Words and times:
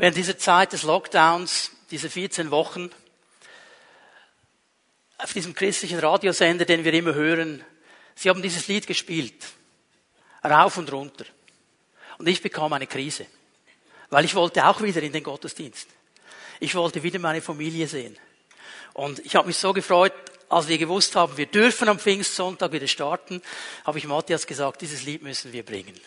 Während 0.00 0.16
dieser 0.16 0.38
Zeit 0.38 0.72
des 0.72 0.84
Lockdowns, 0.84 1.72
diese 1.90 2.08
14 2.08 2.50
Wochen, 2.50 2.88
auf 5.18 5.34
diesem 5.34 5.54
christlichen 5.54 5.98
Radiosender, 5.98 6.64
den 6.64 6.84
wir 6.84 6.94
immer 6.94 7.12
hören, 7.12 7.62
sie 8.14 8.30
haben 8.30 8.40
dieses 8.40 8.66
Lied 8.66 8.86
gespielt. 8.86 9.44
Rauf 10.42 10.78
und 10.78 10.90
runter. 10.90 11.26
Und 12.16 12.26
ich 12.28 12.40
bekam 12.40 12.72
eine 12.72 12.86
Krise. 12.86 13.26
Weil 14.08 14.24
ich 14.24 14.34
wollte 14.34 14.66
auch 14.66 14.80
wieder 14.80 15.02
in 15.02 15.12
den 15.12 15.22
Gottesdienst. 15.22 15.88
Ich 16.60 16.74
wollte 16.74 17.02
wieder 17.02 17.18
meine 17.18 17.42
Familie 17.42 17.86
sehen. 17.86 18.16
Und 18.94 19.18
ich 19.18 19.36
habe 19.36 19.48
mich 19.48 19.58
so 19.58 19.74
gefreut, 19.74 20.14
als 20.48 20.66
wir 20.66 20.78
gewusst 20.78 21.14
haben, 21.14 21.36
wir 21.36 21.44
dürfen 21.44 21.90
am 21.90 21.98
Pfingstsonntag 21.98 22.72
wieder 22.72 22.88
starten, 22.88 23.42
habe 23.84 23.98
ich 23.98 24.06
Matthias 24.06 24.46
gesagt, 24.46 24.80
dieses 24.80 25.02
Lied 25.02 25.22
müssen 25.22 25.52
wir 25.52 25.62
bringen 25.62 26.00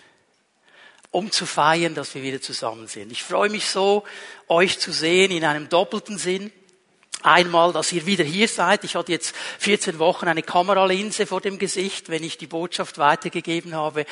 um 1.14 1.32
zu 1.32 1.45
feiern, 1.45 1.93
dass 1.93 2.16
wir 2.16 2.23
wieder 2.23 2.41
zusammen 2.41 2.88
sind. 2.88 3.11
Ich 3.11 3.21
freue 3.21 3.50
mich 3.50 3.68
so, 3.68 4.04
euch 4.48 4.80
zu 4.80 4.91
sehen 4.91 5.32
in 5.32 5.45
einem 5.45 5.70
doppelten 5.70 6.17
Sinn. 6.17 6.52
Einmal, 7.21 7.71
dass 7.71 7.91
ihr 7.91 8.08
wieder 8.08 8.23
hier 8.23 8.48
seid. 8.48 8.84
Ich 8.84 8.95
hatte 8.95 9.12
jetzt 9.12 9.35
14 9.59 9.99
Wochen 9.99 10.27
eine 10.27 10.41
Kameralinse 10.41 11.27
vor 11.27 11.40
dem 11.40 11.59
Gesicht, 11.59 12.09
wenn 12.09 12.23
ich 12.23 12.40
die 12.40 12.48
Botschaft 12.48 12.98
weitergegeben 12.98 13.76
habe. 13.76 14.05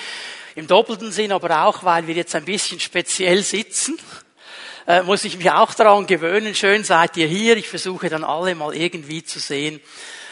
Im 0.54 0.68
doppelten 0.68 1.12
Sinn, 1.12 1.32
aber 1.32 1.64
auch, 1.66 1.84
weil 1.84 2.06
wir 2.06 2.14
jetzt 2.14 2.36
ein 2.36 2.46
bisschen 2.46 2.80
speziell 2.80 3.42
sitzen, 3.42 3.98
äh, 4.86 5.02
muss 5.02 5.26
ich 5.26 5.38
mich 5.38 5.50
auch 5.50 5.74
daran 5.74 6.06
gewöhnen. 6.06 6.54
Schön 6.54 6.84
seid 6.84 7.18
ihr 7.18 7.28
hier. 7.28 7.58
Ich 7.58 7.68
versuche 7.68 8.10
dann 8.10 8.24
alle 8.24 8.54
mal 8.54 8.76
irgendwie 8.76 9.24
zu 9.24 9.40
sehen. 9.40 9.82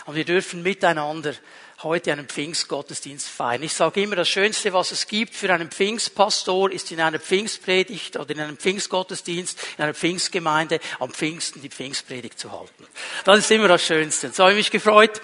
Und 0.05 0.13
wir 0.13 0.23
dürfen 0.23 0.61
miteinander 0.61 1.33
heute 1.83 2.11
einen 2.11 2.27
Pfingstgottesdienst 2.27 3.29
feiern. 3.29 3.63
Ich 3.63 3.73
sage 3.73 4.01
immer, 4.01 4.17
das 4.17 4.27
Schönste, 4.27 4.73
was 4.73 4.91
es 4.91 5.07
gibt 5.07 5.33
für 5.33 5.53
einen 5.53 5.71
Pfingstpastor, 5.71 6.71
ist 6.71 6.91
in 6.91 6.99
einer 6.99 7.19
Pfingstpredigt 7.19 8.17
oder 8.17 8.31
in 8.31 8.41
einem 8.41 8.57
Pfingstgottesdienst, 8.57 9.57
in 9.77 9.83
einer 9.85 9.93
Pfingstgemeinde 9.93 10.79
am 10.99 11.11
Pfingsten 11.11 11.61
die 11.61 11.69
Pfingstpredigt 11.69 12.37
zu 12.37 12.51
halten. 12.51 12.85
Das 13.23 13.39
ist 13.39 13.51
immer 13.51 13.69
das 13.69 13.81
Schönste. 13.81 14.27
Und 14.27 14.35
so 14.35 14.43
habe 14.43 14.53
ich 14.53 14.57
mich 14.57 14.71
gefreut 14.71 15.21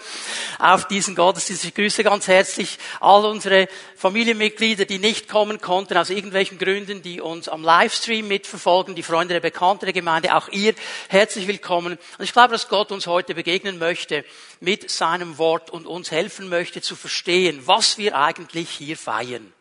auf 0.58 0.88
diesen 0.88 1.16
Gottesdienst. 1.16 1.66
Ich 1.66 1.74
grüße 1.74 2.04
ganz 2.06 2.28
herzlich 2.28 2.78
all 3.02 3.26
unsere 3.26 3.68
Familienmitglieder, 3.98 4.86
die 4.86 5.00
nicht 5.00 5.28
kommen 5.28 5.60
konnten, 5.60 5.98
aus 5.98 6.10
irgendwelchen 6.10 6.58
Gründen, 6.58 7.02
die 7.02 7.20
uns 7.20 7.50
am 7.50 7.64
Livestream 7.64 8.28
mitverfolgen, 8.28 8.96
die 8.96 9.04
Freunde 9.04 9.34
der 9.34 9.42
Bekannten 9.42 9.86
der 9.86 9.94
Gemeinde, 9.94 10.36
auch 10.36 10.48
ihr 10.50 10.74
herzlich 11.10 11.48
willkommen. 11.48 11.98
Und 12.18 12.24
ich 12.24 12.32
glaube, 12.32 12.54
dass 12.54 12.70
Gott 12.70 12.94
uns 12.94 13.08
heute 13.08 13.36
begegnen 13.36 13.78
möchte 13.78 14.24
mit 14.62 14.90
seinem 14.90 15.38
Wort 15.38 15.70
und 15.70 15.86
uns 15.86 16.12
helfen 16.12 16.45
möchte 16.50 16.82
zu 16.82 16.96
verstehen, 16.96 17.62
was 17.66 17.98
wir 17.98 18.18
eigentlich 18.18 18.70
hier 18.70 18.98
feiern. 18.98 19.54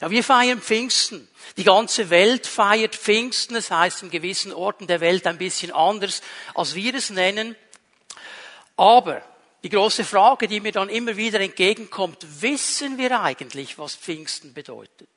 Ja, 0.00 0.10
wir 0.10 0.24
feiern 0.24 0.60
Pfingsten. 0.60 1.28
Die 1.56 1.64
ganze 1.64 2.10
Welt 2.10 2.46
feiert 2.46 2.96
Pfingsten. 2.96 3.54
Das 3.54 3.70
heißt 3.70 4.02
in 4.02 4.10
gewissen 4.10 4.52
Orten 4.52 4.86
der 4.86 5.00
Welt 5.00 5.26
ein 5.26 5.38
bisschen 5.38 5.70
anders, 5.70 6.22
als 6.54 6.74
wir 6.74 6.94
es 6.94 7.10
nennen. 7.10 7.54
Aber 8.76 9.22
die 9.62 9.68
große 9.68 10.04
Frage, 10.04 10.48
die 10.48 10.60
mir 10.60 10.72
dann 10.72 10.88
immer 10.88 11.16
wieder 11.16 11.40
entgegenkommt, 11.40 12.26
wissen 12.40 12.98
wir 12.98 13.20
eigentlich, 13.20 13.78
was 13.78 13.94
Pfingsten 13.94 14.52
bedeutet? 14.52 15.08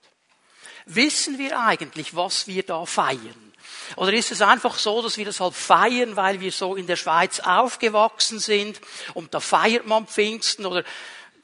Wissen 0.85 1.39
wir 1.39 1.59
eigentlich, 1.59 2.15
was 2.15 2.45
wir 2.45 2.61
da 2.61 2.85
feiern? 2.85 3.53
Oder 3.95 4.13
ist 4.13 4.31
es 4.31 4.41
einfach 4.41 4.77
so, 4.77 5.01
dass 5.01 5.17
wir 5.17 5.25
das 5.25 5.39
halt 5.39 5.53
feiern, 5.53 6.15
weil 6.15 6.39
wir 6.39 6.51
so 6.51 6.75
in 6.75 6.87
der 6.87 6.95
Schweiz 6.95 7.39
aufgewachsen 7.39 8.39
sind 8.39 8.79
und 9.13 9.33
da 9.33 9.39
feiert 9.39 9.85
man 9.85 10.07
Pfingsten 10.07 10.65
oder 10.65 10.83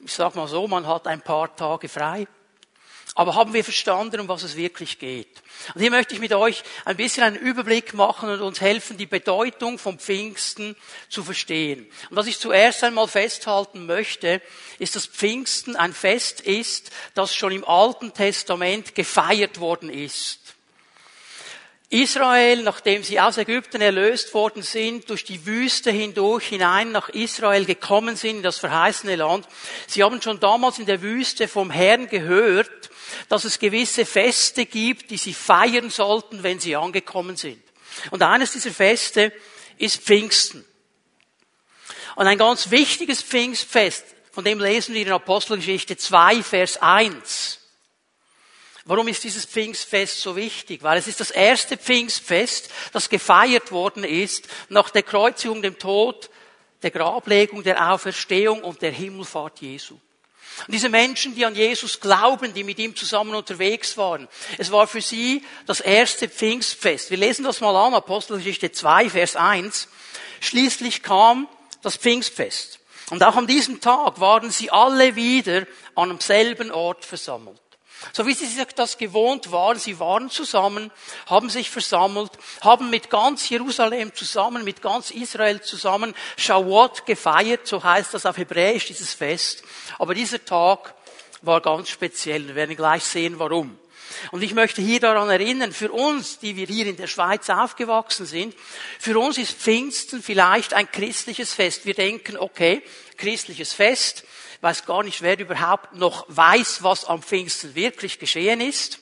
ich 0.04 0.12
sag 0.12 0.34
mal 0.34 0.48
so, 0.48 0.66
man 0.66 0.86
hat 0.86 1.06
ein 1.06 1.20
paar 1.20 1.54
Tage 1.54 1.88
frei. 1.88 2.26
Aber 3.14 3.34
haben 3.34 3.52
wir 3.52 3.62
verstanden, 3.62 4.20
um 4.20 4.28
was 4.28 4.42
es 4.42 4.56
wirklich 4.56 4.98
geht? 4.98 5.42
Und 5.74 5.82
hier 5.82 5.90
möchte 5.90 6.14
ich 6.14 6.20
mit 6.20 6.32
euch 6.32 6.62
ein 6.86 6.96
bisschen 6.96 7.22
einen 7.22 7.36
Überblick 7.36 7.92
machen 7.92 8.30
und 8.30 8.40
uns 8.40 8.60
helfen, 8.60 8.96
die 8.96 9.06
Bedeutung 9.06 9.78
vom 9.78 9.98
Pfingsten 9.98 10.76
zu 11.10 11.22
verstehen. 11.22 11.86
Und 12.08 12.16
was 12.16 12.26
ich 12.26 12.38
zuerst 12.38 12.82
einmal 12.84 13.08
festhalten 13.08 13.84
möchte, 13.84 14.40
ist, 14.78 14.96
dass 14.96 15.06
Pfingsten 15.06 15.76
ein 15.76 15.92
Fest 15.92 16.40
ist, 16.40 16.90
das 17.14 17.34
schon 17.34 17.52
im 17.52 17.66
Alten 17.66 18.14
Testament 18.14 18.94
gefeiert 18.94 19.60
worden 19.60 19.90
ist. 19.90 20.40
Israel, 21.92 22.62
nachdem 22.62 23.02
sie 23.02 23.20
aus 23.20 23.36
Ägypten 23.36 23.82
erlöst 23.82 24.32
worden 24.32 24.62
sind, 24.62 25.10
durch 25.10 25.24
die 25.24 25.44
Wüste 25.44 25.90
hindurch 25.90 26.46
hinein 26.46 26.90
nach 26.90 27.10
Israel 27.10 27.66
gekommen 27.66 28.16
sind, 28.16 28.36
in 28.36 28.42
das 28.42 28.58
verheißene 28.58 29.16
Land, 29.16 29.46
sie 29.86 30.02
haben 30.02 30.22
schon 30.22 30.40
damals 30.40 30.78
in 30.78 30.86
der 30.86 31.02
Wüste 31.02 31.48
vom 31.48 31.70
Herrn 31.70 32.08
gehört, 32.08 32.88
dass 33.28 33.44
es 33.44 33.58
gewisse 33.58 34.06
Feste 34.06 34.64
gibt, 34.64 35.10
die 35.10 35.18
sie 35.18 35.34
feiern 35.34 35.90
sollten, 35.90 36.42
wenn 36.42 36.60
sie 36.60 36.76
angekommen 36.76 37.36
sind. 37.36 37.62
Und 38.10 38.22
eines 38.22 38.52
dieser 38.52 38.70
Feste 38.70 39.30
ist 39.76 40.02
Pfingsten. 40.02 40.64
Und 42.16 42.26
ein 42.26 42.38
ganz 42.38 42.70
wichtiges 42.70 43.22
Pfingstfest, 43.22 44.06
von 44.30 44.44
dem 44.44 44.60
lesen 44.60 44.94
wir 44.94 45.02
in 45.02 45.12
Apostelgeschichte 45.12 45.98
2, 45.98 46.42
Vers 46.42 46.80
1. 46.80 47.61
Warum 48.84 49.06
ist 49.06 49.22
dieses 49.22 49.44
Pfingstfest 49.44 50.20
so 50.20 50.34
wichtig? 50.34 50.82
Weil 50.82 50.98
es 50.98 51.06
ist 51.06 51.20
das 51.20 51.30
erste 51.30 51.76
Pfingstfest, 51.76 52.68
das 52.92 53.08
gefeiert 53.08 53.70
worden 53.70 54.02
ist 54.02 54.48
nach 54.68 54.90
der 54.90 55.04
Kreuzigung, 55.04 55.62
dem 55.62 55.78
Tod, 55.78 56.30
der 56.82 56.90
Grablegung, 56.90 57.62
der 57.62 57.92
Auferstehung 57.92 58.62
und 58.64 58.82
der 58.82 58.90
Himmelfahrt 58.90 59.60
Jesu. 59.60 59.98
Und 60.66 60.74
diese 60.74 60.88
Menschen, 60.88 61.34
die 61.34 61.46
an 61.46 61.54
Jesus 61.54 62.00
glauben, 62.00 62.52
die 62.52 62.64
mit 62.64 62.78
ihm 62.78 62.94
zusammen 62.94 63.34
unterwegs 63.34 63.96
waren, 63.96 64.28
es 64.58 64.70
war 64.70 64.86
für 64.86 65.00
sie 65.00 65.44
das 65.66 65.80
erste 65.80 66.28
Pfingstfest. 66.28 67.10
Wir 67.10 67.16
lesen 67.16 67.44
das 67.44 67.60
mal 67.60 67.74
an, 67.74 67.94
Apostelgeschichte 67.94 68.72
2, 68.72 69.10
Vers 69.10 69.36
1. 69.36 69.88
Schließlich 70.40 71.02
kam 71.02 71.48
das 71.82 71.96
Pfingstfest. 71.96 72.80
Und 73.10 73.22
auch 73.22 73.36
an 73.36 73.46
diesem 73.46 73.80
Tag 73.80 74.20
waren 74.20 74.50
sie 74.50 74.70
alle 74.70 75.16
wieder 75.16 75.66
an 75.94 76.08
demselben 76.08 76.70
Ort 76.70 77.04
versammelt. 77.04 77.60
So 78.12 78.26
wie 78.26 78.34
sie 78.34 78.46
sich 78.46 78.66
das 78.74 78.98
gewohnt 78.98 79.52
waren, 79.52 79.78
sie 79.78 79.98
waren 79.98 80.30
zusammen, 80.30 80.90
haben 81.26 81.50
sich 81.50 81.70
versammelt, 81.70 82.32
haben 82.60 82.90
mit 82.90 83.10
ganz 83.10 83.48
Jerusalem 83.48 84.14
zusammen, 84.14 84.64
mit 84.64 84.82
ganz 84.82 85.10
Israel 85.10 85.60
zusammen 85.60 86.14
Shavuot 86.36 87.06
gefeiert, 87.06 87.66
so 87.66 87.82
heißt 87.82 88.14
das 88.14 88.26
auf 88.26 88.36
Hebräisch, 88.36 88.86
dieses 88.86 89.14
Fest. 89.14 89.62
Aber 89.98 90.14
dieser 90.14 90.44
Tag 90.44 90.94
war 91.42 91.60
ganz 91.60 91.88
speziell. 91.88 92.46
Wir 92.48 92.54
werden 92.54 92.76
gleich 92.76 93.04
sehen, 93.04 93.38
warum. 93.38 93.78
Und 94.30 94.42
ich 94.42 94.54
möchte 94.54 94.82
hier 94.82 95.00
daran 95.00 95.30
erinnern, 95.30 95.72
für 95.72 95.90
uns, 95.90 96.38
die 96.38 96.56
wir 96.56 96.66
hier 96.66 96.86
in 96.86 96.96
der 96.96 97.06
Schweiz 97.06 97.48
aufgewachsen 97.50 98.26
sind, 98.26 98.54
für 98.98 99.18
uns 99.18 99.38
ist 99.38 99.52
Pfingsten 99.52 100.22
vielleicht 100.22 100.74
ein 100.74 100.90
christliches 100.90 101.52
Fest. 101.52 101.86
Wir 101.86 101.94
denken, 101.94 102.36
okay, 102.36 102.82
christliches 103.16 103.72
Fest, 103.72 104.24
weiß 104.62 104.86
gar 104.86 105.02
nicht, 105.02 105.22
wer 105.22 105.38
überhaupt 105.38 105.94
noch 105.94 106.24
weiß, 106.28 106.82
was 106.82 107.04
am 107.04 107.22
Pfingsten 107.22 107.74
wirklich 107.74 108.18
geschehen 108.18 108.60
ist. 108.60 109.00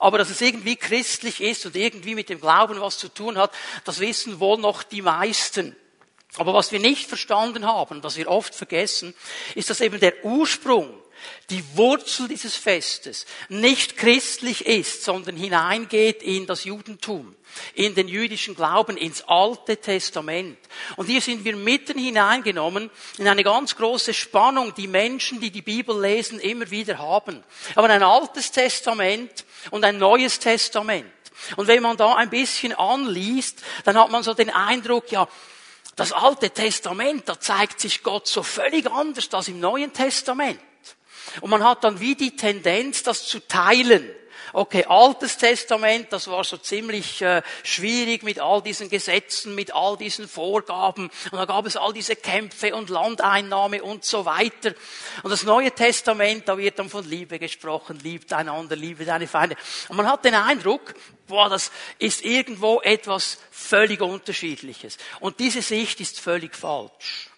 Aber 0.00 0.18
dass 0.18 0.30
es 0.30 0.40
irgendwie 0.40 0.76
christlich 0.76 1.40
ist 1.40 1.64
und 1.64 1.76
irgendwie 1.76 2.14
mit 2.14 2.28
dem 2.28 2.40
Glauben 2.40 2.80
was 2.80 2.98
zu 2.98 3.08
tun 3.08 3.38
hat, 3.38 3.52
das 3.84 4.00
wissen 4.00 4.40
wohl 4.40 4.58
noch 4.58 4.82
die 4.82 5.00
meisten. 5.00 5.76
Aber 6.36 6.52
was 6.52 6.72
wir 6.72 6.80
nicht 6.80 7.08
verstanden 7.08 7.64
haben, 7.64 8.02
was 8.02 8.16
wir 8.16 8.28
oft 8.28 8.54
vergessen, 8.54 9.14
ist, 9.54 9.70
dass 9.70 9.80
eben 9.80 10.00
der 10.00 10.24
Ursprung 10.24 10.92
die 11.50 11.62
Wurzel 11.74 12.28
dieses 12.28 12.54
Festes 12.56 13.26
nicht 13.48 13.96
christlich 13.96 14.66
ist, 14.66 15.04
sondern 15.04 15.36
hineingeht 15.36 16.22
in 16.22 16.46
das 16.46 16.64
Judentum, 16.64 17.34
in 17.74 17.94
den 17.94 18.08
jüdischen 18.08 18.54
Glauben, 18.54 18.96
ins 18.96 19.22
Alte 19.26 19.76
Testament. 19.76 20.58
Und 20.96 21.06
hier 21.06 21.20
sind 21.20 21.44
wir 21.44 21.56
mitten 21.56 21.98
hineingenommen 21.98 22.90
in 23.18 23.28
eine 23.28 23.44
ganz 23.44 23.76
große 23.76 24.14
Spannung, 24.14 24.74
die 24.74 24.88
Menschen, 24.88 25.40
die 25.40 25.50
die 25.50 25.62
Bibel 25.62 26.00
lesen, 26.00 26.40
immer 26.40 26.70
wieder 26.70 26.98
haben. 26.98 27.42
Aber 27.74 27.88
ein 27.90 28.02
altes 28.02 28.50
Testament 28.50 29.44
und 29.70 29.84
ein 29.84 29.98
neues 29.98 30.38
Testament. 30.38 31.10
Und 31.56 31.66
wenn 31.66 31.82
man 31.82 31.96
da 31.96 32.14
ein 32.14 32.30
bisschen 32.30 32.72
anliest, 32.72 33.62
dann 33.84 33.98
hat 33.98 34.10
man 34.10 34.22
so 34.22 34.34
den 34.34 34.50
Eindruck, 34.50 35.10
ja, 35.10 35.28
das 35.96 36.12
Alte 36.12 36.50
Testament, 36.50 37.28
da 37.28 37.38
zeigt 37.38 37.80
sich 37.80 38.02
Gott 38.02 38.26
so 38.26 38.42
völlig 38.42 38.90
anders 38.90 39.32
als 39.32 39.48
im 39.48 39.60
Neuen 39.60 39.92
Testament. 39.92 40.58
Und 41.40 41.50
man 41.50 41.64
hat 41.64 41.84
dann 41.84 42.00
wie 42.00 42.14
die 42.14 42.36
Tendenz, 42.36 43.02
das 43.02 43.26
zu 43.26 43.40
teilen. 43.40 44.08
Okay, 44.56 44.84
Altes 44.86 45.36
Testament, 45.36 46.12
das 46.12 46.28
war 46.28 46.44
so 46.44 46.56
ziemlich 46.56 47.20
äh, 47.22 47.42
schwierig 47.64 48.22
mit 48.22 48.38
all 48.38 48.62
diesen 48.62 48.88
Gesetzen, 48.88 49.56
mit 49.56 49.74
all 49.74 49.96
diesen 49.96 50.28
Vorgaben. 50.28 51.10
Und 51.32 51.38
da 51.38 51.44
gab 51.44 51.66
es 51.66 51.76
all 51.76 51.92
diese 51.92 52.14
Kämpfe 52.14 52.72
und 52.76 52.88
Landeinnahme 52.88 53.82
und 53.82 54.04
so 54.04 54.24
weiter. 54.24 54.72
Und 55.24 55.30
das 55.32 55.42
Neue 55.42 55.72
Testament, 55.72 56.48
da 56.48 56.56
wird 56.56 56.78
dann 56.78 56.88
von 56.88 57.04
Liebe 57.04 57.40
gesprochen, 57.40 57.98
liebt 57.98 58.32
einander, 58.32 58.76
liebe 58.76 59.04
deine 59.04 59.26
Feinde. 59.26 59.56
Und 59.88 59.96
man 59.96 60.06
hat 60.06 60.24
den 60.24 60.34
Eindruck, 60.36 60.94
boah, 61.26 61.48
das 61.48 61.72
ist 61.98 62.24
irgendwo 62.24 62.80
etwas 62.80 63.38
völlig 63.50 64.00
Unterschiedliches. 64.00 64.98
Und 65.18 65.40
diese 65.40 65.62
Sicht 65.62 66.00
ist 66.00 66.20
völlig 66.20 66.54
falsch. 66.54 67.28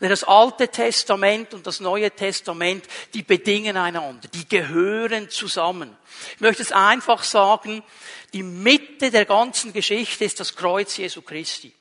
Das 0.00 0.24
Alte 0.24 0.68
Testament 0.68 1.54
und 1.54 1.66
das 1.66 1.80
Neue 1.80 2.10
Testament, 2.10 2.84
die 3.14 3.22
bedingen 3.22 3.76
einander, 3.76 4.28
die 4.28 4.46
gehören 4.48 5.30
zusammen. 5.30 5.96
Ich 6.34 6.40
möchte 6.40 6.62
es 6.62 6.72
einfach 6.72 7.22
sagen, 7.22 7.82
die 8.32 8.42
Mitte 8.42 9.10
der 9.10 9.24
ganzen 9.24 9.72
Geschichte 9.72 10.24
ist 10.24 10.40
das 10.40 10.54
Kreuz 10.54 10.96
Jesu 10.96 11.22
Christi. 11.22 11.72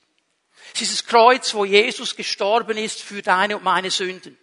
Es 0.73 0.81
ist 0.81 0.93
das 0.93 1.05
Kreuz, 1.05 1.53
wo 1.53 1.65
Jesus 1.65 2.15
gestorben 2.15 2.77
ist 2.77 3.01
für 3.01 3.21
deine 3.21 3.57
und 3.57 3.63
meine 3.63 3.91
Sünden. 3.91 4.37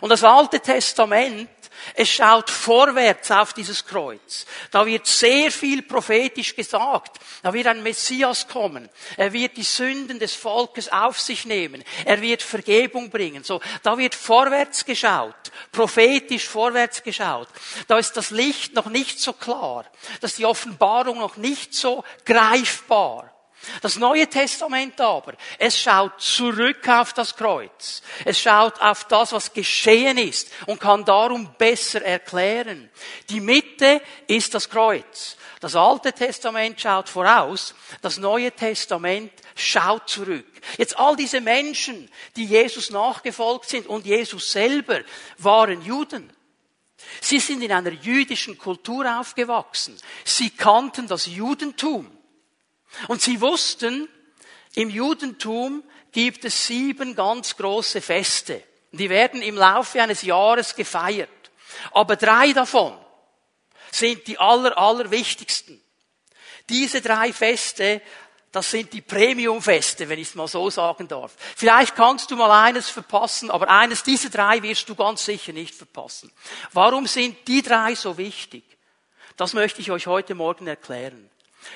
Und 0.00 0.10
das 0.10 0.24
Alte 0.24 0.60
Testament 0.60 1.48
es 1.94 2.08
schaut 2.08 2.50
vorwärts 2.50 3.30
auf 3.30 3.52
dieses 3.52 3.84
Kreuz. 3.84 4.46
Da 4.70 4.86
wird 4.86 5.06
sehr 5.06 5.50
viel 5.50 5.82
prophetisch 5.82 6.54
gesagt. 6.54 7.18
Da 7.42 7.52
wird 7.52 7.66
ein 7.66 7.82
Messias 7.82 8.48
kommen. 8.48 8.88
Er 9.16 9.32
wird 9.32 9.56
die 9.56 9.62
Sünden 9.62 10.18
des 10.18 10.34
Volkes 10.34 10.90
auf 10.90 11.20
sich 11.20 11.44
nehmen. 11.44 11.84
Er 12.04 12.20
wird 12.20 12.42
Vergebung 12.42 13.10
bringen. 13.10 13.44
So, 13.44 13.60
da 13.82 13.96
wird 13.96 14.14
vorwärts 14.14 14.84
geschaut. 14.84 15.52
Prophetisch 15.72 16.48
vorwärts 16.48 17.02
geschaut. 17.02 17.48
Da 17.86 17.98
ist 17.98 18.16
das 18.16 18.30
Licht 18.30 18.74
noch 18.74 18.86
nicht 18.86 19.20
so 19.20 19.32
klar. 19.32 19.84
Da 20.20 20.26
ist 20.26 20.38
die 20.38 20.46
Offenbarung 20.46 21.18
noch 21.18 21.36
nicht 21.36 21.74
so 21.74 22.04
greifbar. 22.24 23.32
Das 23.82 23.96
Neue 23.96 24.28
Testament 24.28 25.00
aber, 25.00 25.34
es 25.58 25.78
schaut 25.78 26.20
zurück 26.20 26.88
auf 26.88 27.12
das 27.12 27.36
Kreuz. 27.36 28.02
Es 28.24 28.40
schaut 28.40 28.80
auf 28.80 29.04
das, 29.04 29.32
was 29.32 29.52
geschehen 29.52 30.18
ist 30.18 30.50
und 30.66 30.80
kann 30.80 31.04
darum 31.04 31.54
besser 31.56 32.02
erklären. 32.02 32.90
Die 33.28 33.40
Mitte 33.40 34.00
ist 34.26 34.54
das 34.54 34.68
Kreuz. 34.68 35.36
Das 35.60 35.74
Alte 35.74 36.12
Testament 36.12 36.80
schaut 36.80 37.08
voraus, 37.08 37.74
das 38.00 38.18
Neue 38.18 38.52
Testament 38.52 39.32
schaut 39.56 40.08
zurück. 40.08 40.46
Jetzt 40.76 40.96
all 40.98 41.16
diese 41.16 41.40
Menschen, 41.40 42.08
die 42.36 42.44
Jesus 42.44 42.90
nachgefolgt 42.90 43.68
sind 43.68 43.86
und 43.86 44.06
Jesus 44.06 44.52
selber 44.52 45.00
waren 45.38 45.82
Juden. 45.82 46.32
Sie 47.20 47.40
sind 47.40 47.62
in 47.62 47.72
einer 47.72 47.92
jüdischen 47.92 48.58
Kultur 48.58 49.18
aufgewachsen. 49.18 49.96
Sie 50.24 50.50
kannten 50.50 51.06
das 51.06 51.26
Judentum. 51.26 52.17
Und 53.08 53.22
sie 53.22 53.40
wussten, 53.40 54.08
im 54.74 54.90
Judentum 54.90 55.82
gibt 56.12 56.44
es 56.44 56.66
sieben 56.66 57.14
ganz 57.14 57.56
große 57.56 58.00
Feste. 58.00 58.62
Die 58.92 59.10
werden 59.10 59.42
im 59.42 59.56
Laufe 59.56 60.02
eines 60.02 60.22
Jahres 60.22 60.74
gefeiert. 60.74 61.28
Aber 61.92 62.16
drei 62.16 62.52
davon 62.52 62.96
sind 63.90 64.26
die 64.26 64.38
aller, 64.38 64.76
aller 64.78 65.10
wichtigsten. 65.10 65.80
Diese 66.68 67.00
drei 67.00 67.32
Feste, 67.32 68.02
das 68.52 68.70
sind 68.70 68.92
die 68.92 69.00
Premiumfeste, 69.00 70.08
wenn 70.08 70.18
ich 70.18 70.28
es 70.28 70.34
mal 70.34 70.48
so 70.48 70.70
sagen 70.70 71.08
darf. 71.08 71.34
Vielleicht 71.56 71.94
kannst 71.94 72.30
du 72.30 72.36
mal 72.36 72.50
eines 72.66 72.88
verpassen, 72.88 73.50
aber 73.50 73.68
eines 73.68 74.02
dieser 74.02 74.30
drei 74.30 74.62
wirst 74.62 74.88
du 74.88 74.94
ganz 74.94 75.24
sicher 75.24 75.52
nicht 75.52 75.74
verpassen. 75.74 76.32
Warum 76.72 77.06
sind 77.06 77.46
die 77.46 77.62
drei 77.62 77.94
so 77.94 78.16
wichtig? 78.16 78.64
Das 79.36 79.52
möchte 79.52 79.80
ich 79.80 79.90
euch 79.90 80.06
heute 80.06 80.34
Morgen 80.34 80.66
erklären. 80.66 81.30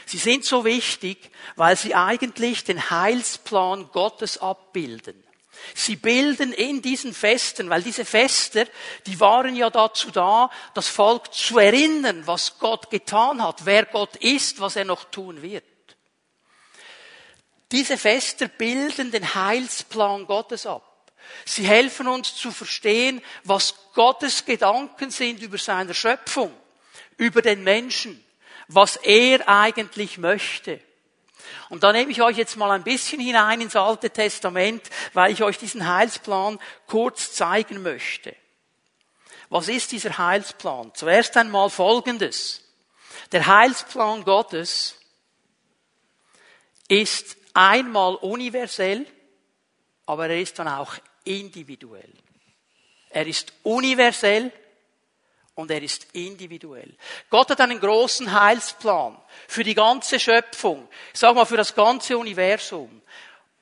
Sie 0.07 0.19
sind 0.19 0.45
so 0.45 0.65
wichtig, 0.65 1.31
weil 1.57 1.77
sie 1.77 1.95
eigentlich 1.95 2.65
den 2.65 2.91
Heilsplan 2.91 3.91
Gottes 3.93 4.39
abbilden. 4.39 5.23
Sie 5.75 5.97
bilden 5.97 6.53
in 6.53 6.83
diesen 6.83 7.15
Festen, 7.15 7.71
weil 7.71 7.83
diese 7.83 8.05
Feste, 8.05 8.69
die 9.07 9.21
waren 9.21 9.55
ja 9.55 9.71
dazu 9.71 10.11
da, 10.11 10.51
das 10.75 10.89
Volk 10.89 11.33
zu 11.33 11.59
erinnern, 11.59 12.27
was 12.27 12.59
Gott 12.59 12.91
getan 12.91 13.43
hat, 13.43 13.65
wer 13.65 13.85
Gott 13.85 14.17
ist, 14.17 14.61
was 14.61 14.77
er 14.77 14.85
noch 14.85 15.05
tun 15.05 15.43
wird. 15.43 15.65
Diese 17.71 17.97
Feste 17.97 18.49
bilden 18.49 19.11
den 19.13 19.35
Heilsplan 19.35 20.27
Gottes 20.27 20.67
ab. 20.67 21.11
Sie 21.45 21.67
helfen 21.67 22.09
uns 22.09 22.35
zu 22.35 22.51
verstehen, 22.51 23.23
was 23.45 23.75
Gottes 23.95 24.45
Gedanken 24.45 25.11
sind 25.11 25.41
über 25.41 25.59
seine 25.59 25.95
Schöpfung, 25.95 26.53
über 27.17 27.41
den 27.41 27.63
Menschen, 27.65 28.23
was 28.75 28.97
er 28.97 29.49
eigentlich 29.49 30.19
möchte. 30.19 30.81
Und 31.69 31.83
da 31.83 31.93
nehme 31.93 32.11
ich 32.11 32.23
euch 32.23 32.37
jetzt 32.37 32.57
mal 32.57 32.71
ein 32.71 32.85
bisschen 32.85 33.21
hinein 33.21 33.61
ins 33.61 33.77
Alte 33.77 34.11
Testament, 34.11 34.83
weil 35.13 35.33
ich 35.33 35.43
euch 35.43 35.59
diesen 35.59 35.87
Heilsplan 35.87 36.59
kurz 36.87 37.33
zeigen 37.33 37.83
möchte. 37.83 38.35
Was 39.49 39.69
ist 39.69 39.93
dieser 39.93 40.17
Heilsplan? 40.17 40.95
Zuerst 40.95 41.37
einmal 41.37 41.71
Folgendes. 41.71 42.63
Der 43.33 43.47
Heilsplan 43.47 44.25
Gottes 44.25 44.97
ist 46.89 47.37
einmal 47.55 48.15
universell, 48.17 49.07
aber 50.07 50.29
er 50.29 50.41
ist 50.41 50.59
dann 50.59 50.69
auch 50.69 50.95
individuell. 51.25 52.13
Er 53.11 53.27
ist 53.27 53.53
universell, 53.63 54.53
und 55.55 55.71
er 55.71 55.83
ist 55.83 56.07
individuell. 56.13 56.95
Gott 57.31 57.51
hat 57.51 57.61
einen 57.61 57.81
großen 57.81 58.33
Heilsplan 58.33 59.17
für 59.49 59.65
die 59.65 59.75
ganze 59.75 60.19
Schöpfung, 60.19 60.89
ich 61.13 61.21
sag 61.21 61.35
mal 61.35 61.45
für 61.45 61.57
das 61.57 61.75
ganze 61.75 62.17
Universum 62.17 63.03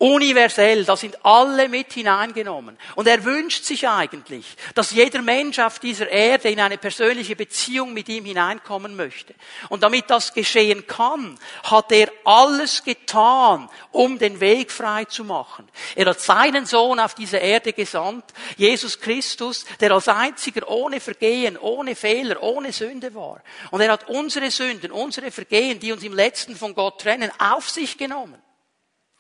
universell, 0.01 0.87
da 0.87 0.97
sind 0.97 1.25
alle 1.27 1.69
mit 1.69 1.93
hineingenommen. 1.93 2.79
Und 2.97 3.07
er 3.07 3.23
wünscht 3.23 3.65
sich 3.65 3.87
eigentlich, 3.87 4.47
dass 4.75 4.93
jeder 4.93 5.21
Mensch 5.21 5.59
auf 5.59 5.79
dieser 5.79 6.09
Erde 6.09 6.49
in 6.49 6.59
eine 6.59 6.79
persönliche 6.79 7.37
Beziehung 7.37 7.93
mit 7.93 8.09
ihm 8.09 8.25
hineinkommen 8.25 8.97
möchte. 8.97 9.35
Und 9.69 9.83
damit 9.83 10.09
das 10.09 10.33
geschehen 10.33 10.87
kann, 10.87 11.39
hat 11.65 11.93
er 11.93 12.11
alles 12.25 12.83
getan, 12.83 13.69
um 13.93 14.19
den 14.19 14.41
Weg 14.41 14.73
frei 14.73 15.05
zu 15.05 15.23
machen. 15.23 15.69
Er 15.95 16.07
hat 16.07 16.21
seinen 16.21 16.65
Sohn 16.65 16.99
auf 16.99 17.15
diese 17.15 17.37
Erde 17.37 17.75
gesandt, 17.75 18.25
Jesus 18.57 18.99
Christus, 18.99 19.67
der 19.81 19.93
als 19.93 20.09
einziger 20.09 20.67
ohne 20.71 21.01
Vergehen, 21.01 21.59
ohne 21.59 21.95
Fehler, 21.95 22.43
ohne 22.43 22.73
Sünde 22.73 23.15
war. 23.15 23.43
Und 23.71 23.83
er 23.83 23.93
hat 23.93 24.09
unsere 24.09 24.51
Sünden, 24.51 24.93
unsere 24.93 25.31
Vergehen, 25.31 25.79
die 25.79 25.93
uns 25.93 26.03
im 26.03 26.15
letzten 26.15 26.57
von 26.57 26.75
Gott 26.75 27.03
trennen, 27.03 27.31
auf 27.39 27.69
sich 27.69 27.99
genommen. 27.99 28.41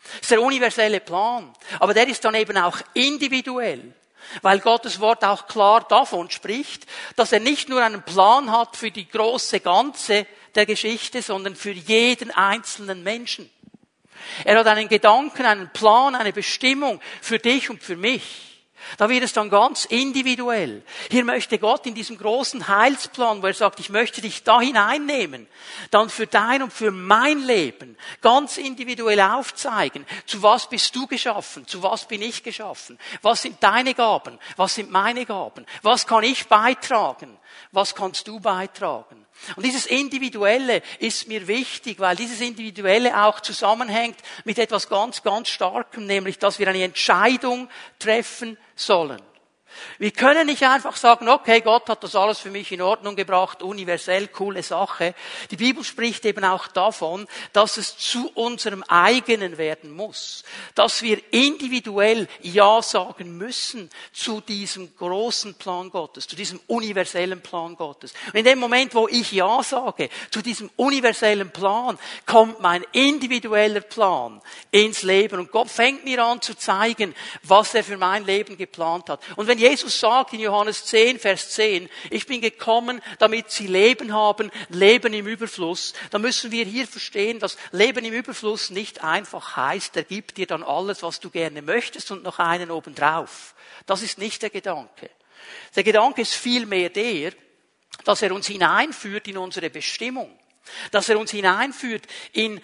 Das 0.02 0.22
ist 0.22 0.30
der 0.30 0.42
universelle 0.42 1.00
Plan. 1.00 1.52
Aber 1.78 1.94
der 1.94 2.08
ist 2.08 2.24
dann 2.24 2.34
eben 2.34 2.56
auch 2.56 2.78
individuell. 2.94 3.94
Weil 4.42 4.60
Gottes 4.60 5.00
Wort 5.00 5.24
auch 5.24 5.46
klar 5.46 5.86
davon 5.88 6.30
spricht, 6.30 6.86
dass 7.16 7.32
er 7.32 7.40
nicht 7.40 7.68
nur 7.68 7.82
einen 7.82 8.02
Plan 8.02 8.52
hat 8.52 8.76
für 8.76 8.90
die 8.90 9.08
große 9.08 9.60
Ganze 9.60 10.26
der 10.54 10.66
Geschichte, 10.66 11.22
sondern 11.22 11.56
für 11.56 11.72
jeden 11.72 12.30
einzelnen 12.30 13.02
Menschen. 13.02 13.50
Er 14.44 14.58
hat 14.58 14.66
einen 14.66 14.88
Gedanken, 14.88 15.46
einen 15.46 15.72
Plan, 15.72 16.14
eine 16.14 16.32
Bestimmung 16.32 17.00
für 17.20 17.38
dich 17.38 17.70
und 17.70 17.82
für 17.82 17.96
mich. 17.96 18.49
Da 18.98 19.08
wird 19.08 19.24
es 19.24 19.32
dann 19.32 19.50
ganz 19.50 19.84
individuell. 19.84 20.82
Hier 21.10 21.24
möchte 21.24 21.58
Gott 21.58 21.86
in 21.86 21.94
diesem 21.94 22.18
großen 22.18 22.68
Heilsplan, 22.68 23.42
wo 23.42 23.46
er 23.46 23.54
sagt, 23.54 23.80
ich 23.80 23.90
möchte 23.90 24.20
dich 24.20 24.42
da 24.42 24.60
hineinnehmen, 24.60 25.46
dann 25.90 26.10
für 26.10 26.26
dein 26.26 26.62
und 26.62 26.72
für 26.72 26.90
mein 26.90 27.40
Leben 27.40 27.96
ganz 28.20 28.56
individuell 28.56 29.20
aufzeigen, 29.20 30.06
zu 30.26 30.42
was 30.42 30.68
bist 30.68 30.94
du 30.96 31.06
geschaffen, 31.06 31.66
zu 31.66 31.82
was 31.82 32.06
bin 32.06 32.22
ich 32.22 32.42
geschaffen, 32.42 32.98
was 33.22 33.42
sind 33.42 33.62
deine 33.62 33.94
Gaben, 33.94 34.38
was 34.56 34.74
sind 34.74 34.90
meine 34.90 35.26
Gaben, 35.26 35.66
was 35.82 36.06
kann 36.06 36.24
ich 36.24 36.46
beitragen, 36.48 37.38
was 37.72 37.94
kannst 37.94 38.26
du 38.28 38.40
beitragen. 38.40 39.26
Und 39.56 39.64
dieses 39.64 39.86
Individuelle 39.86 40.82
ist 40.98 41.28
mir 41.28 41.46
wichtig, 41.48 41.98
weil 41.98 42.16
dieses 42.16 42.40
Individuelle 42.40 43.24
auch 43.24 43.40
zusammenhängt 43.40 44.18
mit 44.44 44.58
etwas 44.58 44.88
ganz, 44.88 45.22
ganz 45.22 45.48
Starkem, 45.48 46.06
nämlich 46.06 46.38
dass 46.38 46.58
wir 46.58 46.68
eine 46.68 46.82
Entscheidung 46.82 47.68
treffen 47.98 48.56
sollen. 48.74 49.20
Wir 49.98 50.10
können 50.10 50.46
nicht 50.46 50.62
einfach 50.62 50.96
sagen, 50.96 51.28
okay, 51.28 51.60
Gott 51.60 51.88
hat 51.88 52.02
das 52.02 52.14
alles 52.14 52.38
für 52.38 52.50
mich 52.50 52.72
in 52.72 52.82
Ordnung 52.82 53.16
gebracht, 53.16 53.62
universell, 53.62 54.28
coole 54.28 54.62
Sache. 54.62 55.14
Die 55.50 55.56
Bibel 55.56 55.84
spricht 55.84 56.24
eben 56.24 56.44
auch 56.44 56.68
davon, 56.68 57.26
dass 57.52 57.76
es 57.76 57.96
zu 57.96 58.30
unserem 58.34 58.82
eigenen 58.84 59.58
werden 59.58 59.90
muss. 59.90 60.44
Dass 60.74 61.02
wir 61.02 61.20
individuell 61.32 62.28
Ja 62.40 62.82
sagen 62.82 63.36
müssen 63.36 63.90
zu 64.12 64.40
diesem 64.40 64.94
großen 64.96 65.54
Plan 65.54 65.90
Gottes, 65.90 66.26
zu 66.26 66.36
diesem 66.36 66.60
universellen 66.66 67.40
Plan 67.40 67.76
Gottes. 67.76 68.12
Und 68.28 68.36
in 68.36 68.44
dem 68.44 68.58
Moment, 68.58 68.94
wo 68.94 69.08
ich 69.08 69.32
Ja 69.32 69.62
sage 69.62 70.08
zu 70.30 70.42
diesem 70.42 70.70
universellen 70.76 71.50
Plan, 71.50 71.98
kommt 72.26 72.60
mein 72.60 72.84
individueller 72.92 73.80
Plan 73.80 74.40
ins 74.70 75.02
Leben. 75.02 75.40
Und 75.40 75.52
Gott 75.52 75.70
fängt 75.70 76.04
mir 76.04 76.24
an 76.24 76.40
zu 76.40 76.56
zeigen, 76.56 77.14
was 77.42 77.74
er 77.74 77.84
für 77.84 77.96
mein 77.96 78.24
Leben 78.24 78.56
geplant 78.56 79.08
hat. 79.08 79.20
Und 79.36 79.46
wenn 79.46 79.58
Jesus 79.60 80.00
sagt 80.00 80.32
in 80.32 80.40
Johannes 80.40 80.86
10, 80.86 81.18
Vers 81.18 81.50
10, 81.50 81.88
ich 82.10 82.26
bin 82.26 82.40
gekommen, 82.40 83.02
damit 83.18 83.50
sie 83.50 83.66
Leben 83.66 84.12
haben, 84.14 84.50
Leben 84.70 85.12
im 85.12 85.26
Überfluss, 85.26 85.92
dann 86.10 86.22
müssen 86.22 86.50
wir 86.50 86.64
hier 86.64 86.86
verstehen, 86.86 87.38
dass 87.38 87.58
Leben 87.70 88.04
im 88.04 88.14
Überfluss 88.14 88.70
nicht 88.70 89.04
einfach 89.04 89.56
heißt, 89.56 89.96
er 89.96 90.04
gibt 90.04 90.38
dir 90.38 90.46
dann 90.46 90.62
alles, 90.62 91.02
was 91.02 91.20
du 91.20 91.30
gerne 91.30 91.60
möchtest 91.60 92.10
und 92.10 92.22
noch 92.22 92.38
einen 92.38 92.70
obendrauf. 92.70 93.54
Das 93.86 94.02
ist 94.02 94.18
nicht 94.18 94.40
der 94.42 94.50
Gedanke. 94.50 95.10
Der 95.76 95.84
Gedanke 95.84 96.22
ist 96.22 96.34
vielmehr 96.34 96.88
der, 96.88 97.32
dass 98.04 98.22
er 98.22 98.32
uns 98.32 98.46
hineinführt 98.46 99.28
in 99.28 99.36
unsere 99.36 99.68
Bestimmung, 99.68 100.38
dass 100.90 101.08
er 101.10 101.18
uns 101.18 101.32
hineinführt 101.32 102.06
in 102.32 102.60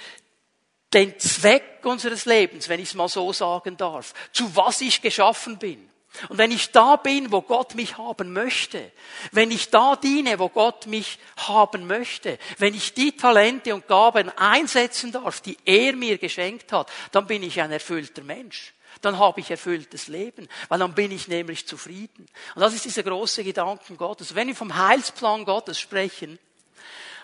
den 0.94 1.18
Zweck 1.18 1.80
unseres 1.82 2.24
Lebens, 2.24 2.68
wenn 2.70 2.80
ich 2.80 2.88
es 2.88 2.94
mal 2.94 3.08
so 3.08 3.32
sagen 3.32 3.76
darf, 3.76 4.14
zu 4.32 4.56
was 4.56 4.80
ich 4.80 5.02
geschaffen 5.02 5.58
bin. 5.58 5.90
Und 6.28 6.38
wenn 6.38 6.50
ich 6.50 6.70
da 6.72 6.96
bin, 6.96 7.32
wo 7.32 7.42
Gott 7.42 7.74
mich 7.74 7.98
haben 7.98 8.32
möchte, 8.32 8.92
wenn 9.32 9.50
ich 9.50 9.70
da 9.70 9.96
diene, 9.96 10.38
wo 10.38 10.48
Gott 10.48 10.86
mich 10.86 11.18
haben 11.36 11.86
möchte, 11.86 12.38
wenn 12.58 12.74
ich 12.74 12.94
die 12.94 13.16
Talente 13.16 13.74
und 13.74 13.86
Gaben 13.86 14.30
einsetzen 14.36 15.12
darf, 15.12 15.40
die 15.40 15.56
er 15.64 15.94
mir 15.94 16.18
geschenkt 16.18 16.72
hat, 16.72 16.90
dann 17.12 17.26
bin 17.26 17.42
ich 17.42 17.60
ein 17.60 17.72
erfüllter 17.72 18.22
Mensch. 18.22 18.72
Dann 19.02 19.18
habe 19.18 19.40
ich 19.40 19.50
erfülltes 19.50 20.08
Leben, 20.08 20.48
weil 20.68 20.78
dann 20.78 20.94
bin 20.94 21.12
ich 21.12 21.28
nämlich 21.28 21.66
zufrieden. 21.66 22.26
Und 22.54 22.60
das 22.60 22.74
ist 22.74 22.84
dieser 22.84 23.02
große 23.02 23.44
Gedanken 23.44 23.96
Gottes. 23.96 24.34
Wenn 24.34 24.48
wir 24.48 24.56
vom 24.56 24.74
Heilsplan 24.74 25.44
Gottes 25.44 25.78
sprechen, 25.78 26.38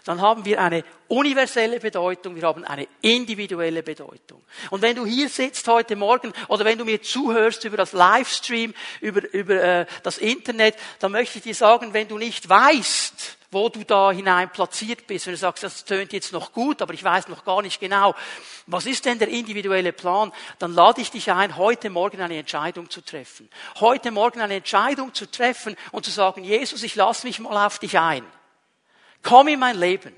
dann 0.05 0.21
haben 0.21 0.45
wir 0.45 0.61
eine 0.61 0.85
universelle 1.09 1.79
Bedeutung, 1.79 2.35
wir 2.35 2.43
haben 2.43 2.65
eine 2.65 2.89
individuelle 3.01 3.83
Bedeutung. 3.83 4.43
Und 4.71 4.83
wenn 4.83 4.97
du 4.97 5.07
hier 5.07 5.29
sitzt 5.29 5.69
heute 5.69 5.97
Morgen 5.97 6.33
oder 6.49 6.65
wenn 6.65 6.79
du 6.79 6.85
mir 6.85 7.03
zuhörst 7.03 7.65
über 7.65 7.77
das 7.77 7.93
Livestream, 7.93 8.75
über, 9.01 9.33
über 9.33 9.63
äh, 9.63 9.87
das 10.03 10.19
Internet, 10.19 10.77
dann 10.99 11.13
möchte 11.13 11.39
ich 11.39 11.45
dir 11.45 11.55
sagen, 11.55 11.93
wenn 11.93 12.09
du 12.09 12.19
nicht 12.19 12.49
weißt, 12.49 13.39
wo 13.53 13.69
du 13.69 13.85
da 13.85 14.11
hinein 14.11 14.51
platziert 14.51 15.07
bist, 15.07 15.27
wenn 15.27 15.35
du 15.35 15.39
sagst, 15.39 15.63
das 15.63 15.85
tönt 15.85 16.13
jetzt 16.15 16.33
noch 16.33 16.53
gut, 16.53 16.81
aber 16.81 16.95
ich 16.95 17.05
weiß 17.05 17.29
noch 17.29 17.45
gar 17.45 17.61
nicht 17.61 17.79
genau, 17.79 18.15
was 18.67 18.87
ist 18.87 19.05
denn 19.05 19.19
der 19.19 19.29
individuelle 19.29 19.93
Plan, 19.93 20.33
dann 20.59 20.73
lade 20.73 21.03
ich 21.03 21.11
dich 21.11 21.31
ein, 21.31 21.57
heute 21.57 21.91
Morgen 21.91 22.23
eine 22.23 22.39
Entscheidung 22.39 22.89
zu 22.89 23.03
treffen. 23.03 23.51
Heute 23.79 24.11
Morgen 24.11 24.41
eine 24.41 24.55
Entscheidung 24.55 25.13
zu 25.13 25.31
treffen 25.31 25.77
und 25.93 26.07
zu 26.07 26.11
sagen, 26.11 26.43
Jesus, 26.43 26.83
ich 26.83 26.97
lasse 26.97 27.27
mich 27.27 27.39
mal 27.41 27.67
auf 27.67 27.79
dich 27.79 27.99
ein. 27.99 28.25
Komm 29.23 29.49
in 29.49 29.59
mein 29.59 29.79
Leben. 29.79 30.15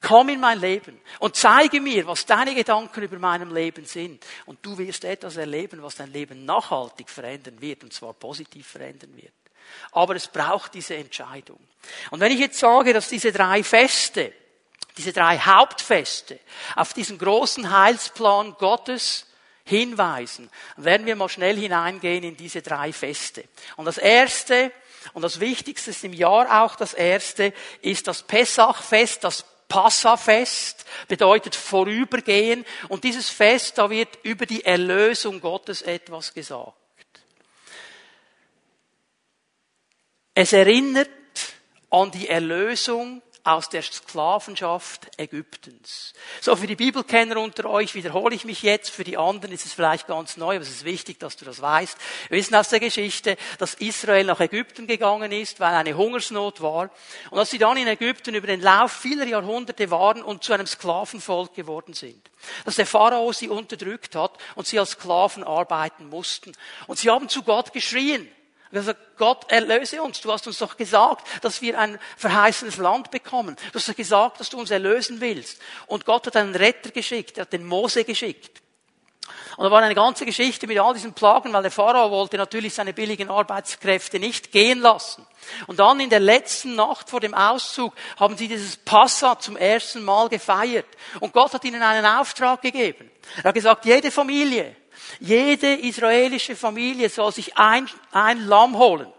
Komm 0.00 0.30
in 0.30 0.40
mein 0.40 0.58
Leben 0.58 1.00
und 1.20 1.36
zeige 1.36 1.80
mir, 1.80 2.04
was 2.08 2.26
deine 2.26 2.56
Gedanken 2.56 3.02
über 3.02 3.20
meinem 3.20 3.54
Leben 3.54 3.84
sind. 3.84 4.24
Und 4.46 4.58
du 4.66 4.76
wirst 4.76 5.04
etwas 5.04 5.36
erleben, 5.36 5.80
was 5.80 5.94
dein 5.94 6.12
Leben 6.12 6.44
nachhaltig 6.44 7.08
verändern 7.08 7.60
wird, 7.60 7.84
und 7.84 7.92
zwar 7.92 8.12
positiv 8.12 8.66
verändern 8.66 9.16
wird. 9.16 9.32
Aber 9.92 10.16
es 10.16 10.26
braucht 10.26 10.74
diese 10.74 10.96
Entscheidung. 10.96 11.60
Und 12.10 12.18
wenn 12.18 12.32
ich 12.32 12.40
jetzt 12.40 12.58
sage, 12.58 12.92
dass 12.92 13.08
diese 13.08 13.30
drei 13.30 13.62
Feste, 13.62 14.32
diese 14.96 15.12
drei 15.12 15.38
Hauptfeste 15.38 16.40
auf 16.74 16.92
diesen 16.94 17.16
großen 17.16 17.70
Heilsplan 17.70 18.56
Gottes 18.58 19.26
hinweisen, 19.64 20.50
werden 20.76 21.06
wir 21.06 21.16
mal 21.16 21.28
schnell 21.28 21.56
hineingehen 21.56 22.24
in 22.24 22.36
diese 22.36 22.62
drei 22.62 22.92
Feste. 22.92 23.44
Und 23.76 23.84
das 23.84 23.98
erste 23.98 24.72
und 25.14 25.22
das 25.22 25.40
Wichtigste 25.40 25.90
ist 25.90 26.04
im 26.04 26.12
Jahr 26.12 26.62
auch 26.62 26.76
das 26.76 26.94
erste, 26.94 27.52
ist 27.80 28.06
das 28.06 28.22
Pessachfest, 28.22 29.24
das 29.24 29.44
Passafest, 29.68 30.84
bedeutet 31.08 31.54
vorübergehen. 31.54 32.64
Und 32.88 33.04
dieses 33.04 33.28
Fest, 33.28 33.78
da 33.78 33.88
wird 33.90 34.18
über 34.22 34.46
die 34.46 34.64
Erlösung 34.64 35.40
Gottes 35.40 35.82
etwas 35.82 36.34
gesagt. 36.34 36.76
Es 40.34 40.52
erinnert 40.52 41.10
an 41.90 42.10
die 42.10 42.28
Erlösung 42.28 43.22
aus 43.44 43.68
der 43.68 43.82
Sklavenschaft 43.82 45.18
Ägyptens. 45.18 46.12
So, 46.40 46.54
für 46.54 46.68
die 46.68 46.76
Bibelkenner 46.76 47.38
unter 47.38 47.68
euch 47.68 47.94
wiederhole 47.94 48.34
ich 48.34 48.44
mich 48.44 48.62
jetzt, 48.62 48.90
für 48.90 49.02
die 49.02 49.16
anderen 49.16 49.52
ist 49.52 49.66
es 49.66 49.72
vielleicht 49.72 50.06
ganz 50.06 50.36
neu, 50.36 50.54
aber 50.54 50.62
es 50.62 50.70
ist 50.70 50.84
wichtig, 50.84 51.18
dass 51.18 51.36
du 51.36 51.44
das 51.44 51.60
weißt. 51.60 51.96
Wir 52.28 52.38
wissen 52.38 52.54
aus 52.54 52.68
der 52.68 52.78
Geschichte, 52.78 53.36
dass 53.58 53.74
Israel 53.74 54.24
nach 54.24 54.38
Ägypten 54.38 54.86
gegangen 54.86 55.32
ist, 55.32 55.58
weil 55.58 55.74
eine 55.74 55.96
Hungersnot 55.96 56.60
war 56.60 56.90
und 57.30 57.38
dass 57.38 57.50
sie 57.50 57.58
dann 57.58 57.76
in 57.76 57.88
Ägypten 57.88 58.34
über 58.34 58.46
den 58.46 58.60
Lauf 58.60 58.92
vieler 58.92 59.26
Jahrhunderte 59.26 59.90
waren 59.90 60.22
und 60.22 60.44
zu 60.44 60.52
einem 60.52 60.66
Sklavenvolk 60.66 61.54
geworden 61.54 61.94
sind. 61.94 62.30
Dass 62.64 62.76
der 62.76 62.86
Pharao 62.86 63.32
sie 63.32 63.48
unterdrückt 63.48 64.14
hat 64.14 64.38
und 64.54 64.68
sie 64.68 64.78
als 64.78 64.92
Sklaven 64.92 65.42
arbeiten 65.42 66.08
mussten. 66.08 66.52
Und 66.86 66.98
sie 66.98 67.10
haben 67.10 67.28
zu 67.28 67.42
Gott 67.42 67.72
geschrien. 67.72 68.28
Und 68.72 68.78
er 68.78 68.84
sagt, 68.84 69.18
Gott, 69.18 69.52
erlöse 69.52 70.02
uns. 70.02 70.22
Du 70.22 70.32
hast 70.32 70.46
uns 70.46 70.56
doch 70.56 70.78
gesagt, 70.78 71.26
dass 71.42 71.60
wir 71.60 71.78
ein 71.78 71.98
verheißenes 72.16 72.78
Land 72.78 73.10
bekommen. 73.10 73.54
Du 73.70 73.78
hast 73.78 73.86
doch 73.86 73.94
gesagt, 73.94 74.40
dass 74.40 74.48
du 74.48 74.58
uns 74.58 74.70
erlösen 74.70 75.20
willst. 75.20 75.60
Und 75.86 76.06
Gott 76.06 76.26
hat 76.26 76.36
einen 76.36 76.54
Retter 76.54 76.90
geschickt. 76.90 77.36
Er 77.36 77.42
hat 77.42 77.52
den 77.52 77.66
Mose 77.66 78.02
geschickt. 78.04 78.62
Und 79.58 79.64
da 79.64 79.70
war 79.70 79.82
eine 79.82 79.94
ganze 79.94 80.24
Geschichte 80.24 80.66
mit 80.66 80.78
all 80.78 80.94
diesen 80.94 81.12
Plagen, 81.12 81.52
weil 81.52 81.60
der 81.60 81.70
Pharao 81.70 82.10
wollte 82.10 82.38
natürlich 82.38 82.72
seine 82.72 82.94
billigen 82.94 83.28
Arbeitskräfte 83.28 84.18
nicht 84.18 84.52
gehen 84.52 84.80
lassen. 84.80 85.26
Und 85.66 85.78
dann 85.78 86.00
in 86.00 86.08
der 86.08 86.20
letzten 86.20 86.74
Nacht 86.74 87.10
vor 87.10 87.20
dem 87.20 87.34
Auszug 87.34 87.92
haben 88.18 88.38
sie 88.38 88.48
dieses 88.48 88.78
Passa 88.78 89.38
zum 89.38 89.58
ersten 89.58 90.02
Mal 90.02 90.30
gefeiert. 90.30 90.86
Und 91.20 91.34
Gott 91.34 91.52
hat 91.52 91.64
ihnen 91.64 91.82
einen 91.82 92.06
Auftrag 92.06 92.62
gegeben. 92.62 93.10
Er 93.36 93.44
hat 93.44 93.54
gesagt, 93.54 93.84
jede 93.84 94.10
Familie, 94.10 94.74
jede 95.20 95.74
israelische 95.74 96.56
Familie 96.56 97.08
soll 97.08 97.32
sich 97.32 97.56
ein, 97.56 97.88
ein 98.12 98.46
Lamm 98.46 98.76
holen. 98.76 99.12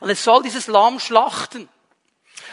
Und 0.00 0.10
es 0.10 0.24
soll 0.24 0.42
dieses 0.42 0.66
Lamm 0.66 0.98
schlachten. 1.00 1.68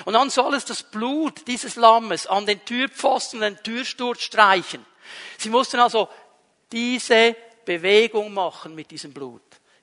Und 0.04 0.14
dann 0.14 0.30
soll 0.30 0.54
es 0.56 0.66
das 0.66 0.84
Blut 0.84 1.48
dieses 1.48 1.76
Lammes 1.76 2.28
an 2.28 2.46
den 2.46 2.64
Türpfosten, 2.66 3.40
den 3.40 3.62
Türsturz 3.64 4.22
streichen. 4.22 4.86
Sie 5.38 5.50
mussten 5.50 5.80
also 5.80 6.10
diese 6.72 7.36
Bewegung 7.64 8.34
machen 8.34 8.76
mit 8.76 8.92
diesem 8.92 9.14
Blut. 9.14 9.42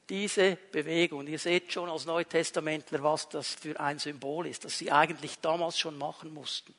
Diese 0.08 0.56
Bewegung. 0.70 1.26
Ihr 1.26 1.38
seht 1.38 1.72
schon 1.72 1.88
als 1.88 2.04
Neutestamentler, 2.04 3.02
was 3.02 3.28
das 3.28 3.54
für 3.54 3.78
ein 3.80 3.98
Symbol 3.98 4.46
ist, 4.46 4.64
das 4.64 4.76
sie 4.76 4.92
eigentlich 4.92 5.38
damals 5.40 5.78
schon 5.78 5.96
machen 5.96 6.34
mussten. 6.34 6.74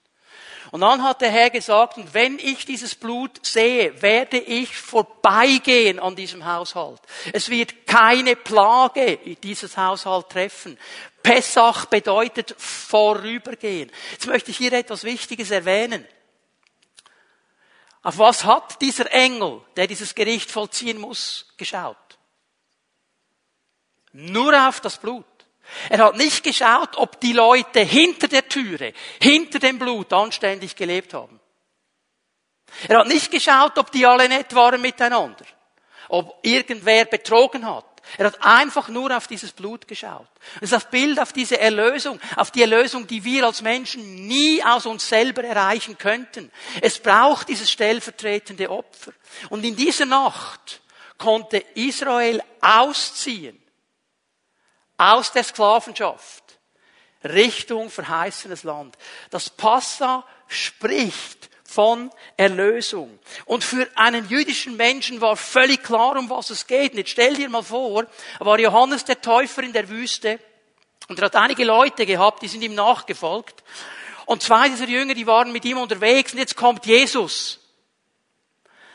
Und 0.71 0.81
dann 0.81 1.03
hat 1.03 1.21
der 1.21 1.29
Herr 1.29 1.49
gesagt, 1.49 1.97
und 1.97 2.13
wenn 2.13 2.39
ich 2.39 2.65
dieses 2.65 2.95
Blut 2.95 3.45
sehe, 3.45 4.01
werde 4.01 4.39
ich 4.39 4.75
vorbeigehen 4.75 5.99
an 5.99 6.15
diesem 6.15 6.45
Haushalt. 6.45 6.99
Es 7.31 7.49
wird 7.49 7.85
keine 7.85 8.35
Plage 8.35 9.13
in 9.13 9.39
dieses 9.41 9.77
Haushalt 9.77 10.29
treffen. 10.29 10.79
Pessach 11.21 11.85
bedeutet 11.85 12.55
vorübergehen. 12.57 13.91
Jetzt 14.11 14.27
möchte 14.27 14.51
ich 14.51 14.57
hier 14.57 14.73
etwas 14.73 15.03
Wichtiges 15.03 15.51
erwähnen. 15.51 16.07
Auf 18.01 18.17
was 18.17 18.43
hat 18.43 18.81
dieser 18.81 19.11
Engel, 19.11 19.61
der 19.77 19.87
dieses 19.87 20.13
Gericht 20.13 20.51
vollziehen 20.51 20.99
muss, 20.99 21.53
geschaut? 21.55 21.97
Nur 24.11 24.67
auf 24.67 24.81
das 24.81 24.97
Blut. 24.97 25.25
Er 25.89 25.99
hat 25.99 26.17
nicht 26.17 26.43
geschaut, 26.43 26.97
ob 26.97 27.19
die 27.19 27.33
Leute 27.33 27.81
hinter 27.81 28.27
der 28.27 28.47
Türe, 28.47 28.93
hinter 29.21 29.59
dem 29.59 29.79
Blut 29.79 30.11
anständig 30.13 30.75
gelebt 30.75 31.13
haben. 31.13 31.39
Er 32.87 32.99
hat 32.99 33.07
nicht 33.07 33.31
geschaut, 33.31 33.77
ob 33.77 33.91
die 33.91 34.05
alle 34.05 34.27
nett 34.27 34.53
waren 34.55 34.81
miteinander, 34.81 35.45
ob 36.09 36.39
irgendwer 36.41 37.05
betrogen 37.05 37.65
hat. 37.65 37.85
Er 38.17 38.25
hat 38.25 38.43
einfach 38.43 38.89
nur 38.89 39.15
auf 39.15 39.27
dieses 39.27 39.53
Blut 39.53 39.87
geschaut. 39.87 40.27
Das 40.55 40.63
ist 40.63 40.73
das 40.73 40.89
Bild 40.89 41.19
auf 41.19 41.31
diese 41.31 41.59
Erlösung, 41.59 42.19
auf 42.35 42.51
die 42.51 42.61
Erlösung, 42.61 43.07
die 43.07 43.23
wir 43.23 43.45
als 43.45 43.61
Menschen 43.61 44.27
nie 44.27 44.61
aus 44.63 44.85
uns 44.85 45.07
selber 45.07 45.43
erreichen 45.43 45.97
könnten. 45.97 46.51
Es 46.81 46.99
braucht 46.99 47.47
dieses 47.47 47.71
stellvertretende 47.71 48.69
Opfer. 48.69 49.13
Und 49.49 49.63
in 49.63 49.75
dieser 49.75 50.05
Nacht 50.05 50.81
konnte 51.17 51.63
Israel 51.75 52.43
ausziehen 52.59 53.62
aus 54.97 55.31
der 55.31 55.43
Sklavenschaft 55.43 56.43
Richtung 57.23 57.89
verheißenes 57.89 58.63
Land. 58.63 58.97
Das 59.29 59.49
Passa 59.49 60.25
spricht 60.47 61.49
von 61.63 62.11
Erlösung. 62.37 63.17
Und 63.45 63.63
für 63.63 63.87
einen 63.95 64.27
jüdischen 64.27 64.75
Menschen 64.75 65.21
war 65.21 65.35
völlig 65.35 65.83
klar, 65.83 66.17
um 66.17 66.29
was 66.29 66.49
es 66.49 66.67
geht. 66.67 66.91
Und 66.91 66.99
jetzt 66.99 67.11
stell 67.11 67.35
dir 67.35 67.49
mal 67.49 67.63
vor, 67.63 68.05
war 68.39 68.59
Johannes 68.59 69.05
der 69.05 69.21
Täufer 69.21 69.63
in 69.63 69.73
der 69.73 69.89
Wüste 69.89 70.39
und 71.07 71.19
er 71.19 71.25
hat 71.25 71.35
einige 71.35 71.65
Leute 71.65 72.05
gehabt, 72.05 72.41
die 72.41 72.47
sind 72.47 72.61
ihm 72.61 72.75
nachgefolgt. 72.75 73.63
Und 74.25 74.41
zwei 74.41 74.69
dieser 74.69 74.87
Jünger, 74.87 75.13
die 75.13 75.27
waren 75.27 75.51
mit 75.51 75.65
ihm 75.65 75.77
unterwegs 75.77 76.31
und 76.31 76.39
jetzt 76.39 76.55
kommt 76.55 76.85
Jesus. 76.85 77.59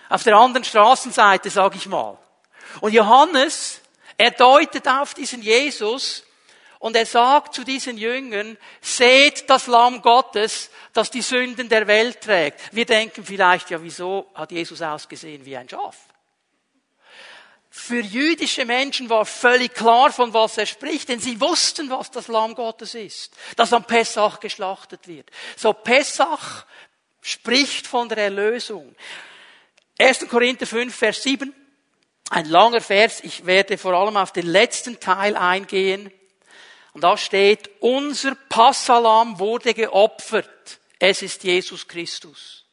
Auf 0.08 0.22
der 0.22 0.36
anderen 0.36 0.64
Straßenseite, 0.64 1.50
sag 1.50 1.76
ich 1.76 1.86
mal. 1.86 2.16
Und 2.80 2.92
Johannes 2.92 3.82
er 4.18 4.32
deutet 4.32 4.86
auf 4.86 5.14
diesen 5.14 5.40
Jesus 5.40 6.24
und 6.80 6.94
er 6.94 7.06
sagt 7.06 7.54
zu 7.54 7.64
diesen 7.64 7.96
Jüngern, 7.96 8.58
seht 8.80 9.48
das 9.48 9.66
Lamm 9.66 10.02
Gottes, 10.02 10.70
das 10.92 11.10
die 11.10 11.22
Sünden 11.22 11.68
der 11.68 11.86
Welt 11.86 12.20
trägt. 12.20 12.60
Wir 12.74 12.84
denken 12.84 13.24
vielleicht, 13.24 13.70
ja, 13.70 13.82
wieso 13.82 14.30
hat 14.34 14.52
Jesus 14.52 14.82
ausgesehen 14.82 15.44
wie 15.44 15.56
ein 15.56 15.68
Schaf? 15.68 15.96
Für 17.70 18.00
jüdische 18.00 18.64
Menschen 18.64 19.08
war 19.08 19.24
völlig 19.24 19.72
klar, 19.72 20.12
von 20.12 20.34
was 20.34 20.58
er 20.58 20.66
spricht, 20.66 21.08
denn 21.08 21.20
sie 21.20 21.40
wussten, 21.40 21.88
was 21.90 22.10
das 22.10 22.26
Lamm 22.26 22.54
Gottes 22.56 22.94
ist, 22.94 23.32
das 23.56 23.72
am 23.72 23.84
Pessach 23.84 24.40
geschlachtet 24.40 25.06
wird. 25.06 25.30
So 25.56 25.72
Pessach 25.72 26.64
spricht 27.20 27.86
von 27.86 28.08
der 28.08 28.18
Erlösung. 28.18 28.96
1. 29.98 30.28
Korinther 30.28 30.66
5, 30.66 30.94
Vers 30.94 31.22
7. 31.22 31.54
Ein 32.30 32.46
langer 32.46 32.80
Vers, 32.80 33.20
ich 33.22 33.46
werde 33.46 33.78
vor 33.78 33.94
allem 33.94 34.16
auf 34.16 34.32
den 34.32 34.46
letzten 34.46 35.00
Teil 35.00 35.36
eingehen. 35.36 36.12
Und 36.92 37.02
da 37.04 37.16
steht, 37.16 37.70
unser 37.80 38.34
Passalam 38.48 39.38
wurde 39.38 39.72
geopfert. 39.72 40.80
Es 40.98 41.22
ist 41.22 41.44
Jesus 41.44 41.86
Christus. 41.88 42.64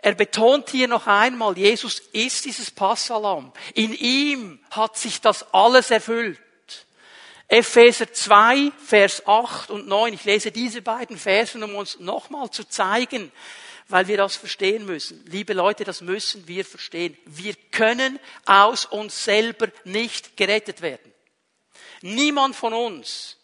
Er 0.00 0.14
betont 0.14 0.68
hier 0.70 0.88
noch 0.88 1.06
einmal, 1.06 1.56
Jesus 1.56 1.98
ist 2.12 2.44
dieses 2.44 2.70
Passalam. 2.70 3.52
In 3.72 3.94
ihm 3.94 4.60
hat 4.70 4.98
sich 4.98 5.20
das 5.20 5.54
alles 5.54 5.90
erfüllt. 5.90 6.38
Epheser 7.48 8.12
2, 8.12 8.72
Vers 8.84 9.26
8 9.26 9.70
und 9.70 9.86
9. 9.86 10.12
Ich 10.14 10.24
lese 10.24 10.50
diese 10.50 10.82
beiden 10.82 11.16
Versen, 11.16 11.62
um 11.62 11.76
uns 11.76 12.00
nochmal 12.00 12.50
zu 12.50 12.64
zeigen, 12.64 13.30
weil 13.88 14.08
wir 14.08 14.16
das 14.16 14.36
verstehen 14.36 14.86
müssen. 14.86 15.24
Liebe 15.26 15.52
Leute, 15.52 15.84
das 15.84 16.00
müssen 16.00 16.48
wir 16.48 16.64
verstehen. 16.64 17.16
Wir 17.26 17.54
können 17.70 18.18
aus 18.46 18.86
uns 18.86 19.24
selber 19.24 19.68
nicht 19.84 20.36
gerettet 20.36 20.80
werden. 20.80 21.12
Niemand 22.00 22.56
von 22.56 22.72
uns 22.72 23.36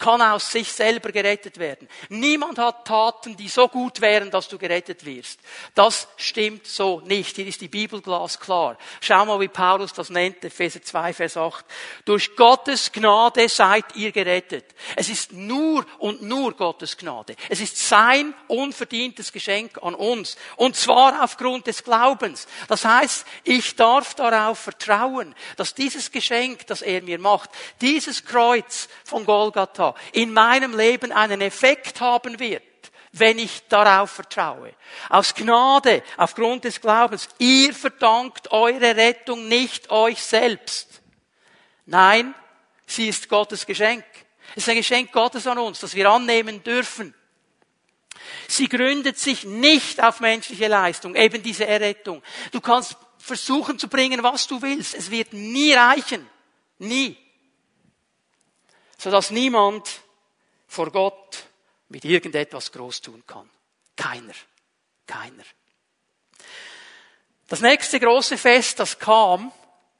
kann 0.00 0.22
aus 0.22 0.50
sich 0.50 0.72
selber 0.72 1.12
gerettet 1.12 1.58
werden. 1.58 1.86
Niemand 2.08 2.58
hat 2.58 2.86
Taten, 2.86 3.36
die 3.36 3.48
so 3.48 3.68
gut 3.68 4.00
wären, 4.00 4.30
dass 4.30 4.48
du 4.48 4.58
gerettet 4.58 5.04
wirst. 5.04 5.38
Das 5.74 6.08
stimmt 6.16 6.66
so 6.66 7.00
nicht. 7.00 7.36
Hier 7.36 7.46
ist 7.46 7.60
die 7.60 7.68
Bibel 7.68 8.00
glasklar. 8.00 8.76
Schau 9.00 9.24
mal, 9.26 9.38
wie 9.38 9.48
Paulus 9.48 9.92
das 9.92 10.10
nennt, 10.10 10.42
Epheser 10.44 10.82
2, 10.82 11.12
Vers 11.12 11.36
8. 11.36 11.64
Durch 12.06 12.34
Gottes 12.34 12.90
Gnade 12.90 13.48
seid 13.48 13.94
ihr 13.94 14.10
gerettet. 14.10 14.64
Es 14.96 15.10
ist 15.10 15.32
nur 15.32 15.86
und 15.98 16.22
nur 16.22 16.56
Gottes 16.56 16.96
Gnade. 16.96 17.36
Es 17.50 17.60
ist 17.60 17.76
sein 17.76 18.34
unverdientes 18.48 19.30
Geschenk 19.32 19.82
an 19.82 19.94
uns. 19.94 20.36
Und 20.56 20.76
zwar 20.76 21.22
aufgrund 21.22 21.66
des 21.66 21.84
Glaubens. 21.84 22.48
Das 22.68 22.84
heißt, 22.84 23.26
ich 23.44 23.76
darf 23.76 24.14
darauf 24.14 24.58
vertrauen, 24.58 25.34
dass 25.56 25.74
dieses 25.74 26.10
Geschenk, 26.10 26.66
das 26.66 26.80
er 26.80 27.02
mir 27.02 27.18
macht, 27.18 27.50
dieses 27.82 28.24
Kreuz 28.24 28.88
von 29.04 29.26
Golgatha, 29.26 29.89
in 30.12 30.32
meinem 30.32 30.76
Leben 30.76 31.12
einen 31.12 31.40
Effekt 31.40 32.00
haben 32.00 32.38
wird, 32.38 32.62
wenn 33.12 33.38
ich 33.38 33.62
darauf 33.68 34.10
vertraue. 34.10 34.72
Aus 35.08 35.34
Gnade, 35.34 36.02
aufgrund 36.16 36.64
des 36.64 36.80
Glaubens. 36.80 37.28
Ihr 37.38 37.74
verdankt 37.74 38.52
eure 38.52 38.96
Rettung 38.96 39.48
nicht 39.48 39.90
euch 39.90 40.22
selbst. 40.22 41.02
Nein, 41.86 42.34
sie 42.86 43.08
ist 43.08 43.28
Gottes 43.28 43.66
Geschenk. 43.66 44.04
Es 44.50 44.64
ist 44.64 44.68
ein 44.68 44.76
Geschenk 44.76 45.12
Gottes 45.12 45.46
an 45.46 45.58
uns, 45.58 45.80
das 45.80 45.94
wir 45.94 46.10
annehmen 46.10 46.62
dürfen. 46.62 47.14
Sie 48.48 48.68
gründet 48.68 49.18
sich 49.18 49.44
nicht 49.44 50.02
auf 50.02 50.20
menschliche 50.20 50.68
Leistung, 50.68 51.14
eben 51.14 51.42
diese 51.42 51.66
Errettung. 51.66 52.22
Du 52.52 52.60
kannst 52.60 52.96
versuchen 53.18 53.78
zu 53.78 53.88
bringen, 53.88 54.22
was 54.22 54.46
du 54.46 54.60
willst. 54.60 54.94
Es 54.94 55.10
wird 55.10 55.32
nie 55.32 55.72
reichen. 55.72 56.28
Nie 56.78 57.16
sodass 59.00 59.30
niemand 59.30 60.02
vor 60.66 60.90
Gott 60.90 61.44
mit 61.88 62.04
irgendetwas 62.04 62.70
groß 62.70 63.00
tun 63.00 63.24
kann. 63.26 63.48
Keiner. 63.96 64.34
Keiner. 65.06 65.44
Das 67.48 67.62
nächste 67.62 67.98
große 67.98 68.36
Fest, 68.36 68.78
das 68.78 68.98
kam 68.98 69.52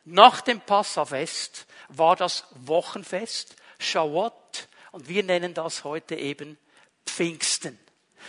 nach 0.05 0.43
dem 0.43 0.61
Passafest, 0.61 1.67
war 1.89 2.15
das 2.15 2.45
Wochenfest, 2.51 3.57
Shawot, 3.79 4.69
und 4.93 5.09
wir 5.09 5.23
nennen 5.23 5.55
das 5.55 5.85
heute 5.85 6.17
eben 6.17 6.59
Pfingsten. 7.07 7.79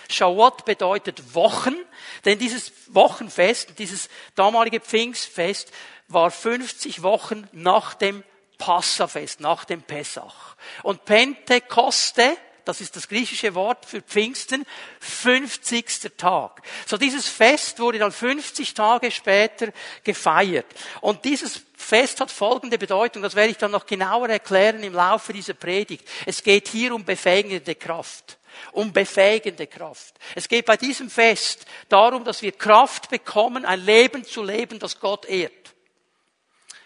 Shawot 0.09 0.63
bedeutet 0.63 1.35
Wochen, 1.35 1.75
denn 2.23 2.39
dieses 2.39 2.71
Wochenfest, 2.87 3.77
dieses 3.77 4.07
damalige 4.35 4.79
Pfingstfest 4.79 5.71
war 6.07 6.31
50 6.31 7.03
Wochen 7.03 7.47
nach 7.51 7.93
dem 7.93 8.23
Passafest, 8.61 9.39
nach 9.39 9.65
dem 9.65 9.81
Pessach. 9.81 10.55
Und 10.83 11.03
Pentekoste, 11.03 12.37
das 12.63 12.79
ist 12.79 12.95
das 12.95 13.07
griechische 13.07 13.55
Wort 13.55 13.87
für 13.87 14.03
Pfingsten, 14.03 14.67
50. 14.99 16.11
Tag. 16.15 16.61
So 16.85 16.95
dieses 16.97 17.27
Fest 17.27 17.79
wurde 17.79 17.97
dann 17.97 18.11
50 18.11 18.75
Tage 18.75 19.09
später 19.09 19.69
gefeiert. 20.03 20.67
Und 21.01 21.25
dieses 21.25 21.63
Fest 21.75 22.21
hat 22.21 22.29
folgende 22.29 22.77
Bedeutung, 22.77 23.23
das 23.23 23.33
werde 23.33 23.49
ich 23.49 23.57
dann 23.57 23.71
noch 23.71 23.87
genauer 23.87 24.29
erklären 24.29 24.83
im 24.83 24.93
Laufe 24.93 25.33
dieser 25.33 25.55
Predigt. 25.55 26.07
Es 26.27 26.43
geht 26.43 26.67
hier 26.67 26.93
um 26.93 27.03
befähigende 27.03 27.73
Kraft 27.73 28.37
um 28.73 28.91
befähigende 28.93 29.65
Kraft. 29.65 30.13
Es 30.35 30.47
geht 30.47 30.65
bei 30.65 30.77
diesem 30.77 31.09
Fest 31.09 31.65
darum, 31.89 32.25
dass 32.25 32.41
wir 32.41 32.51
Kraft 32.51 33.09
bekommen, 33.09 33.65
ein 33.65 33.83
Leben 33.83 34.23
zu 34.23 34.43
leben, 34.43 34.77
das 34.77 34.99
Gott 34.99 35.25
ehrt. 35.25 35.73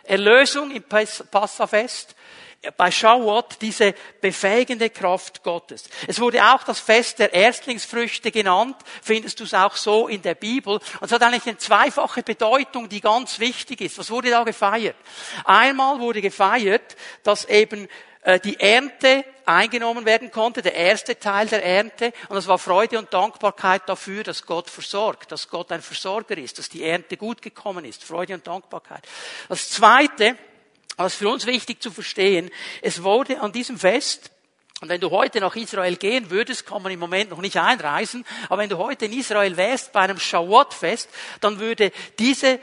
Erlösung 0.07 0.71
im 0.71 0.83
Passafest, 0.83 2.15
bei 2.77 2.91
Schauot 2.91 3.57
diese 3.61 3.93
befähigende 4.21 4.89
Kraft 4.89 5.43
Gottes. 5.43 5.89
Es 6.07 6.19
wurde 6.19 6.43
auch 6.43 6.63
das 6.63 6.79
Fest 6.79 7.19
der 7.19 7.33
Erstlingsfrüchte 7.33 8.31
genannt, 8.31 8.75
findest 9.01 9.39
du 9.39 9.43
es 9.43 9.53
auch 9.53 9.75
so 9.75 10.07
in 10.07 10.21
der 10.21 10.35
Bibel. 10.35 10.75
Und 10.75 11.03
es 11.03 11.11
hat 11.11 11.21
eigentlich 11.21 11.45
eine 11.45 11.57
zweifache 11.57 12.23
Bedeutung, 12.23 12.89
die 12.89 13.01
ganz 13.01 13.39
wichtig 13.39 13.81
ist. 13.81 13.97
Was 13.97 14.09
wurde 14.09 14.29
da 14.29 14.43
gefeiert? 14.43 14.95
Einmal 15.43 15.99
wurde 15.99 16.21
gefeiert, 16.21 16.95
dass 17.23 17.45
eben 17.45 17.85
äh, 17.85 17.89
die 18.43 18.59
Ernte 18.59 19.23
eingenommen 19.45 20.05
werden 20.05 20.31
konnte, 20.31 20.61
der 20.61 20.75
erste 20.75 21.19
Teil 21.19 21.47
der 21.47 21.63
Ernte. 21.63 22.13
Und 22.29 22.35
das 22.35 22.47
war 22.47 22.57
Freude 22.57 22.97
und 22.97 23.13
Dankbarkeit 23.13 23.87
dafür, 23.87 24.23
dass 24.23 24.45
Gott 24.45 24.69
versorgt, 24.69 25.31
dass 25.31 25.49
Gott 25.49 25.71
ein 25.71 25.81
Versorger 25.81 26.37
ist, 26.37 26.57
dass 26.59 26.69
die 26.69 26.83
Ernte 26.83 27.17
gut 27.17 27.41
gekommen 27.41 27.85
ist. 27.85 28.03
Freude 28.03 28.33
und 28.33 28.45
Dankbarkeit. 28.47 29.07
Das 29.49 29.69
zweite, 29.69 30.37
was 30.97 31.15
für 31.15 31.29
uns 31.29 31.45
wichtig 31.45 31.81
zu 31.81 31.91
verstehen, 31.91 32.49
es 32.81 33.03
wurde 33.03 33.39
an 33.41 33.51
diesem 33.51 33.77
Fest 33.77 34.31
und 34.85 34.89
wenn 34.89 35.01
du 35.01 35.09
heute 35.09 35.39
nach 35.39 35.55
Israel 35.55 35.95
gehen 35.95 36.29
würdest, 36.29 36.67
kann 36.67 36.83
man 36.83 36.91
im 36.91 36.99
Moment 36.99 37.31
noch 37.31 37.41
nicht 37.41 37.57
einreisen, 37.57 38.23
aber 38.49 38.61
wenn 38.61 38.69
du 38.69 38.77
heute 38.77 39.05
in 39.05 39.13
Israel 39.13 39.57
wärst 39.57 39.91
bei 39.91 40.01
einem 40.01 40.19
Shavuot-Fest, 40.19 41.09
dann 41.41 41.57
würde 41.57 41.91
diese 42.19 42.59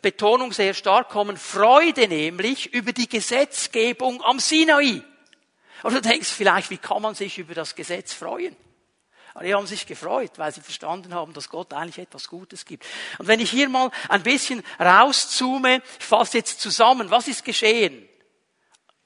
Betonung 0.00 0.52
sehr 0.52 0.72
stark 0.72 1.08
kommen, 1.08 1.36
Freude 1.36 2.06
nämlich 2.06 2.72
über 2.72 2.92
die 2.92 3.08
Gesetzgebung 3.08 4.22
am 4.22 4.38
Sinai. 4.38 5.02
Und 5.82 5.94
du 5.94 6.00
denkst 6.00 6.28
vielleicht, 6.28 6.70
wie 6.70 6.78
kann 6.78 7.02
man 7.02 7.16
sich 7.16 7.38
über 7.38 7.54
das 7.54 7.74
Gesetz 7.74 8.12
freuen? 8.12 8.54
Aber 9.34 9.44
die 9.44 9.52
haben 9.52 9.66
sich 9.66 9.84
gefreut, 9.84 10.30
weil 10.36 10.52
sie 10.52 10.60
verstanden 10.60 11.12
haben, 11.12 11.32
dass 11.32 11.48
Gott 11.48 11.72
eigentlich 11.72 11.98
etwas 11.98 12.28
Gutes 12.28 12.66
gibt. 12.66 12.86
Und 13.18 13.26
wenn 13.26 13.40
ich 13.40 13.50
hier 13.50 13.68
mal 13.68 13.90
ein 14.08 14.22
bisschen 14.22 14.62
rauszoome, 14.78 15.82
ich 15.98 16.06
fasse 16.06 16.38
jetzt 16.38 16.60
zusammen, 16.60 17.10
was 17.10 17.26
ist 17.26 17.44
geschehen 17.44 18.07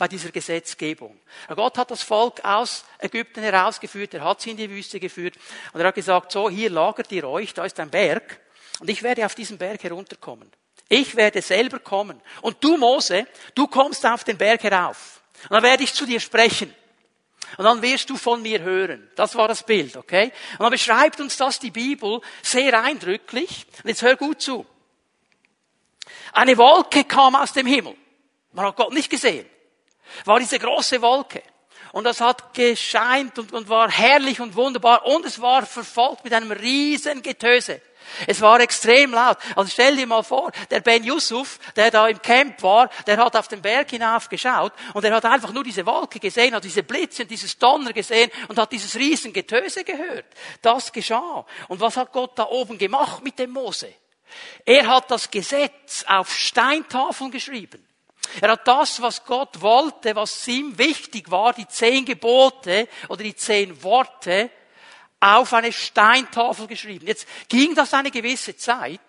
bei 0.02 0.08
dieser 0.08 0.32
Gesetzgebung? 0.32 1.16
Gott 1.54 1.78
hat 1.78 1.92
das 1.92 2.02
Volk 2.02 2.44
aus 2.44 2.84
Ägypten 2.98 3.40
herausgeführt, 3.40 4.14
er 4.14 4.24
hat 4.24 4.40
sie 4.40 4.50
in 4.50 4.56
die 4.56 4.68
Wüste 4.68 4.98
geführt 4.98 5.36
und 5.72 5.80
er 5.80 5.86
hat 5.86 5.94
gesagt, 5.94 6.32
so, 6.32 6.50
hier 6.50 6.70
lagert 6.70 7.12
ihr 7.12 7.22
euch, 7.28 7.54
da 7.54 7.64
ist 7.64 7.78
ein 7.78 7.88
Berg 7.88 8.40
und 8.80 8.90
ich 8.90 9.04
werde 9.04 9.24
auf 9.24 9.36
diesen 9.36 9.58
Berg 9.58 9.80
herunterkommen. 9.84 10.50
Ich 10.88 11.14
werde 11.14 11.40
selber 11.40 11.78
kommen. 11.78 12.20
Und 12.40 12.64
du, 12.64 12.76
Mose, 12.78 13.28
du 13.54 13.68
kommst 13.68 14.04
auf 14.04 14.24
den 14.24 14.36
Berg 14.36 14.64
herauf. 14.64 15.22
Und 15.44 15.52
dann 15.52 15.62
werde 15.62 15.84
ich 15.84 15.94
zu 15.94 16.04
dir 16.04 16.18
sprechen. 16.18 16.74
Und 17.56 17.64
dann 17.64 17.80
wirst 17.80 18.10
du 18.10 18.16
von 18.16 18.42
mir 18.42 18.60
hören. 18.60 19.08
Das 19.14 19.36
war 19.36 19.46
das 19.46 19.62
Bild, 19.62 19.96
okay? 19.96 20.32
Und 20.54 20.64
dann 20.64 20.72
beschreibt 20.72 21.20
uns 21.20 21.36
das 21.36 21.60
die 21.60 21.70
Bibel 21.70 22.20
sehr 22.42 22.82
eindrücklich. 22.82 23.68
Und 23.84 23.88
jetzt 23.88 24.02
hör 24.02 24.16
gut 24.16 24.42
zu. 24.42 24.66
Eine 26.32 26.58
Wolke 26.58 27.04
kam 27.04 27.36
aus 27.36 27.52
dem 27.52 27.68
Himmel. 27.68 27.94
Man 28.50 28.66
hat 28.66 28.74
Gott 28.74 28.92
nicht 28.92 29.08
gesehen. 29.08 29.46
War 30.24 30.38
diese 30.38 30.58
große 30.58 31.00
Wolke. 31.02 31.42
Und 31.92 32.04
das 32.04 32.20
hat 32.20 32.54
gescheint 32.54 33.38
und, 33.38 33.52
und 33.52 33.68
war 33.68 33.90
herrlich 33.90 34.40
und 34.40 34.56
wunderbar. 34.56 35.04
Und 35.04 35.26
es 35.26 35.40
war 35.40 35.66
verfolgt 35.66 36.24
mit 36.24 36.32
einem 36.32 36.50
riesen 36.50 37.22
Getöse. 37.22 37.82
Es 38.26 38.40
war 38.40 38.60
extrem 38.60 39.12
laut. 39.12 39.38
Also 39.56 39.70
stell 39.70 39.96
dir 39.96 40.06
mal 40.06 40.22
vor, 40.22 40.50
der 40.70 40.80
Ben 40.80 41.04
Yusuf, 41.04 41.58
der 41.76 41.90
da 41.90 42.08
im 42.08 42.20
Camp 42.20 42.62
war, 42.62 42.90
der 43.06 43.16
hat 43.18 43.36
auf 43.36 43.48
den 43.48 43.62
Berg 43.62 43.90
hinauf 43.90 44.28
geschaut 44.28 44.72
und 44.94 45.04
er 45.04 45.14
hat 45.14 45.24
einfach 45.24 45.52
nur 45.52 45.64
diese 45.64 45.84
Wolke 45.86 46.18
gesehen, 46.18 46.54
hat 46.54 46.64
diese 46.64 46.82
Blitze 46.82 47.22
und 47.22 47.30
dieses 47.30 47.58
Donner 47.58 47.92
gesehen 47.92 48.30
und 48.48 48.58
hat 48.58 48.72
dieses 48.72 48.96
riesen 48.96 49.32
Getöse 49.32 49.84
gehört. 49.84 50.26
Das 50.60 50.92
geschah. 50.92 51.46
Und 51.68 51.80
was 51.80 51.96
hat 51.96 52.12
Gott 52.12 52.38
da 52.38 52.46
oben 52.46 52.78
gemacht 52.78 53.22
mit 53.22 53.38
dem 53.38 53.50
Mose? 53.50 53.92
Er 54.64 54.86
hat 54.86 55.10
das 55.10 55.30
Gesetz 55.30 56.04
auf 56.06 56.34
Steintafeln 56.34 57.30
geschrieben. 57.30 57.86
Er 58.40 58.52
hat 58.52 58.66
das, 58.66 59.00
was 59.02 59.24
Gott 59.24 59.60
wollte, 59.60 60.14
was 60.16 60.46
ihm 60.48 60.76
wichtig 60.78 61.30
war, 61.30 61.52
die 61.52 61.68
zehn 61.68 62.04
Gebote 62.04 62.88
oder 63.08 63.22
die 63.22 63.36
zehn 63.36 63.82
Worte, 63.82 64.50
auf 65.20 65.52
eine 65.52 65.72
Steintafel 65.72 66.66
geschrieben. 66.66 67.06
Jetzt 67.06 67.28
ging 67.48 67.74
das 67.74 67.94
eine 67.94 68.10
gewisse 68.10 68.56
Zeit 68.56 69.00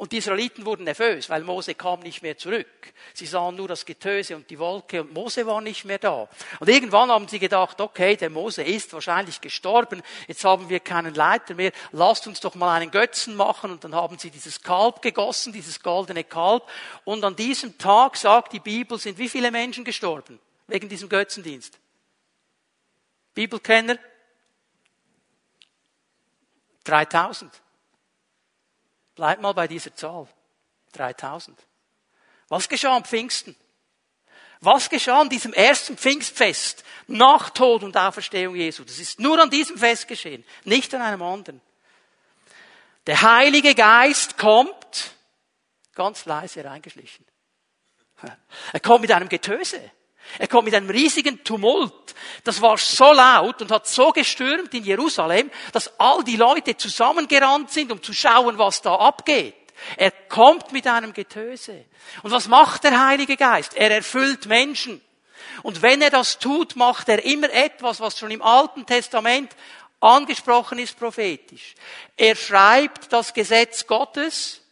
und 0.00 0.12
die 0.12 0.16
Israeliten 0.16 0.64
wurden 0.64 0.84
nervös, 0.84 1.28
weil 1.28 1.44
Mose 1.44 1.74
kam 1.74 2.00
nicht 2.00 2.22
mehr 2.22 2.38
zurück. 2.38 2.94
Sie 3.12 3.26
sahen 3.26 3.56
nur 3.56 3.68
das 3.68 3.84
Getöse 3.84 4.34
und 4.34 4.48
die 4.48 4.58
Wolke 4.58 5.02
und 5.02 5.12
Mose 5.12 5.46
war 5.46 5.60
nicht 5.60 5.84
mehr 5.84 5.98
da. 5.98 6.26
Und 6.58 6.70
irgendwann 6.70 7.10
haben 7.10 7.28
sie 7.28 7.38
gedacht, 7.38 7.78
okay, 7.82 8.16
der 8.16 8.30
Mose 8.30 8.62
ist 8.62 8.94
wahrscheinlich 8.94 9.42
gestorben, 9.42 10.00
jetzt 10.26 10.42
haben 10.42 10.70
wir 10.70 10.80
keinen 10.80 11.12
Leiter 11.12 11.52
mehr, 11.52 11.72
lasst 11.92 12.26
uns 12.26 12.40
doch 12.40 12.54
mal 12.54 12.80
einen 12.80 12.90
Götzen 12.90 13.36
machen 13.36 13.72
und 13.72 13.84
dann 13.84 13.94
haben 13.94 14.18
sie 14.18 14.30
dieses 14.30 14.62
Kalb 14.62 15.02
gegossen, 15.02 15.52
dieses 15.52 15.82
goldene 15.82 16.24
Kalb 16.24 16.62
und 17.04 17.22
an 17.22 17.36
diesem 17.36 17.76
Tag, 17.76 18.16
sagt 18.16 18.54
die 18.54 18.60
Bibel, 18.60 18.98
sind 18.98 19.18
wie 19.18 19.28
viele 19.28 19.50
Menschen 19.50 19.84
gestorben 19.84 20.40
wegen 20.66 20.88
diesem 20.88 21.10
Götzendienst? 21.10 21.78
Bibelkenner? 23.34 23.98
3000. 26.84 27.52
Bleibt 29.20 29.42
mal 29.42 29.52
bei 29.52 29.68
dieser 29.68 29.94
Zahl. 29.94 30.26
3000. 30.92 31.54
Was 32.48 32.70
geschah 32.70 32.96
am 32.96 33.04
Pfingsten? 33.04 33.54
Was 34.60 34.88
geschah 34.88 35.20
an 35.20 35.28
diesem 35.28 35.52
ersten 35.52 35.98
Pfingstfest 35.98 36.82
nach 37.06 37.50
Tod 37.50 37.82
und 37.82 37.98
Auferstehung 37.98 38.56
Jesu? 38.56 38.82
Das 38.82 38.98
ist 38.98 39.20
nur 39.20 39.38
an 39.38 39.50
diesem 39.50 39.76
Fest 39.76 40.08
geschehen, 40.08 40.42
nicht 40.64 40.94
an 40.94 41.02
einem 41.02 41.20
anderen. 41.20 41.60
Der 43.06 43.20
Heilige 43.20 43.74
Geist 43.74 44.38
kommt 44.38 45.10
ganz 45.94 46.24
leise 46.24 46.64
reingeschlichen. 46.64 47.26
Er 48.72 48.80
kommt 48.80 49.02
mit 49.02 49.12
einem 49.12 49.28
Getöse. 49.28 49.90
Er 50.38 50.48
kommt 50.48 50.66
mit 50.66 50.74
einem 50.74 50.90
riesigen 50.90 51.42
Tumult. 51.44 52.14
Das 52.44 52.60
war 52.60 52.76
so 52.78 53.12
laut 53.12 53.60
und 53.62 53.70
hat 53.70 53.86
so 53.86 54.12
gestürmt 54.12 54.72
in 54.74 54.84
Jerusalem, 54.84 55.50
dass 55.72 55.98
all 55.98 56.22
die 56.24 56.36
Leute 56.36 56.76
zusammengerannt 56.76 57.70
sind, 57.70 57.92
um 57.92 58.02
zu 58.02 58.12
schauen, 58.12 58.58
was 58.58 58.82
da 58.82 58.94
abgeht. 58.94 59.54
Er 59.96 60.10
kommt 60.10 60.72
mit 60.72 60.86
einem 60.86 61.12
Getöse. 61.12 61.84
Und 62.22 62.30
was 62.30 62.48
macht 62.48 62.84
der 62.84 63.06
Heilige 63.06 63.36
Geist? 63.36 63.74
Er 63.74 63.90
erfüllt 63.90 64.46
Menschen. 64.46 65.00
Und 65.62 65.82
wenn 65.82 66.02
er 66.02 66.10
das 66.10 66.38
tut, 66.38 66.76
macht 66.76 67.08
er 67.08 67.24
immer 67.24 67.50
etwas, 67.50 68.00
was 68.00 68.18
schon 68.18 68.30
im 68.30 68.42
Alten 68.42 68.86
Testament 68.86 69.54
angesprochen 70.00 70.78
ist 70.78 70.98
prophetisch. 70.98 71.74
Er 72.16 72.36
schreibt 72.36 73.12
das 73.12 73.34
Gesetz 73.34 73.86
Gottes, 73.86 74.62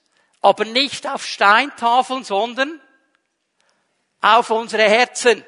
aber 0.40 0.64
nicht 0.64 1.06
auf 1.06 1.26
Steintafeln, 1.26 2.24
sondern 2.24 2.80
auf 4.20 4.50
unsere 4.50 4.82
Herzen, 4.84 5.44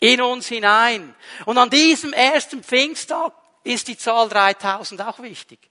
in 0.00 0.20
uns 0.20 0.48
hinein. 0.48 1.14
Und 1.44 1.58
an 1.58 1.70
diesem 1.70 2.12
ersten 2.12 2.62
Pfingsttag 2.62 3.32
ist 3.64 3.88
die 3.88 3.98
Zahl 3.98 4.28
3000 4.28 5.02
auch 5.02 5.20
wichtig. 5.20 5.70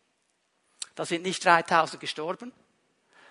Da 0.95 1.05
sind 1.05 1.23
nicht 1.23 1.43
3000 1.43 1.99
gestorben, 1.99 2.51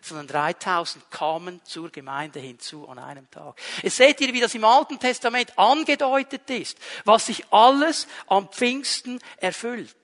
sondern 0.00 0.26
3000 0.26 1.10
kamen 1.10 1.60
zur 1.64 1.90
Gemeinde 1.90 2.40
hinzu 2.40 2.88
an 2.88 2.98
einem 2.98 3.30
Tag. 3.30 3.60
Jetzt 3.82 3.96
seht 3.96 4.20
ihr, 4.20 4.32
wie 4.32 4.40
das 4.40 4.54
im 4.54 4.64
Alten 4.64 4.98
Testament 4.98 5.58
angedeutet 5.58 6.48
ist, 6.50 6.78
was 7.04 7.26
sich 7.26 7.44
alles 7.52 8.06
am 8.26 8.48
Pfingsten 8.48 9.20
erfüllt. 9.36 9.94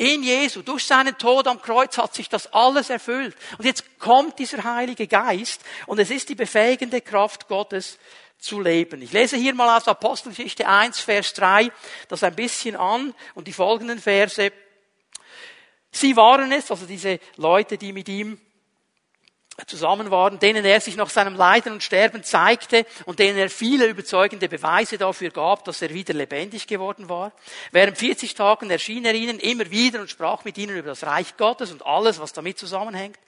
In 0.00 0.22
Jesu, 0.22 0.62
durch 0.62 0.86
seinen 0.86 1.18
Tod 1.18 1.46
am 1.46 1.60
Kreuz 1.60 1.98
hat 1.98 2.14
sich 2.14 2.30
das 2.30 2.50
alles 2.54 2.88
erfüllt. 2.88 3.36
Und 3.58 3.66
jetzt 3.66 3.98
kommt 3.98 4.38
dieser 4.38 4.64
Heilige 4.64 5.06
Geist 5.06 5.60
und 5.84 5.98
es 5.98 6.10
ist 6.10 6.30
die 6.30 6.34
befähigende 6.34 7.02
Kraft 7.02 7.48
Gottes 7.48 7.98
zu 8.38 8.62
leben. 8.62 9.02
Ich 9.02 9.12
lese 9.12 9.36
hier 9.36 9.54
mal 9.54 9.76
aus 9.76 9.86
Apostelgeschichte 9.88 10.66
1, 10.66 11.00
Vers 11.00 11.34
3 11.34 11.70
das 12.08 12.22
ein 12.22 12.34
bisschen 12.34 12.76
an 12.76 13.14
und 13.34 13.46
die 13.46 13.52
folgenden 13.52 13.98
Verse. 13.98 14.50
Sie 15.90 16.16
waren 16.16 16.50
es, 16.50 16.70
also 16.70 16.86
diese 16.86 17.20
Leute, 17.36 17.76
die 17.76 17.92
mit 17.92 18.08
ihm 18.08 18.40
zusammen 19.66 20.10
waren, 20.10 20.38
denen 20.38 20.64
er 20.64 20.80
sich 20.80 20.96
nach 20.96 21.10
seinem 21.10 21.34
Leiden 21.34 21.72
und 21.72 21.82
Sterben 21.82 22.22
zeigte 22.22 22.86
und 23.06 23.18
denen 23.18 23.38
er 23.38 23.50
viele 23.50 23.86
überzeugende 23.86 24.48
Beweise 24.48 24.98
dafür 24.98 25.30
gab, 25.30 25.64
dass 25.64 25.82
er 25.82 25.90
wieder 25.90 26.14
lebendig 26.14 26.66
geworden 26.66 27.08
war. 27.08 27.32
Während 27.72 27.98
40 27.98 28.34
Tagen 28.34 28.70
erschien 28.70 29.04
er 29.04 29.14
ihnen 29.14 29.38
immer 29.38 29.70
wieder 29.70 30.00
und 30.00 30.10
sprach 30.10 30.44
mit 30.44 30.58
ihnen 30.58 30.76
über 30.76 30.90
das 30.90 31.04
Reich 31.04 31.36
Gottes 31.36 31.72
und 31.72 31.84
alles, 31.84 32.20
was 32.20 32.32
damit 32.32 32.58
zusammenhängt. 32.58 33.18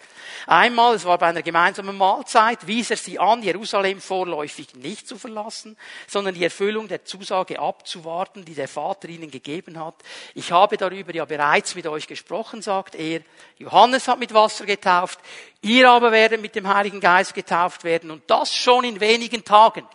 Einmal, 0.47 0.95
es 0.95 1.05
war 1.05 1.19
bei 1.19 1.27
einer 1.27 1.43
gemeinsamen 1.43 1.97
Mahlzeit, 1.97 2.67
wies 2.67 2.91
er 2.91 2.97
sie 2.97 3.19
an, 3.19 3.43
Jerusalem 3.43 4.01
vorläufig 4.01 4.75
nicht 4.75 5.07
zu 5.07 5.19
verlassen, 5.19 5.77
sondern 6.07 6.35
die 6.35 6.45
Erfüllung 6.45 6.89
der 6.89 7.05
Zusage 7.05 7.59
abzuwarten, 7.59 8.45
die 8.45 8.55
der 8.55 8.69
Vater 8.69 9.09
ihnen 9.09 9.31
gegeben 9.31 9.79
hat. 9.79 9.95
Ich 10.35 10.53
habe 10.53 10.77
darüber 10.77 11.15
ja 11.15 11.25
bereits 11.25 11.75
mit 11.75 11.87
euch 11.87 12.07
gesprochen, 12.07 12.63
sagt 12.63 12.95
er. 12.95 13.21
Johannes 13.59 14.09
hat 14.09 14.19
mit 14.19 14.35
Wasser 14.35 14.67
getauft, 14.67 15.21
Ihr 15.63 15.89
aber 15.89 16.13
werdet 16.13 16.43
mit 16.43 16.55
dem 16.55 16.69
Heiligen 16.69 17.01
Geist 17.01 17.35
getauft 17.35 17.85
werden 17.85 18.11
und 18.11 18.29
das 18.29 18.55
schon 18.55 18.85
in 18.85 19.01
wenigen 19.01 19.45
Tagen. 19.45 19.87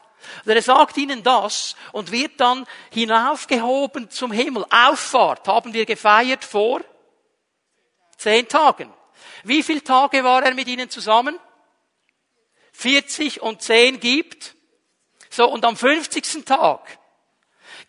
Und 0.46 0.52
er 0.52 0.62
sagt 0.62 0.98
ihnen 0.98 1.24
das 1.24 1.76
und 1.92 2.12
wird 2.12 2.40
dann 2.40 2.66
hinaufgehoben 2.92 4.10
zum 4.10 4.32
Himmel. 4.32 4.66
Auffahrt 4.70 5.48
haben 5.48 5.74
wir 5.74 5.86
gefeiert 5.86 6.44
vor 6.44 6.82
zehn 8.18 8.48
Tagen. 8.48 8.92
Wie 9.44 9.62
viele 9.62 9.84
Tage 9.84 10.24
war 10.24 10.44
er 10.44 10.54
mit 10.54 10.68
ihnen 10.68 10.90
zusammen? 10.90 11.38
40 12.72 13.42
und 13.42 13.62
10 13.62 14.00
gibt. 14.00 14.56
So, 15.30 15.50
und 15.50 15.66
am 15.66 15.76
50. 15.76 16.46
Tag 16.46 16.98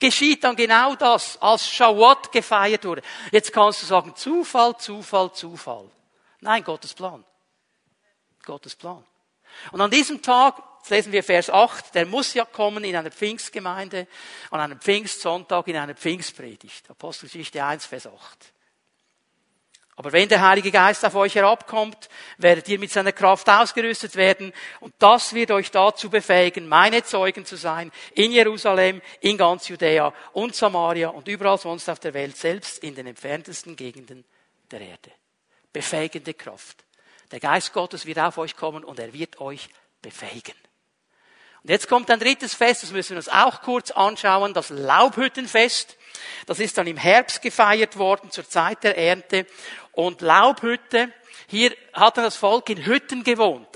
geschieht 0.00 0.44
dann 0.44 0.56
genau 0.56 0.94
das, 0.94 1.40
als 1.40 1.68
Shawat 1.68 2.32
gefeiert 2.32 2.84
wurde. 2.84 3.02
Jetzt 3.30 3.52
kannst 3.52 3.82
du 3.82 3.86
sagen, 3.86 4.14
Zufall, 4.16 4.76
Zufall, 4.78 5.32
Zufall. 5.32 5.90
Nein, 6.40 6.64
Gottes 6.64 6.94
Plan. 6.94 7.24
Gottes 8.48 8.74
Plan. 8.74 9.04
Und 9.72 9.80
an 9.80 9.90
diesem 9.90 10.22
Tag, 10.22 10.56
jetzt 10.78 10.90
lesen 10.90 11.12
wir 11.12 11.22
Vers 11.22 11.50
8, 11.50 11.94
der 11.94 12.06
muss 12.06 12.32
ja 12.32 12.46
kommen 12.46 12.82
in 12.82 12.96
einer 12.96 13.10
Pfingstgemeinde, 13.10 14.06
an 14.50 14.60
einem 14.60 14.80
Pfingstsonntag 14.80 15.68
in 15.68 15.76
einer 15.76 15.94
Pfingstpredigt. 15.94 16.88
Apostelgeschichte 16.90 17.62
1, 17.62 17.84
Vers 17.84 18.06
8. 18.06 18.52
Aber 19.96 20.12
wenn 20.12 20.28
der 20.28 20.40
Heilige 20.40 20.70
Geist 20.70 21.04
auf 21.04 21.16
euch 21.16 21.34
herabkommt, 21.34 22.08
werdet 22.38 22.68
ihr 22.68 22.78
mit 22.78 22.90
seiner 22.90 23.12
Kraft 23.12 23.50
ausgerüstet 23.50 24.14
werden 24.16 24.52
und 24.80 24.94
das 24.98 25.34
wird 25.34 25.50
euch 25.50 25.70
dazu 25.70 26.08
befähigen, 26.08 26.68
meine 26.68 27.02
Zeugen 27.02 27.44
zu 27.44 27.56
sein 27.56 27.90
in 28.14 28.30
Jerusalem, 28.30 29.02
in 29.20 29.36
ganz 29.36 29.68
Judäa 29.68 30.14
und 30.32 30.54
Samaria 30.54 31.08
und 31.08 31.26
überall 31.26 31.58
sonst 31.58 31.90
auf 31.90 31.98
der 31.98 32.14
Welt, 32.14 32.36
selbst 32.36 32.82
in 32.84 32.94
den 32.94 33.08
entferntesten 33.08 33.74
Gegenden 33.74 34.24
der 34.70 34.80
Erde. 34.82 35.10
Befähigende 35.72 36.32
Kraft. 36.32 36.84
Der 37.30 37.40
Geist 37.40 37.72
Gottes 37.72 38.06
wird 38.06 38.18
auf 38.18 38.38
euch 38.38 38.56
kommen 38.56 38.84
und 38.84 38.98
er 38.98 39.12
wird 39.12 39.40
euch 39.40 39.68
befähigen. 40.00 40.54
Und 41.62 41.70
jetzt 41.70 41.88
kommt 41.88 42.10
ein 42.10 42.20
drittes 42.20 42.54
Fest, 42.54 42.82
das 42.82 42.92
müssen 42.92 43.10
wir 43.10 43.16
uns 43.18 43.28
auch 43.28 43.62
kurz 43.62 43.90
anschauen, 43.90 44.54
das 44.54 44.70
Laubhüttenfest. 44.70 45.96
Das 46.46 46.60
ist 46.60 46.78
dann 46.78 46.86
im 46.86 46.96
Herbst 46.96 47.42
gefeiert 47.42 47.98
worden, 47.98 48.30
zur 48.30 48.48
Zeit 48.48 48.84
der 48.84 48.96
Ernte. 48.96 49.46
Und 49.92 50.20
Laubhütte, 50.20 51.12
hier 51.48 51.74
hat 51.92 52.16
das 52.16 52.36
Volk 52.36 52.70
in 52.70 52.86
Hütten 52.86 53.24
gewohnt. 53.24 53.67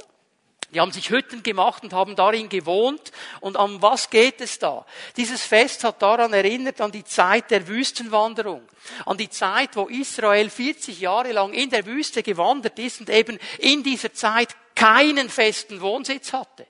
Die 0.72 0.80
haben 0.80 0.90
sich 0.90 1.10
Hütten 1.10 1.42
gemacht 1.42 1.82
und 1.82 1.92
haben 1.92 2.16
darin 2.16 2.48
gewohnt. 2.48 3.12
Und 3.40 3.56
um 3.56 3.82
was 3.82 4.08
geht 4.08 4.40
es 4.40 4.58
da? 4.58 4.86
Dieses 5.18 5.42
Fest 5.42 5.84
hat 5.84 6.00
daran 6.00 6.32
erinnert 6.32 6.80
an 6.80 6.90
die 6.90 7.04
Zeit 7.04 7.50
der 7.50 7.68
Wüstenwanderung. 7.68 8.66
An 9.04 9.18
die 9.18 9.28
Zeit, 9.28 9.76
wo 9.76 9.86
Israel 9.88 10.48
40 10.48 10.98
Jahre 10.98 11.32
lang 11.32 11.52
in 11.52 11.68
der 11.68 11.84
Wüste 11.84 12.22
gewandert 12.22 12.78
ist 12.78 13.00
und 13.00 13.10
eben 13.10 13.38
in 13.58 13.82
dieser 13.82 14.14
Zeit 14.14 14.56
keinen 14.74 15.28
festen 15.28 15.82
Wohnsitz 15.82 16.32
hatte, 16.32 16.66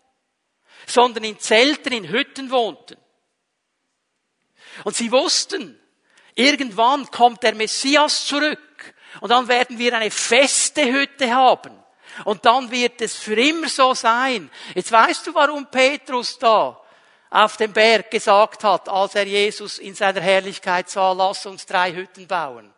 sondern 0.86 1.22
in 1.22 1.38
Zelten, 1.38 1.92
in 1.92 2.08
Hütten 2.08 2.50
wohnten. 2.50 2.96
Und 4.82 4.96
sie 4.96 5.12
wussten, 5.12 5.78
irgendwann 6.34 7.08
kommt 7.12 7.44
der 7.44 7.54
Messias 7.54 8.26
zurück 8.26 8.94
und 9.20 9.30
dann 9.30 9.46
werden 9.46 9.78
wir 9.78 9.96
eine 9.96 10.10
feste 10.10 10.84
Hütte 10.84 11.32
haben. 11.32 11.81
Und 12.24 12.44
dann 12.44 12.70
wird 12.70 13.00
es 13.00 13.16
für 13.16 13.40
immer 13.40 13.68
so 13.68 13.94
sein. 13.94 14.50
Jetzt 14.74 14.92
weißt 14.92 15.26
du, 15.26 15.34
warum 15.34 15.66
Petrus 15.66 16.38
da 16.38 16.80
auf 17.30 17.56
dem 17.56 17.72
Berg 17.72 18.10
gesagt 18.10 18.62
hat, 18.64 18.88
als 18.88 19.14
er 19.14 19.26
Jesus 19.26 19.78
in 19.78 19.94
seiner 19.94 20.20
Herrlichkeit 20.20 20.90
sah, 20.90 21.12
lass 21.12 21.46
uns 21.46 21.64
drei 21.64 21.92
Hütten 21.92 22.26
bauen. 22.26 22.72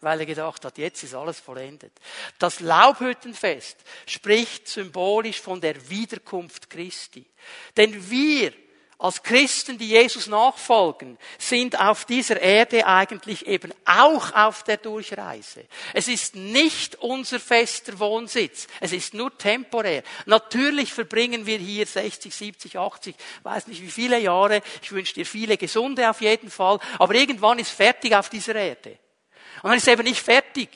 Weil 0.00 0.20
er 0.20 0.26
gedacht 0.26 0.64
hat, 0.64 0.78
jetzt 0.78 1.02
ist 1.02 1.14
alles 1.14 1.40
vollendet. 1.40 1.92
Das 2.38 2.60
Laubhüttenfest 2.60 3.78
spricht 4.06 4.68
symbolisch 4.68 5.40
von 5.40 5.60
der 5.60 5.90
Wiederkunft 5.90 6.70
Christi. 6.70 7.26
Denn 7.76 8.10
wir 8.10 8.52
als 9.00 9.22
Christen, 9.22 9.78
die 9.78 9.88
Jesus 9.88 10.26
nachfolgen, 10.26 11.16
sind 11.38 11.80
auf 11.80 12.04
dieser 12.04 12.38
Erde 12.38 12.86
eigentlich 12.86 13.46
eben 13.46 13.72
auch 13.86 14.34
auf 14.34 14.62
der 14.62 14.76
Durchreise. 14.76 15.64
Es 15.94 16.06
ist 16.06 16.36
nicht 16.36 16.96
unser 16.96 17.40
fester 17.40 17.98
Wohnsitz. 17.98 18.68
Es 18.78 18.92
ist 18.92 19.14
nur 19.14 19.36
temporär. 19.36 20.02
Natürlich 20.26 20.92
verbringen 20.92 21.46
wir 21.46 21.56
hier 21.56 21.86
60, 21.86 22.34
70, 22.34 22.78
80, 22.78 23.16
weiß 23.42 23.68
nicht 23.68 23.80
wie 23.80 23.90
viele 23.90 24.18
Jahre. 24.18 24.60
Ich 24.82 24.92
wünsche 24.92 25.14
dir 25.14 25.24
viele 25.24 25.56
Gesunde 25.56 26.10
auf 26.10 26.20
jeden 26.20 26.50
Fall. 26.50 26.78
Aber 26.98 27.14
irgendwann 27.14 27.58
ist 27.58 27.70
fertig 27.70 28.14
auf 28.14 28.28
dieser 28.28 28.54
Erde. 28.54 28.98
Und 29.62 29.70
dann 29.70 29.78
ist 29.78 29.88
eben 29.88 30.04
nicht 30.04 30.20
fertig. 30.20 30.68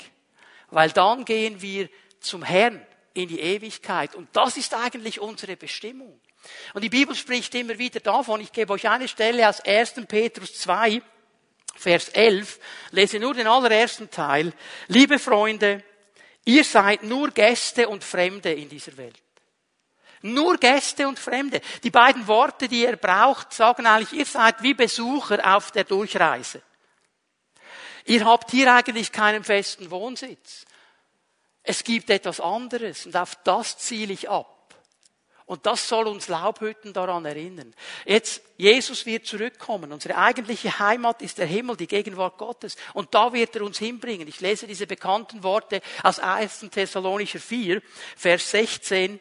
Weil 0.71 0.93
dann 0.93 1.27
gehen 1.27 1.61
wir 1.61 1.91
zum 2.21 2.43
Herrn 2.43 2.85
in 3.13 3.29
die 3.29 3.41
Ewigkeit. 3.41 4.15
Und 4.15 4.29
das 4.33 4.57
ist 4.57 4.73
eigentlich 4.73 5.21
unsere 5.21 5.57
Bestimmung. 5.57 6.19
Und 6.75 6.83
die 6.83 6.89
Bibel 6.89 7.15
spricht 7.15 7.55
immer 7.55 7.79
wieder 7.79 8.01
davon, 8.01 8.41
ich 8.41 8.53
gebe 8.53 8.73
euch 8.73 8.89
eine 8.89 9.09
Stelle 9.09 9.49
aus 9.49 9.61
1. 9.61 9.95
Petrus 10.07 10.59
2, 10.61 11.03
Vers 11.77 12.09
11, 12.11 12.59
lese 12.93 13.19
nur 13.19 13.35
den 13.35 13.47
allerersten 13.47 14.11
Teil. 14.11 14.53
Liebe 14.89 15.19
Freunde, 15.19 15.83
ihr 16.45 16.65
seid 16.65 17.03
nur 17.03 17.31
Gäste 17.31 17.89
und 17.89 18.05
Fremde 18.05 18.53
in 18.53 18.69
dieser 18.69 18.97
Welt. 18.97 19.21
Nur 20.23 20.57
Gäste 20.57 21.07
und 21.07 21.19
Fremde. 21.19 21.61
Die 21.83 21.91
beiden 21.91 22.27
Worte, 22.27 22.67
die 22.67 22.83
ihr 22.83 22.97
braucht, 22.97 23.53
sagen 23.53 23.87
eigentlich, 23.87 24.19
ihr 24.19 24.25
seid 24.25 24.63
wie 24.63 24.73
Besucher 24.73 25.55
auf 25.55 25.71
der 25.71 25.85
Durchreise. 25.85 26.63
Ihr 28.07 28.25
habt 28.25 28.51
hier 28.51 28.73
eigentlich 28.73 29.13
keinen 29.13 29.45
festen 29.45 29.91
Wohnsitz. 29.91 30.65
Es 31.63 31.85
gibt 31.85 32.11
etwas 32.11 32.41
anderes 32.41 33.07
und 33.07 33.17
auf 33.17 33.37
das 33.45 33.79
ziele 33.79 34.13
ich 34.13 34.29
ab. 34.29 34.64
Und 35.47 35.67
das 35.67 35.87
soll 35.89 36.07
uns 36.07 36.29
Laubhütten 36.29 36.95
daran 36.95 37.27
erinnern. 37.27 37.75
Jetzt, 38.07 38.41
Jesus 38.57 39.05
wird 39.05 39.27
zurückkommen. 39.27 39.93
Unsere 39.93 40.17
eigentliche 40.17 40.79
Heimat 40.79 41.21
ist 41.21 41.37
der 41.37 41.47
Himmel, 41.47 41.77
die 41.77 41.87
Gegenwart 41.87 42.39
Gottes. 42.39 42.77
Und 42.95 43.15
da 43.15 43.33
wird 43.33 43.55
er 43.55 43.63
uns 43.63 43.79
hinbringen. 43.79 44.27
Ich 44.27 44.41
lese 44.41 44.67
diese 44.67 44.87
bekannten 44.87 45.43
Worte 45.43 45.83
aus 46.03 46.19
1. 46.19 46.67
Thessalonicher 46.71 47.41
4, 47.41 47.83
Vers 48.17 48.51
16 48.53 49.21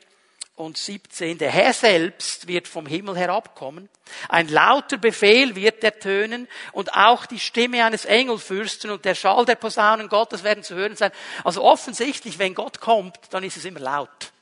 und 0.56 0.78
17. 0.78 1.40
Der 1.40 1.52
Herr 1.52 1.74
selbst 1.74 2.48
wird 2.48 2.70
vom 2.70 2.86
Himmel 2.86 3.18
herabkommen. 3.18 3.90
Ein 4.30 4.48
lauter 4.48 4.98
Befehl 4.98 5.58
wird 5.58 5.84
ertönen 5.84 6.48
und 6.72 6.94
auch 6.94 7.26
die 7.26 7.40
Stimme 7.40 7.84
eines 7.84 8.06
Engelfürsten 8.06 8.92
und 8.92 9.04
der 9.04 9.16
Schall 9.16 9.44
der 9.46 9.56
Posaunen 9.56 10.08
Gottes 10.08 10.46
werden 10.46 10.64
zu 10.64 10.76
hören 10.76 10.96
sein. 10.96 11.12
Also 11.44 11.64
offensichtlich, 11.64 12.40
wenn 12.40 12.56
Gott 12.56 12.80
kommt, 12.80 13.18
dann 13.32 13.44
ist 13.44 13.58
es 13.58 13.66
immer 13.66 13.82
laut 13.82 14.33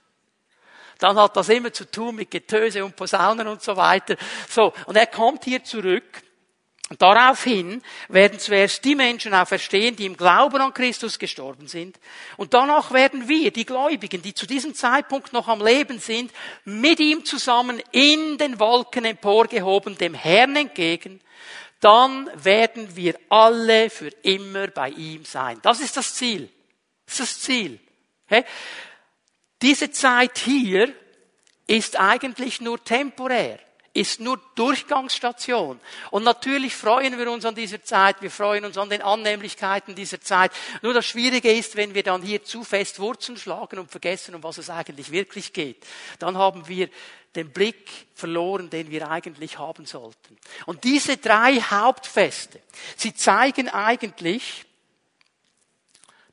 dann 1.01 1.17
hat 1.17 1.35
das 1.35 1.49
immer 1.49 1.73
zu 1.73 1.89
tun 1.89 2.15
mit 2.15 2.29
Getöse 2.29 2.85
und 2.85 2.95
Posaunen 2.95 3.47
und 3.47 3.63
so 3.63 3.75
weiter. 3.75 4.15
So, 4.47 4.71
und 4.85 4.95
er 4.95 5.07
kommt 5.07 5.45
hier 5.45 5.63
zurück. 5.63 6.03
Und 6.91 7.01
daraufhin 7.01 7.81
werden 8.09 8.37
zuerst 8.37 8.83
die 8.83 8.95
Menschen 8.95 9.33
auch 9.33 9.47
verstehen, 9.47 9.95
die 9.95 10.05
im 10.05 10.17
Glauben 10.17 10.61
an 10.61 10.73
Christus 10.73 11.17
gestorben 11.17 11.67
sind. 11.67 11.97
Und 12.37 12.53
danach 12.53 12.91
werden 12.91 13.27
wir, 13.27 13.49
die 13.51 13.65
Gläubigen, 13.65 14.21
die 14.21 14.33
zu 14.33 14.45
diesem 14.45 14.75
Zeitpunkt 14.75 15.33
noch 15.33 15.47
am 15.47 15.65
Leben 15.65 15.99
sind, 15.99 16.31
mit 16.65 16.99
ihm 16.99 17.25
zusammen 17.25 17.81
in 17.91 18.37
den 18.37 18.59
Wolken 18.59 19.05
emporgehoben, 19.05 19.97
dem 19.97 20.13
Herrn 20.13 20.55
entgegen. 20.55 21.21
Dann 21.79 22.29
werden 22.35 22.95
wir 22.95 23.15
alle 23.29 23.89
für 23.89 24.09
immer 24.21 24.67
bei 24.67 24.89
ihm 24.89 25.25
sein. 25.25 25.59
Das 25.63 25.79
ist 25.79 25.97
das 25.97 26.13
Ziel. 26.13 26.49
Das 27.05 27.19
ist 27.19 27.37
das 27.37 27.41
Ziel. 27.41 27.79
Diese 29.61 29.91
Zeit 29.91 30.39
hier 30.39 30.93
ist 31.67 31.99
eigentlich 31.99 32.61
nur 32.61 32.83
temporär, 32.83 33.59
ist 33.93 34.19
nur 34.19 34.39
Durchgangsstation. 34.55 35.79
Und 36.09 36.23
natürlich 36.23 36.75
freuen 36.75 37.17
wir 37.17 37.31
uns 37.31 37.45
an 37.45 37.55
dieser 37.55 37.83
Zeit, 37.83 38.21
wir 38.21 38.31
freuen 38.31 38.65
uns 38.65 38.77
an 38.77 38.89
den 38.89 39.01
Annehmlichkeiten 39.01 39.93
dieser 39.93 40.19
Zeit. 40.21 40.51
Nur 40.81 40.93
das 40.93 41.05
Schwierige 41.05 41.51
ist, 41.51 41.75
wenn 41.75 41.93
wir 41.93 42.03
dann 42.03 42.23
hier 42.23 42.43
zu 42.43 42.63
fest 42.63 42.99
Wurzeln 42.99 43.37
schlagen 43.37 43.79
und 43.79 43.91
vergessen, 43.91 44.33
um 44.35 44.43
was 44.43 44.57
es 44.57 44.69
eigentlich 44.69 45.11
wirklich 45.11 45.53
geht, 45.53 45.85
dann 46.19 46.37
haben 46.37 46.67
wir 46.67 46.89
den 47.35 47.51
Blick 47.51 47.89
verloren, 48.13 48.69
den 48.69 48.89
wir 48.89 49.09
eigentlich 49.09 49.57
haben 49.57 49.85
sollten. 49.85 50.37
Und 50.65 50.83
diese 50.83 51.17
drei 51.17 51.61
Hauptfeste, 51.61 52.59
sie 52.97 53.13
zeigen 53.13 53.69
eigentlich, 53.69 54.65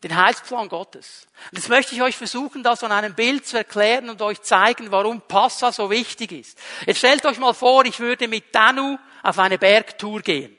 den 0.02 0.16
Heilsplan 0.16 0.68
Gottes. 0.68 1.26
Und 1.50 1.58
jetzt 1.58 1.68
möchte 1.68 1.94
ich 1.94 2.02
euch 2.02 2.16
versuchen, 2.16 2.62
das 2.62 2.84
an 2.84 2.92
einem 2.92 3.14
Bild 3.14 3.46
zu 3.46 3.56
erklären 3.56 4.10
und 4.10 4.22
euch 4.22 4.40
zeigen, 4.42 4.90
warum 4.90 5.20
Passa 5.22 5.72
so 5.72 5.90
wichtig 5.90 6.32
ist. 6.32 6.58
Jetzt 6.86 6.98
stellt 6.98 7.24
euch 7.26 7.38
mal 7.38 7.54
vor, 7.54 7.84
ich 7.84 7.98
würde 7.98 8.28
mit 8.28 8.54
Danu 8.54 8.98
auf 9.22 9.38
eine 9.38 9.58
Bergtour 9.58 10.20
gehen. 10.20 10.56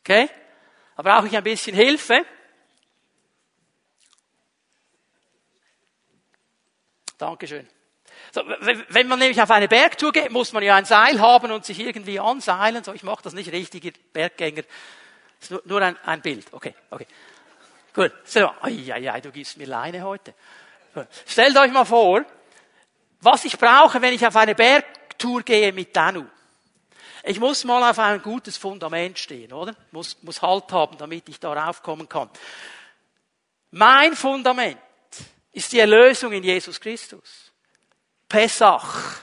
Okay? 0.00 0.30
Da 0.96 1.02
brauche 1.02 1.26
ich 1.26 1.36
ein 1.36 1.42
bisschen 1.42 1.74
Hilfe. 1.74 2.24
Dankeschön. 7.18 7.68
So, 8.32 8.42
wenn 8.88 9.08
man 9.08 9.18
nämlich 9.18 9.40
auf 9.40 9.50
eine 9.50 9.68
Bergtour 9.68 10.12
geht, 10.12 10.30
muss 10.30 10.52
man 10.52 10.62
ja 10.62 10.76
ein 10.76 10.84
Seil 10.84 11.20
haben 11.20 11.50
und 11.50 11.64
sich 11.64 11.80
irgendwie 11.80 12.20
anseilen. 12.20 12.84
So, 12.84 12.92
ich 12.92 13.02
mache 13.02 13.22
das 13.22 13.32
nicht 13.32 13.50
richtig, 13.50 14.12
Berggänger. 14.12 14.62
Das 14.62 14.70
ist 15.40 15.50
nur, 15.50 15.62
nur 15.64 15.82
ein, 15.82 15.96
ein 16.04 16.22
Bild. 16.22 16.46
Okay, 16.52 16.74
okay. 16.90 17.06
Gut. 17.96 18.12
So, 18.24 18.50
ai, 18.60 19.20
du 19.22 19.32
gibst 19.32 19.56
mir 19.56 19.66
Leine 19.66 20.02
heute. 20.02 20.34
Gut. 20.92 21.06
Stellt 21.26 21.56
euch 21.56 21.72
mal 21.72 21.86
vor, 21.86 22.26
was 23.22 23.46
ich 23.46 23.56
brauche, 23.56 24.02
wenn 24.02 24.12
ich 24.12 24.26
auf 24.26 24.36
eine 24.36 24.54
Bergtour 24.54 25.40
gehe 25.40 25.72
mit 25.72 25.96
Danu. 25.96 26.26
Ich 27.24 27.40
muss 27.40 27.64
mal 27.64 27.90
auf 27.90 27.98
ein 27.98 28.20
gutes 28.20 28.58
Fundament 28.58 29.18
stehen, 29.18 29.50
oder? 29.50 29.74
Muss, 29.92 30.22
muss 30.22 30.42
Halt 30.42 30.70
haben, 30.72 30.98
damit 30.98 31.26
ich 31.30 31.40
darauf 31.40 31.82
kommen 31.82 32.06
kann. 32.06 32.28
Mein 33.70 34.14
Fundament 34.14 34.78
ist 35.52 35.72
die 35.72 35.78
Erlösung 35.78 36.32
in 36.32 36.44
Jesus 36.44 36.78
Christus. 36.78 37.50
Pesach. 38.28 39.22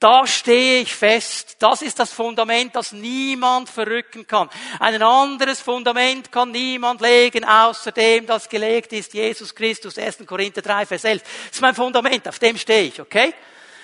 Da 0.00 0.26
stehe 0.26 0.80
ich 0.80 0.94
fest. 0.94 1.56
Das 1.58 1.82
ist 1.82 1.98
das 1.98 2.10
Fundament, 2.10 2.74
das 2.74 2.92
niemand 2.92 3.68
verrücken 3.68 4.26
kann. 4.26 4.48
Ein 4.78 5.02
anderes 5.02 5.60
Fundament 5.60 6.32
kann 6.32 6.52
niemand 6.52 7.02
legen, 7.02 7.44
außer 7.44 7.92
dem, 7.92 8.24
das 8.24 8.48
gelegt 8.48 8.94
ist, 8.94 9.12
Jesus 9.12 9.54
Christus, 9.54 9.98
1. 9.98 10.24
Korinther 10.26 10.62
3, 10.62 10.86
Vers 10.86 11.04
11. 11.04 11.22
Das 11.22 11.32
ist 11.52 11.60
mein 11.60 11.74
Fundament, 11.74 12.26
auf 12.26 12.38
dem 12.38 12.56
stehe 12.56 12.84
ich, 12.84 12.98
okay? 12.98 13.34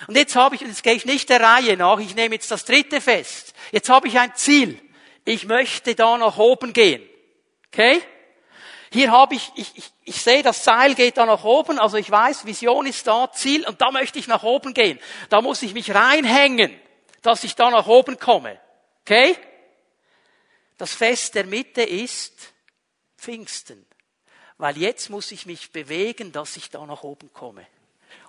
Und 0.07 0.17
jetzt 0.17 0.35
habe 0.37 0.55
ich, 0.55 0.63
und 0.63 0.69
jetzt 0.69 0.83
gehe 0.83 0.95
ich 0.95 1.05
nicht 1.05 1.29
der 1.29 1.41
Reihe 1.41 1.77
nach, 1.77 1.99
ich 1.99 2.15
nehme 2.15 2.35
jetzt 2.35 2.51
das 2.51 2.65
dritte 2.65 3.03
fest. 3.03 3.53
Jetzt 3.71 3.91
habe 3.91 4.09
ich 4.09 4.19
ein 4.19 4.35
Ziel. 4.35 4.81
Ich 5.27 5.45
möchte 5.45 5.95
da 5.95 6.17
nach 6.17 6.39
oben 6.39 6.73
gehen. 6.73 7.03
Okay? 7.67 8.01
Hier 8.97 9.11
habe 9.11 9.35
ich, 9.35 9.53
ich, 9.57 9.77
ich, 9.77 9.93
ich 10.05 10.23
sehe, 10.23 10.43
das 10.43 10.65
Seil 10.65 10.95
geht 10.95 11.19
da 11.19 11.27
nach 11.27 11.45
oben, 11.45 11.79
also 11.79 11.99
ich 11.99 12.11
weiß, 12.11 12.47
Vision 12.47 12.87
ist 12.87 13.07
da, 13.07 13.31
Ziel, 13.31 13.69
und 13.69 13.79
da 13.83 13.91
möchte 13.91 14.19
ich 14.19 14.27
nach 14.27 14.43
oben 14.43 14.73
gehen. 14.73 14.99
Da 15.29 15.43
muss 15.43 15.61
ich 15.61 15.75
mich 15.75 15.95
reinhängen, 15.95 16.75
dass 17.21 17.45
ich 17.45 17.55
da 17.55 17.69
nach 17.69 17.89
oben 17.89 18.19
komme. 18.19 18.59
Okay? 19.03 19.37
Das 20.79 20.95
Fest 20.95 21.35
der 21.35 21.45
Mitte 21.45 21.83
ist 21.83 22.55
Pfingsten. 23.19 23.85
Weil 24.57 24.79
jetzt 24.79 25.11
muss 25.11 25.31
ich 25.31 25.45
mich 25.45 25.73
bewegen, 25.73 26.33
dass 26.33 26.57
ich 26.57 26.71
da 26.71 26.87
nach 26.87 27.03
oben 27.03 27.31
komme. 27.35 27.67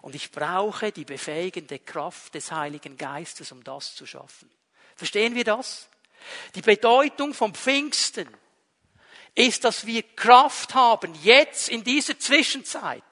Und 0.01 0.15
ich 0.15 0.34
brauche 0.34 0.91
die 0.91 1.06
befähigende 1.06 1.80
Kraft 1.80 2.36
des 2.36 2.51
Heiligen 2.51 2.97
Geistes, 2.97 3.53
um 3.53 3.63
das 3.63 3.95
zu 3.95 4.06
schaffen. 4.06 4.51
Verstehen 4.97 5.34
wir 5.34 5.45
das? 5.45 5.88
Die 6.56 6.62
Bedeutung 6.62 7.34
vom 7.34 7.56
Pfingsten 7.56 8.27
ist, 9.38 9.63
dass 9.63 9.86
wir 9.86 10.02
Kraft 10.15 10.73
haben, 10.73 11.13
jetzt 11.21 11.69
in 11.69 11.84
dieser 11.84 12.17
Zwischenzeit, 12.17 13.04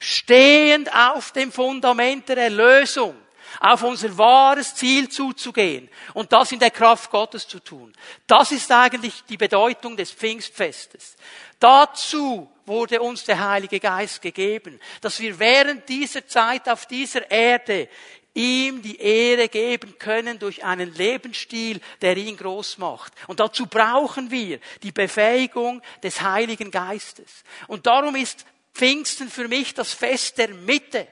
stehend 0.00 0.92
auf 0.94 1.32
dem 1.32 1.52
Fundament 1.52 2.28
der 2.28 2.38
Erlösung, 2.38 3.14
auf 3.60 3.82
unser 3.82 4.16
wahres 4.16 4.74
Ziel 4.74 5.08
zuzugehen 5.08 5.88
und 6.14 6.32
das 6.32 6.52
in 6.52 6.58
der 6.58 6.70
Kraft 6.70 7.10
Gottes 7.10 7.46
zu 7.46 7.60
tun. 7.60 7.92
Das 8.26 8.50
ist 8.50 8.72
eigentlich 8.72 9.22
die 9.28 9.36
Bedeutung 9.36 9.96
des 9.96 10.10
Pfingstfestes. 10.10 11.16
Dazu 11.60 12.50
wurde 12.66 13.00
uns 13.00 13.24
der 13.24 13.46
Heilige 13.46 13.78
Geist 13.78 14.22
gegeben, 14.22 14.80
dass 15.02 15.20
wir 15.20 15.38
während 15.38 15.88
dieser 15.88 16.26
Zeit 16.26 16.68
auf 16.68 16.86
dieser 16.86 17.30
Erde 17.30 17.88
ihm 18.34 18.82
die 18.82 18.98
Ehre 18.98 19.48
geben 19.48 19.96
können 19.98 20.38
durch 20.38 20.64
einen 20.64 20.92
Lebensstil, 20.94 21.80
der 22.02 22.16
ihn 22.16 22.36
groß 22.36 22.78
macht. 22.78 23.12
Und 23.28 23.40
dazu 23.40 23.66
brauchen 23.66 24.30
wir 24.30 24.58
die 24.82 24.92
Befähigung 24.92 25.80
des 26.02 26.20
Heiligen 26.20 26.70
Geistes. 26.70 27.44
Und 27.68 27.86
darum 27.86 28.16
ist 28.16 28.44
Pfingsten 28.74 29.30
für 29.30 29.48
mich 29.48 29.72
das 29.72 29.92
Fest 29.92 30.38
der 30.38 30.48
Mitte. 30.48 31.06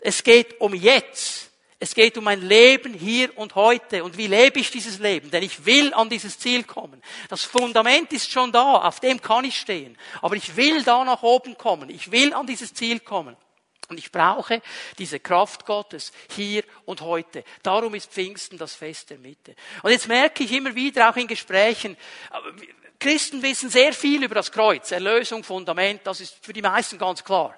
Es 0.00 0.22
geht 0.22 0.60
um 0.60 0.74
jetzt. 0.74 1.50
Es 1.80 1.94
geht 1.94 2.18
um 2.18 2.26
ein 2.26 2.42
Leben 2.42 2.92
hier 2.92 3.36
und 3.38 3.54
heute. 3.54 4.02
Und 4.02 4.18
wie 4.18 4.26
lebe 4.26 4.58
ich 4.58 4.72
dieses 4.72 4.98
Leben? 4.98 5.30
Denn 5.30 5.44
ich 5.44 5.64
will 5.64 5.94
an 5.94 6.08
dieses 6.08 6.36
Ziel 6.36 6.64
kommen. 6.64 7.00
Das 7.28 7.44
Fundament 7.44 8.12
ist 8.12 8.32
schon 8.32 8.50
da, 8.50 8.78
auf 8.78 8.98
dem 8.98 9.22
kann 9.22 9.44
ich 9.44 9.60
stehen. 9.60 9.96
Aber 10.20 10.34
ich 10.34 10.56
will 10.56 10.82
da 10.82 11.04
nach 11.04 11.22
oben 11.22 11.56
kommen. 11.56 11.88
Ich 11.90 12.10
will 12.10 12.32
an 12.34 12.48
dieses 12.48 12.74
Ziel 12.74 12.98
kommen. 12.98 13.36
Und 13.88 13.98
ich 13.98 14.12
brauche 14.12 14.60
diese 14.98 15.18
Kraft 15.18 15.64
Gottes 15.64 16.12
hier 16.34 16.62
und 16.84 17.00
heute. 17.00 17.42
Darum 17.62 17.94
ist 17.94 18.12
Pfingsten 18.12 18.58
das 18.58 18.74
Fest 18.74 19.08
der 19.10 19.18
Mitte. 19.18 19.54
Und 19.82 19.90
jetzt 19.90 20.08
merke 20.08 20.44
ich 20.44 20.52
immer 20.52 20.74
wieder 20.74 21.08
auch 21.08 21.16
in 21.16 21.26
Gesprächen, 21.26 21.96
Christen 23.00 23.42
wissen 23.42 23.70
sehr 23.70 23.92
viel 23.92 24.24
über 24.24 24.34
das 24.34 24.52
Kreuz, 24.52 24.90
Erlösung, 24.90 25.44
Fundament, 25.44 26.00
das 26.04 26.20
ist 26.20 26.36
für 26.44 26.52
die 26.52 26.62
meisten 26.62 26.98
ganz 26.98 27.22
klar. 27.22 27.56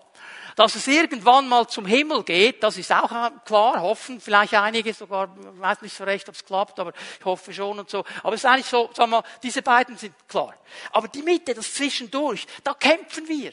Dass 0.55 0.75
es 0.75 0.87
irgendwann 0.87 1.49
mal 1.49 1.67
zum 1.67 1.87
Himmel 1.87 2.23
geht, 2.23 2.63
das 2.63 2.77
ist 2.77 2.93
auch 2.93 3.11
klar, 3.45 3.81
hoffen 3.81 4.21
vielleicht 4.21 4.55
einige 4.55 4.93
sogar, 4.93 5.35
ich 5.37 5.61
weiß 5.61 5.81
nicht 5.81 5.97
so 5.97 6.05
recht, 6.05 6.29
ob 6.29 6.35
es 6.35 6.45
klappt, 6.45 6.79
aber 6.79 6.93
ich 7.19 7.25
hoffe 7.25 7.53
schon 7.55 7.79
und 7.79 7.89
so. 7.89 8.05
Aber 8.23 8.35
es 8.35 8.43
ist 8.43 8.51
eigentlich 8.51 8.67
so, 8.67 8.91
sagen 8.93 9.11
wir 9.11 9.23
mal, 9.23 9.29
diese 9.43 9.63
beiden 9.63 9.97
sind 9.97 10.15
klar. 10.29 10.55
Aber 10.93 11.09
die 11.09 11.23
Mitte, 11.23 11.55
das 11.55 11.73
Zwischendurch, 11.73 12.47
da 12.63 12.75
kämpfen 12.75 13.27
wir. 13.27 13.53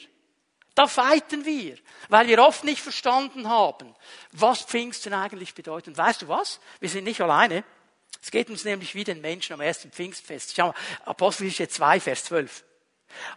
Da 0.78 0.86
fighten 0.86 1.44
wir, 1.44 1.76
weil 2.08 2.28
wir 2.28 2.38
oft 2.38 2.62
nicht 2.62 2.80
verstanden 2.80 3.48
haben, 3.48 3.96
was 4.30 4.62
Pfingsten 4.62 5.12
eigentlich 5.12 5.52
bedeutet. 5.52 5.88
Und 5.88 5.98
weißt 5.98 6.22
du 6.22 6.28
was? 6.28 6.60
Wir 6.78 6.88
sind 6.88 7.02
nicht 7.02 7.20
alleine. 7.20 7.64
Es 8.22 8.30
geht 8.30 8.48
uns 8.48 8.62
nämlich 8.62 8.94
wie 8.94 9.02
den 9.02 9.20
Menschen 9.20 9.54
am 9.54 9.60
ersten 9.60 9.90
Pfingstfest. 9.90 10.54
Schau 10.54 10.68
mal, 10.68 10.74
Apostelgeschichte 11.04 11.74
2, 11.74 11.98
Vers 11.98 12.24
12. 12.26 12.64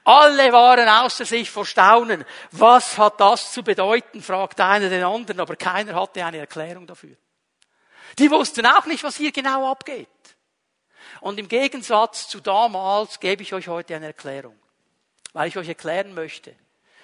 Alle 0.03 0.53
waren 0.53 0.87
außer 0.87 1.25
sich 1.25 1.49
vor 1.49 1.65
Staunen. 1.65 2.25
Was 2.51 2.99
hat 2.99 3.19
das 3.19 3.51
zu 3.51 3.63
bedeuten? 3.63 4.21
fragt 4.21 4.61
einer 4.61 4.89
den 4.89 5.03
anderen, 5.03 5.39
aber 5.39 5.55
keiner 5.55 5.95
hatte 5.95 6.23
eine 6.23 6.37
Erklärung 6.37 6.85
dafür. 6.85 7.15
Die 8.19 8.29
wussten 8.29 8.67
auch 8.67 8.85
nicht, 8.85 9.03
was 9.03 9.17
hier 9.17 9.31
genau 9.31 9.71
abgeht. 9.71 10.07
Und 11.21 11.39
im 11.39 11.47
Gegensatz 11.47 12.27
zu 12.27 12.39
damals 12.39 13.19
gebe 13.19 13.41
ich 13.41 13.51
euch 13.55 13.67
heute 13.67 13.95
eine 13.95 14.05
Erklärung, 14.05 14.59
weil 15.33 15.47
ich 15.47 15.57
euch 15.57 15.69
erklären 15.69 16.13
möchte, 16.13 16.55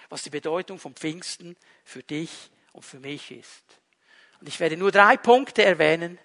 was 0.09 0.23
die 0.23 0.29
Bedeutung 0.29 0.79
von 0.79 0.93
Pfingsten 0.93 1.55
für 1.83 2.03
dich 2.03 2.31
und 2.73 2.83
für 2.83 2.99
mich 2.99 3.31
ist. 3.31 3.63
Und 4.39 4.47
ich 4.47 4.59
werde 4.59 4.77
nur 4.77 4.91
drei 4.91 5.17
Punkte 5.17 5.63
erwähnen, 5.63 6.19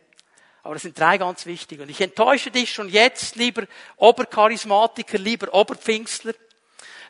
aber 0.63 0.75
das 0.75 0.83
sind 0.83 0.99
drei 0.99 1.19
ganz 1.19 1.47
wichtige. 1.47 1.83
Und 1.83 1.89
ich 1.89 2.01
enttäusche 2.01 2.51
dich 2.51 2.73
schon 2.73 2.89
jetzt, 2.89 3.37
lieber 3.37 3.67
Obercharismatiker, 3.97 5.19
lieber 5.19 5.53
Oberpfingstler, 5.53 6.35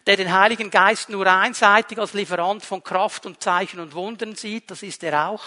der 0.07 0.17
den 0.17 0.33
Heiligen 0.33 0.71
Geist 0.71 1.11
nur 1.11 1.27
einseitig 1.27 1.99
als 1.99 2.15
Lieferant 2.15 2.65
von 2.65 2.83
Kraft 2.83 3.27
und 3.27 3.43
Zeichen 3.43 3.81
und 3.81 3.95
Wundern 3.95 4.35
sieht, 4.35 4.71
das 4.71 4.83
ist 4.83 5.03
er 5.05 5.29
auch. 5.29 5.45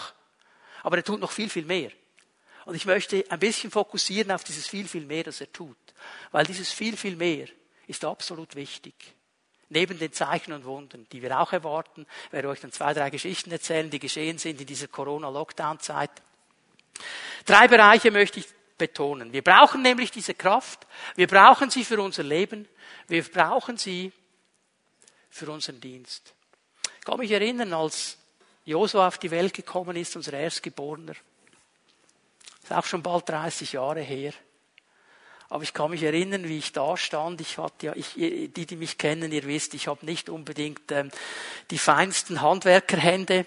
Aber 0.82 0.96
er 0.96 1.04
tut 1.04 1.20
noch 1.20 1.32
viel, 1.32 1.50
viel 1.50 1.64
mehr. 1.64 1.90
Und 2.64 2.74
ich 2.74 2.86
möchte 2.86 3.24
ein 3.28 3.38
bisschen 3.38 3.70
fokussieren 3.70 4.32
auf 4.32 4.44
dieses 4.44 4.66
viel, 4.66 4.88
viel 4.88 5.04
mehr, 5.04 5.24
das 5.24 5.40
er 5.40 5.52
tut. 5.52 5.76
Weil 6.32 6.46
dieses 6.46 6.72
viel, 6.72 6.96
viel 6.96 7.16
mehr 7.16 7.48
ist 7.86 8.04
absolut 8.04 8.54
wichtig. 8.54 8.94
Neben 9.68 9.98
den 9.98 10.12
Zeichen 10.12 10.52
und 10.52 10.64
Wundern, 10.64 11.06
die 11.10 11.22
wir 11.22 11.40
auch 11.40 11.52
erwarten, 11.52 12.06
werde 12.30 12.48
euch 12.48 12.60
dann 12.60 12.72
zwei, 12.72 12.94
drei 12.94 13.10
Geschichten 13.10 13.50
erzählen, 13.50 13.90
die 13.90 13.98
geschehen 13.98 14.38
sind 14.38 14.60
in 14.60 14.66
dieser 14.66 14.86
Corona-Lockdown-Zeit. 14.86 16.10
Drei 17.44 17.68
Bereiche 17.68 18.10
möchte 18.10 18.40
ich 18.40 18.46
betonen. 18.78 19.32
Wir 19.32 19.42
brauchen 19.42 19.82
nämlich 19.82 20.10
diese 20.10 20.34
Kraft. 20.34 20.86
Wir 21.16 21.26
brauchen 21.26 21.70
sie 21.70 21.84
für 21.84 22.00
unser 22.00 22.22
Leben. 22.22 22.68
Wir 23.08 23.22
brauchen 23.24 23.76
sie 23.76 24.12
für 25.30 25.50
unseren 25.50 25.80
Dienst. 25.80 26.34
Ich 26.98 27.04
kann 27.04 27.18
mich 27.18 27.30
erinnern, 27.30 27.72
als 27.72 28.18
Josua 28.64 29.08
auf 29.08 29.18
die 29.18 29.30
Welt 29.30 29.54
gekommen 29.54 29.96
ist, 29.96 30.16
unser 30.16 30.32
Erstgeborener. 30.32 31.14
Das 32.62 32.70
ist 32.70 32.72
auch 32.72 32.84
schon 32.84 33.02
bald 33.02 33.28
30 33.28 33.72
Jahre 33.72 34.00
her. 34.00 34.32
Aber 35.48 35.62
ich 35.62 35.72
kann 35.72 35.90
mich 35.90 36.02
erinnern, 36.02 36.48
wie 36.48 36.58
ich 36.58 36.72
da 36.72 36.96
stand. 36.96 37.40
Ich 37.40 37.58
hatte 37.58 37.86
ja, 37.86 37.92
ich, 37.94 38.14
die, 38.14 38.48
die 38.48 38.76
mich 38.76 38.98
kennen, 38.98 39.30
ihr 39.30 39.44
wisst, 39.44 39.74
ich 39.74 39.86
habe 39.86 40.04
nicht 40.04 40.28
unbedingt 40.28 40.90
ähm, 40.90 41.10
die 41.70 41.78
feinsten 41.78 42.40
Handwerkerhände. 42.40 43.46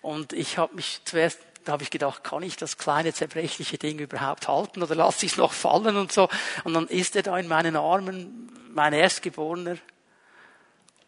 Und 0.00 0.32
ich 0.32 0.58
habe 0.58 0.76
mich 0.76 1.00
zuerst, 1.04 1.40
da 1.64 1.72
habe 1.72 1.82
ich 1.82 1.90
gedacht, 1.90 2.22
kann 2.22 2.42
ich 2.42 2.56
das 2.56 2.78
kleine 2.78 3.12
zerbrechliche 3.12 3.78
Ding 3.78 3.98
überhaupt 3.98 4.46
halten 4.46 4.82
oder 4.82 4.94
lasse 4.94 5.26
ich 5.26 5.32
es 5.32 5.38
noch 5.38 5.52
fallen 5.52 5.96
und 5.96 6.12
so. 6.12 6.28
Und 6.64 6.74
dann 6.74 6.86
ist 6.86 7.16
er 7.16 7.22
da 7.22 7.36
in 7.36 7.48
meinen 7.48 7.76
Armen, 7.76 8.50
mein 8.72 8.92
Erstgeborener. 8.92 9.76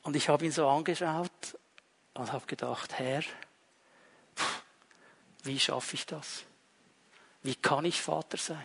Und 0.03 0.17
ich 0.17 0.29
habe 0.29 0.45
ihn 0.45 0.53
so 0.53 0.69
angeschaut 0.69 1.31
und 2.15 2.33
habe 2.33 2.47
gedacht, 2.47 2.95
Herr, 2.99 3.23
wie 5.45 5.59
schaffe 5.59 5.95
ich 5.95 6.07
das? 6.07 6.45
Wie 7.43 7.55
kann 7.55 7.85
ich 7.85 8.03
Vater 8.03 8.37
sein? 8.37 8.65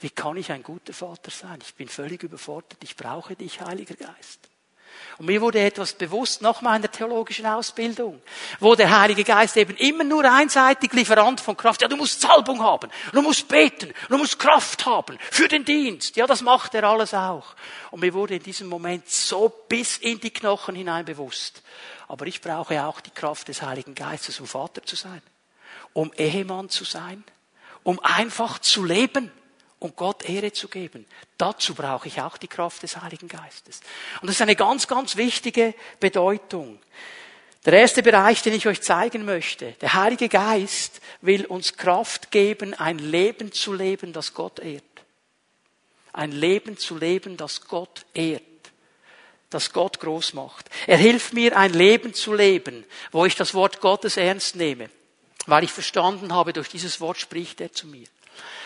Wie 0.00 0.10
kann 0.10 0.36
ich 0.36 0.50
ein 0.50 0.62
guter 0.62 0.92
Vater 0.92 1.30
sein? 1.30 1.58
Ich 1.62 1.74
bin 1.74 1.88
völlig 1.88 2.22
überfordert. 2.22 2.78
Ich 2.82 2.96
brauche 2.96 3.36
dich, 3.36 3.60
Heiliger 3.60 3.94
Geist. 3.94 4.50
Und 5.18 5.26
mir 5.26 5.40
wurde 5.42 5.60
etwas 5.60 5.92
bewusst 5.92 6.40
nach 6.40 6.62
meiner 6.62 6.90
theologischen 6.90 7.44
Ausbildung, 7.44 8.22
wo 8.58 8.74
der 8.74 8.98
Heilige 8.98 9.22
Geist 9.22 9.56
eben 9.56 9.76
immer 9.76 10.04
nur 10.04 10.24
einseitig 10.24 10.92
Lieferant 10.94 11.40
von 11.40 11.56
Kraft. 11.56 11.82
Ja, 11.82 11.88
du 11.88 11.96
musst 11.96 12.22
Salbung 12.22 12.62
haben, 12.62 12.90
du 13.12 13.20
musst 13.20 13.46
beten, 13.46 13.92
du 14.08 14.16
musst 14.16 14.38
Kraft 14.38 14.86
haben 14.86 15.18
für 15.30 15.46
den 15.46 15.64
Dienst. 15.64 16.16
Ja, 16.16 16.26
das 16.26 16.40
macht 16.40 16.74
er 16.74 16.84
alles 16.84 17.12
auch. 17.12 17.54
Und 17.90 18.00
mir 18.00 18.14
wurde 18.14 18.36
in 18.36 18.42
diesem 18.42 18.68
Moment 18.68 19.08
so 19.10 19.50
bis 19.68 19.98
in 19.98 20.20
die 20.20 20.30
Knochen 20.30 20.74
hinein 20.74 21.04
bewusst. 21.04 21.62
Aber 22.08 22.26
ich 22.26 22.40
brauche 22.40 22.82
auch 22.82 23.00
die 23.00 23.10
Kraft 23.10 23.48
des 23.48 23.60
Heiligen 23.60 23.94
Geistes, 23.94 24.40
um 24.40 24.46
Vater 24.46 24.82
zu 24.82 24.96
sein, 24.96 25.22
um 25.92 26.12
Ehemann 26.14 26.70
zu 26.70 26.84
sein, 26.84 27.22
um 27.82 28.00
einfach 28.00 28.58
zu 28.58 28.84
leben 28.84 29.30
und 29.80 29.96
Gott 29.96 30.28
Ehre 30.28 30.52
zu 30.52 30.68
geben. 30.68 31.06
Dazu 31.36 31.74
brauche 31.74 32.06
ich 32.06 32.20
auch 32.20 32.36
die 32.36 32.48
Kraft 32.48 32.82
des 32.82 33.00
Heiligen 33.00 33.28
Geistes. 33.28 33.80
Und 34.20 34.28
das 34.28 34.36
ist 34.36 34.42
eine 34.42 34.54
ganz, 34.54 34.86
ganz 34.86 35.16
wichtige 35.16 35.74
Bedeutung. 35.98 36.78
Der 37.64 37.72
erste 37.74 38.02
Bereich, 38.02 38.42
den 38.42 38.54
ich 38.54 38.66
euch 38.66 38.80
zeigen 38.82 39.24
möchte, 39.24 39.72
der 39.80 39.94
Heilige 39.94 40.28
Geist 40.28 41.00
will 41.22 41.46
uns 41.46 41.76
Kraft 41.76 42.30
geben, 42.30 42.74
ein 42.74 42.98
Leben 42.98 43.52
zu 43.52 43.72
leben, 43.72 44.12
das 44.12 44.32
Gott 44.34 44.60
ehrt. 44.60 44.84
Ein 46.12 46.32
Leben 46.32 46.76
zu 46.76 46.96
leben, 46.96 47.36
das 47.36 47.66
Gott 47.66 48.04
ehrt, 48.14 48.42
das 49.48 49.72
Gott 49.72 50.00
groß 50.00 50.34
macht. 50.34 50.68
Er 50.86 50.98
hilft 50.98 51.32
mir, 51.32 51.56
ein 51.56 51.72
Leben 51.72 52.12
zu 52.14 52.34
leben, 52.34 52.84
wo 53.12 53.24
ich 53.24 53.36
das 53.36 53.54
Wort 53.54 53.80
Gottes 53.80 54.16
ernst 54.16 54.56
nehme, 54.56 54.90
weil 55.46 55.64
ich 55.64 55.72
verstanden 55.72 56.34
habe, 56.34 56.52
durch 56.52 56.68
dieses 56.68 57.00
Wort 57.00 57.18
spricht 57.18 57.60
er 57.60 57.72
zu 57.72 57.86
mir 57.86 58.06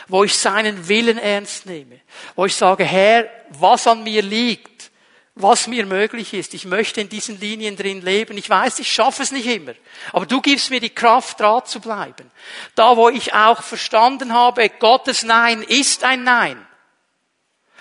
wo 0.09 0.25
ich 0.25 0.35
seinen 0.35 0.89
Willen 0.89 1.19
ernst 1.19 1.67
nehme, 1.67 2.01
wo 2.37 2.45
ich 2.47 2.55
sage, 2.55 2.85
Herr, 2.85 3.29
was 3.51 3.87
an 3.87 4.03
mir 4.03 4.23
liegt, 4.23 4.91
was 5.35 5.67
mir 5.67 5.85
möglich 5.85 6.33
ist. 6.33 6.55
Ich 6.55 6.65
möchte 6.65 7.01
in 7.01 7.09
diesen 7.09 7.41
Linien 7.41 7.77
drin 7.77 8.03
leben. 8.03 8.39
Ich 8.39 8.49
weiß, 8.49 8.79
ich 8.79 8.93
schaffe 8.93 9.23
es 9.23 9.33
nicht 9.33 9.47
immer. 9.47 9.75
Aber 10.13 10.27
du 10.27 10.41
gibst 10.41 10.71
mir 10.71 10.81
die 10.81 10.95
Kraft, 10.95 11.41
dran 11.41 11.65
zu 11.67 11.81
bleiben. 11.81 12.31
Da, 12.77 12.97
wo 12.97 13.09
ich 13.09 13.35
auch 13.35 13.63
verstanden 13.63 14.33
habe, 14.33 14.69
Gottes 14.69 15.25
Nein 15.25 15.63
ist 15.63 16.05
ein 16.05 16.23
Nein. 16.23 16.65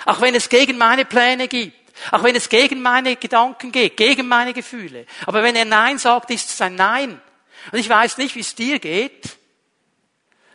Auch 0.05 0.19
wenn 0.21 0.33
es 0.33 0.49
gegen 0.49 0.77
meine 0.77 1.05
Pläne 1.05 1.47
gibt. 1.47 1.77
Auch 2.09 2.23
wenn 2.23 2.35
es 2.35 2.49
gegen 2.49 2.81
meine 2.81 3.15
Gedanken 3.15 3.71
geht, 3.71 3.97
gegen 3.97 4.27
meine 4.27 4.53
Gefühle. 4.53 5.05
Aber 5.27 5.43
wenn 5.43 5.55
er 5.55 5.65
Nein 5.65 5.99
sagt, 5.99 6.31
ist 6.31 6.49
es 6.49 6.59
ein 6.59 6.73
Nein. 6.73 7.21
Und 7.71 7.79
ich 7.79 7.87
weiß 7.87 8.17
nicht, 8.17 8.35
wie 8.35 8.39
es 8.39 8.55
dir 8.55 8.79
geht. 8.79 9.37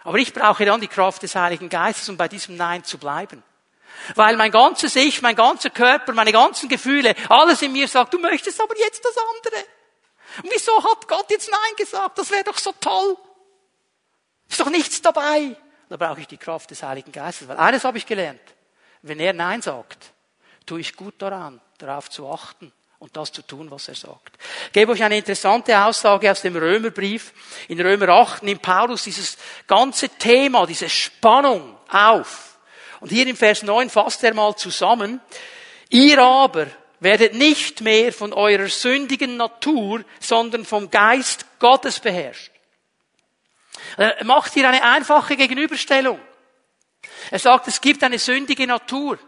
Aber 0.08 0.16
ich 0.16 0.32
brauche 0.32 0.64
dann 0.64 0.80
die 0.80 0.88
Kraft 0.88 1.22
des 1.22 1.34
Heiligen 1.34 1.68
Geistes, 1.68 2.08
um 2.08 2.16
bei 2.16 2.28
diesem 2.28 2.56
Nein 2.56 2.82
zu 2.82 2.96
bleiben. 2.96 3.42
Weil 4.14 4.38
mein 4.38 4.50
ganzes 4.50 4.96
Ich, 4.96 5.20
mein 5.20 5.36
ganzer 5.36 5.68
Körper, 5.68 6.14
meine 6.14 6.32
ganzen 6.32 6.70
Gefühle, 6.70 7.14
alles 7.28 7.60
in 7.60 7.72
mir 7.72 7.86
sagt, 7.88 8.14
du 8.14 8.18
möchtest 8.18 8.58
aber 8.58 8.74
jetzt 8.78 9.04
das 9.04 9.14
andere. 9.18 9.66
Und 10.42 10.50
wieso 10.50 10.82
hat 10.82 11.06
Gott 11.08 11.26
jetzt 11.28 11.50
Nein 11.50 11.76
gesagt? 11.76 12.16
Das 12.16 12.30
wäre 12.30 12.42
doch 12.42 12.56
so 12.56 12.72
toll. 12.80 13.18
Ist 14.48 14.58
doch 14.58 14.70
nichts 14.70 15.02
dabei. 15.02 15.54
Da 15.90 15.98
brauche 15.98 16.22
ich 16.22 16.26
die 16.26 16.38
Kraft 16.38 16.70
des 16.70 16.82
Heiligen 16.82 17.12
Geistes. 17.12 17.46
Weil 17.46 17.58
eines 17.58 17.84
habe 17.84 17.98
ich 17.98 18.06
gelernt. 18.06 18.40
Wenn 19.02 19.20
er 19.20 19.34
Nein 19.34 19.60
sagt, 19.60 20.14
tue 20.64 20.80
ich 20.80 20.96
gut 20.96 21.20
daran, 21.20 21.60
darauf 21.76 22.08
zu 22.08 22.26
achten 22.30 22.72
und 22.98 23.16
das 23.16 23.30
zu 23.30 23.42
tun, 23.42 23.70
was 23.70 23.88
er 23.88 23.94
sagt. 23.94 24.36
Ich 24.66 24.72
gebe 24.72 24.92
euch 24.92 25.02
eine 25.02 25.18
interessante 25.18 25.78
Aussage 25.78 26.30
aus 26.30 26.42
dem 26.42 26.56
Römerbrief. 26.56 27.32
In 27.68 27.80
Römer 27.80 28.08
8 28.08 28.42
nimmt 28.42 28.62
Paulus 28.62 29.04
dieses 29.04 29.38
ganze 29.66 30.08
Thema, 30.08 30.66
diese 30.66 30.88
Spannung 30.88 31.76
auf. 31.88 32.58
Und 33.00 33.10
hier 33.10 33.26
im 33.26 33.36
Vers 33.36 33.62
9 33.62 33.88
fasst 33.88 34.24
er 34.24 34.34
mal 34.34 34.56
zusammen. 34.56 35.20
Ihr 35.90 36.18
aber 36.18 36.66
werdet 37.00 37.34
nicht 37.34 37.80
mehr 37.80 38.12
von 38.12 38.32
eurer 38.32 38.68
sündigen 38.68 39.36
Natur, 39.36 40.04
sondern 40.18 40.64
vom 40.64 40.90
Geist 40.90 41.46
Gottes 41.60 42.00
beherrscht. 42.00 42.50
Er 43.96 44.24
macht 44.24 44.54
hier 44.54 44.68
eine 44.68 44.82
einfache 44.82 45.36
Gegenüberstellung. 45.36 46.18
Er 47.30 47.38
sagt, 47.38 47.68
es 47.68 47.80
gibt 47.80 48.02
eine 48.02 48.18
sündige 48.18 48.66
Natur. 48.66 49.18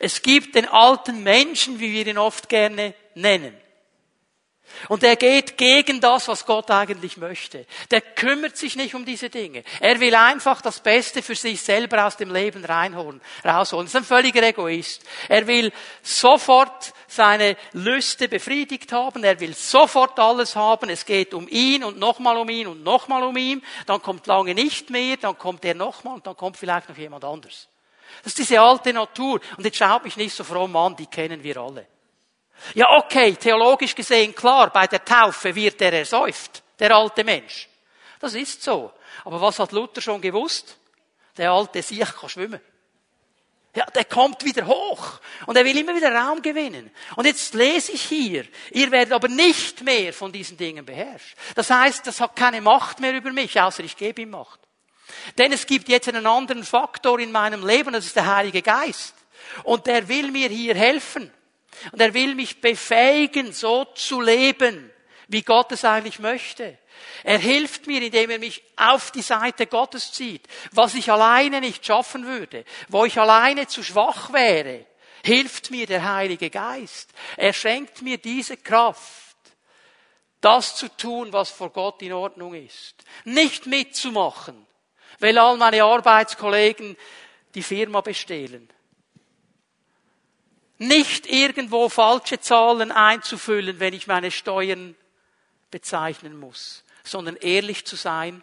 Es 0.00 0.22
gibt 0.22 0.54
den 0.54 0.68
alten 0.68 1.22
Menschen, 1.22 1.80
wie 1.80 1.92
wir 1.92 2.06
ihn 2.06 2.18
oft 2.18 2.48
gerne 2.48 2.94
nennen. 3.14 3.56
Und 4.88 5.02
er 5.02 5.16
geht 5.16 5.56
gegen 5.56 6.00
das, 6.00 6.28
was 6.28 6.44
Gott 6.44 6.70
eigentlich 6.70 7.16
möchte. 7.16 7.66
Der 7.90 8.00
kümmert 8.00 8.56
sich 8.56 8.76
nicht 8.76 8.94
um 8.94 9.04
diese 9.04 9.30
Dinge. 9.30 9.64
Er 9.80 10.00
will 10.00 10.14
einfach 10.14 10.60
das 10.60 10.80
Beste 10.80 11.22
für 11.22 11.34
sich 11.34 11.60
selber 11.62 12.06
aus 12.06 12.16
dem 12.16 12.32
Leben 12.32 12.64
reinholen, 12.64 13.20
rausholen. 13.44 13.86
Das 13.86 13.94
ist 13.94 14.00
ein 14.00 14.04
völliger 14.04 14.42
Egoist. 14.42 15.02
Er 15.28 15.46
will 15.46 15.72
sofort 16.02 16.92
seine 17.08 17.56
Lüste 17.72 18.28
befriedigt 18.28 18.92
haben. 18.92 19.24
Er 19.24 19.40
will 19.40 19.54
sofort 19.54 20.18
alles 20.18 20.56
haben. 20.56 20.90
Es 20.90 21.06
geht 21.06 21.32
um 21.32 21.48
ihn 21.48 21.82
und 21.82 21.98
nochmal 21.98 22.36
um 22.36 22.48
ihn 22.48 22.66
und 22.66 22.82
nochmal 22.82 23.22
um 23.22 23.36
ihn. 23.36 23.62
Dann 23.86 24.02
kommt 24.02 24.26
lange 24.26 24.54
nicht 24.54 24.90
mehr. 24.90 25.16
Dann 25.16 25.38
kommt 25.38 25.64
er 25.64 25.74
nochmal 25.74 26.14
und 26.14 26.26
dann 26.26 26.36
kommt 26.36 26.56
vielleicht 26.56 26.88
noch 26.88 26.98
jemand 26.98 27.24
anders. 27.24 27.68
Das 28.26 28.32
ist 28.32 28.38
diese 28.38 28.60
alte 28.60 28.92
Natur. 28.92 29.40
Und 29.56 29.64
jetzt 29.64 29.76
schaut 29.76 30.02
mich 30.02 30.16
nicht 30.16 30.34
so 30.34 30.42
fromm 30.42 30.74
an, 30.74 30.96
die 30.96 31.06
kennen 31.06 31.40
wir 31.44 31.58
alle. 31.58 31.86
Ja, 32.74 32.98
okay, 32.98 33.36
theologisch 33.36 33.94
gesehen 33.94 34.34
klar, 34.34 34.72
bei 34.72 34.88
der 34.88 35.04
Taufe 35.04 35.54
wird 35.54 35.80
er 35.80 35.92
ersäuft, 35.92 36.64
der 36.76 36.90
alte 36.90 37.22
Mensch. 37.22 37.68
Das 38.18 38.34
ist 38.34 38.64
so. 38.64 38.90
Aber 39.24 39.40
was 39.40 39.60
hat 39.60 39.70
Luther 39.70 40.00
schon 40.00 40.20
gewusst? 40.20 40.76
Der 41.36 41.52
alte 41.52 41.80
Sieg 41.80 42.16
kann 42.16 42.28
schwimmen. 42.28 42.60
Ja, 43.76 43.86
der 43.94 44.06
kommt 44.06 44.44
wieder 44.44 44.66
hoch. 44.66 45.20
Und 45.46 45.56
er 45.56 45.64
will 45.64 45.78
immer 45.78 45.94
wieder 45.94 46.12
Raum 46.12 46.42
gewinnen. 46.42 46.90
Und 47.14 47.26
jetzt 47.26 47.54
lese 47.54 47.92
ich 47.92 48.02
hier, 48.02 48.44
ihr 48.72 48.90
werdet 48.90 49.12
aber 49.12 49.28
nicht 49.28 49.82
mehr 49.82 50.12
von 50.12 50.32
diesen 50.32 50.56
Dingen 50.56 50.84
beherrscht. 50.84 51.36
Das 51.54 51.70
heißt, 51.70 52.04
das 52.04 52.20
hat 52.20 52.34
keine 52.34 52.60
Macht 52.60 52.98
mehr 52.98 53.14
über 53.14 53.30
mich, 53.30 53.60
außer 53.60 53.84
ich 53.84 53.96
gebe 53.96 54.22
ihm 54.22 54.30
Macht. 54.30 54.65
Denn 55.38 55.52
es 55.52 55.66
gibt 55.66 55.88
jetzt 55.88 56.08
einen 56.08 56.26
anderen 56.26 56.64
Faktor 56.64 57.18
in 57.20 57.32
meinem 57.32 57.66
Leben, 57.66 57.92
das 57.92 58.06
ist 58.06 58.16
der 58.16 58.34
Heilige 58.34 58.62
Geist. 58.62 59.14
Und 59.64 59.86
der 59.86 60.08
will 60.08 60.30
mir 60.30 60.48
hier 60.48 60.74
helfen. 60.74 61.32
Und 61.92 62.00
er 62.00 62.14
will 62.14 62.34
mich 62.34 62.60
befähigen, 62.60 63.52
so 63.52 63.84
zu 63.94 64.20
leben, 64.20 64.90
wie 65.28 65.42
Gott 65.42 65.72
es 65.72 65.84
eigentlich 65.84 66.18
möchte. 66.18 66.78
Er 67.24 67.38
hilft 67.38 67.86
mir, 67.86 68.00
indem 68.02 68.30
er 68.30 68.38
mich 68.38 68.62
auf 68.76 69.10
die 69.10 69.22
Seite 69.22 69.66
Gottes 69.66 70.12
zieht. 70.12 70.46
Was 70.72 70.94
ich 70.94 71.10
alleine 71.10 71.60
nicht 71.60 71.84
schaffen 71.84 72.26
würde, 72.26 72.64
wo 72.88 73.04
ich 73.04 73.18
alleine 73.18 73.66
zu 73.66 73.82
schwach 73.82 74.32
wäre, 74.32 74.86
hilft 75.24 75.70
mir 75.70 75.86
der 75.86 76.14
Heilige 76.14 76.50
Geist. 76.50 77.10
Er 77.36 77.52
schenkt 77.52 78.02
mir 78.02 78.18
diese 78.18 78.56
Kraft, 78.56 79.36
das 80.40 80.76
zu 80.76 80.88
tun, 80.96 81.32
was 81.32 81.50
vor 81.50 81.70
Gott 81.70 82.00
in 82.02 82.12
Ordnung 82.12 82.54
ist. 82.54 82.94
Nicht 83.24 83.66
mitzumachen, 83.66 84.66
weil 85.18 85.38
all 85.38 85.56
meine 85.56 85.84
Arbeitskollegen 85.84 86.96
die 87.54 87.62
Firma 87.62 88.00
bestehlen. 88.00 88.68
Nicht 90.78 91.26
irgendwo 91.26 91.88
falsche 91.88 92.38
Zahlen 92.38 92.92
einzufüllen, 92.92 93.80
wenn 93.80 93.94
ich 93.94 94.06
meine 94.06 94.30
Steuern 94.30 94.94
bezeichnen 95.70 96.38
muss, 96.38 96.84
sondern 97.02 97.36
ehrlich 97.36 97.86
zu 97.86 97.96
sein, 97.96 98.42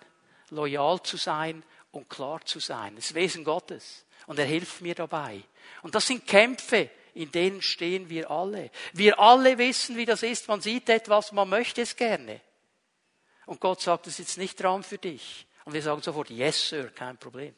loyal 0.50 1.02
zu 1.04 1.18
sein 1.18 1.64
und 1.92 2.10
klar 2.10 2.44
zu 2.46 2.60
sein. 2.60 2.96
Das 2.96 3.14
Wesen 3.14 3.44
Gottes. 3.44 4.06
Und 4.26 4.40
er 4.40 4.46
hilft 4.46 4.82
mir 4.82 4.96
dabei. 4.96 5.44
Und 5.82 5.96
das 5.96 6.08
sind 6.08 6.26
Kämpfe, 6.26 6.90
in 7.14 7.32
denen 7.32 7.62
stehen 7.62 8.10
wir 8.10 8.32
alle. 8.32 8.72
Wir 8.94 9.20
alle 9.20 9.58
wissen, 9.58 9.98
wie 9.98 10.06
das 10.06 10.24
ist. 10.24 10.48
Man 10.48 10.62
sieht 10.62 10.90
etwas, 10.90 11.32
man 11.32 11.50
möchte 11.50 11.82
es 11.82 11.96
gerne. 11.96 12.42
Und 13.46 13.60
Gott 13.60 13.82
sagt, 13.82 14.08
das 14.08 14.20
ist 14.20 14.38
nicht 14.38 14.62
dran 14.62 14.84
für 14.84 14.98
dich. 14.98 15.46
Und 15.66 15.74
wir 15.74 15.82
sagen 15.82 16.02
sofort, 16.02 16.30
yes, 16.30 16.70
Sir, 16.70 16.90
kein 16.90 17.18
Problem. 17.18 17.54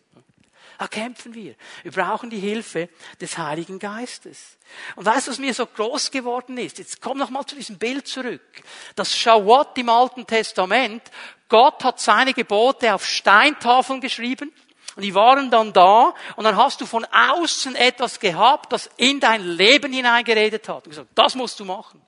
Da 0.77 0.87
kämpfen 0.87 1.33
wir. 1.33 1.55
Wir 1.83 1.91
brauchen 1.91 2.29
die 2.29 2.39
Hilfe 2.39 2.89
des 3.21 3.37
Heiligen 3.37 3.79
Geistes. 3.79 4.57
Und 4.95 5.05
weißt 5.05 5.27
du, 5.27 5.31
was 5.31 5.39
mir 5.39 5.53
so 5.53 5.65
groß 5.65 6.11
geworden 6.11 6.57
ist? 6.57 6.79
Jetzt 6.79 7.01
komm 7.01 7.17
noch 7.17 7.29
mal 7.29 7.45
zu 7.45 7.55
diesem 7.55 7.77
Bild 7.77 8.07
zurück. 8.07 8.41
Das 8.95 9.15
Shawat 9.15 9.77
im 9.77 9.89
Alten 9.89 10.27
Testament. 10.27 11.03
Gott 11.47 11.83
hat 11.83 11.99
seine 11.99 12.33
Gebote 12.33 12.93
auf 12.93 13.05
Steintafeln 13.05 14.01
geschrieben. 14.01 14.51
Und 14.95 15.03
die 15.03 15.13
waren 15.13 15.49
dann 15.49 15.71
da. 15.71 16.13
Und 16.35 16.43
dann 16.43 16.57
hast 16.57 16.81
du 16.81 16.85
von 16.85 17.05
außen 17.05 17.75
etwas 17.75 18.19
gehabt, 18.19 18.73
das 18.73 18.89
in 18.97 19.19
dein 19.19 19.45
Leben 19.45 19.93
hineingeredet 19.93 20.67
hat. 20.67 20.85
Und 20.85 20.89
gesagt, 20.89 21.09
das 21.15 21.35
musst 21.35 21.59
du 21.59 21.65
machen. 21.65 22.01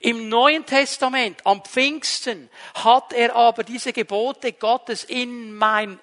Im 0.00 0.28
Neuen 0.28 0.66
Testament, 0.66 1.44
am 1.44 1.64
Pfingsten, 1.64 2.50
hat 2.74 3.12
er 3.12 3.34
aber 3.34 3.64
diese 3.64 3.92
Gebote 3.92 4.52
Gottes 4.52 5.04
in 5.04 5.54
mein 5.54 5.98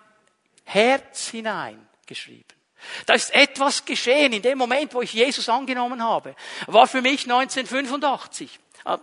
Herz 0.66 1.28
hineingeschrieben. 1.28 2.46
Da 3.06 3.14
ist 3.14 3.34
etwas 3.34 3.86
geschehen 3.86 4.34
in 4.34 4.42
dem 4.42 4.58
Moment, 4.58 4.94
wo 4.94 5.02
ich 5.02 5.14
Jesus 5.14 5.48
angenommen 5.48 6.04
habe. 6.04 6.36
War 6.68 6.88
für 6.88 7.02
mich 7.02 7.24
1985. 7.24 8.60
Ah, 8.84 9.00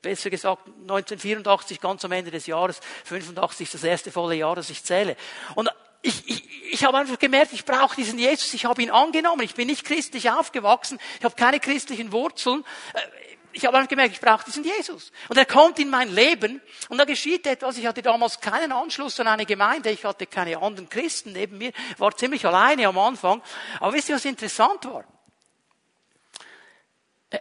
besser 0.00 0.30
gesagt 0.30 0.66
1984, 0.66 1.80
ganz 1.80 2.04
am 2.04 2.12
Ende 2.12 2.30
des 2.30 2.46
Jahres. 2.46 2.80
85 3.04 3.66
ist 3.66 3.74
das 3.74 3.84
erste 3.84 4.12
volle 4.12 4.36
Jahr, 4.36 4.54
das 4.54 4.70
ich 4.70 4.84
zähle. 4.84 5.16
Und 5.54 5.68
ich, 6.02 6.28
ich, 6.28 6.72
ich 6.72 6.84
habe 6.84 6.98
einfach 6.98 7.18
gemerkt, 7.18 7.52
ich 7.52 7.64
brauche 7.64 7.94
diesen 7.94 8.18
Jesus, 8.18 8.54
ich 8.54 8.64
habe 8.64 8.82
ihn 8.82 8.90
angenommen, 8.90 9.42
ich 9.42 9.54
bin 9.54 9.66
nicht 9.66 9.84
christlich 9.84 10.30
aufgewachsen, 10.30 10.98
ich 11.18 11.24
habe 11.24 11.34
keine 11.34 11.60
christlichen 11.60 12.12
Wurzeln, 12.12 12.64
äh, 12.94 12.98
ich 13.52 13.64
habe 13.66 13.76
einfach 13.76 13.88
gemerkt, 13.88 14.14
ich 14.14 14.20
brauche 14.20 14.44
diesen 14.44 14.64
Jesus. 14.64 15.12
Und 15.28 15.36
er 15.36 15.46
kommt 15.46 15.78
in 15.78 15.90
mein 15.90 16.12
Leben 16.12 16.60
und 16.88 16.98
da 16.98 17.04
geschieht 17.04 17.46
etwas. 17.46 17.78
Ich 17.78 17.86
hatte 17.86 18.02
damals 18.02 18.40
keinen 18.40 18.72
Anschluss 18.72 19.18
an 19.20 19.28
eine 19.28 19.46
Gemeinde, 19.46 19.90
ich 19.90 20.04
hatte 20.04 20.26
keine 20.26 20.58
anderen 20.58 20.88
Christen 20.88 21.32
neben 21.32 21.58
mir, 21.58 21.72
war 21.98 22.16
ziemlich 22.16 22.44
alleine 22.46 22.86
am 22.88 22.98
Anfang. 22.98 23.42
Aber 23.78 23.92
wisst 23.92 24.08
ihr, 24.08 24.14
was 24.14 24.24
interessant 24.24 24.84
war? 24.84 25.04
Äh, 27.30 27.40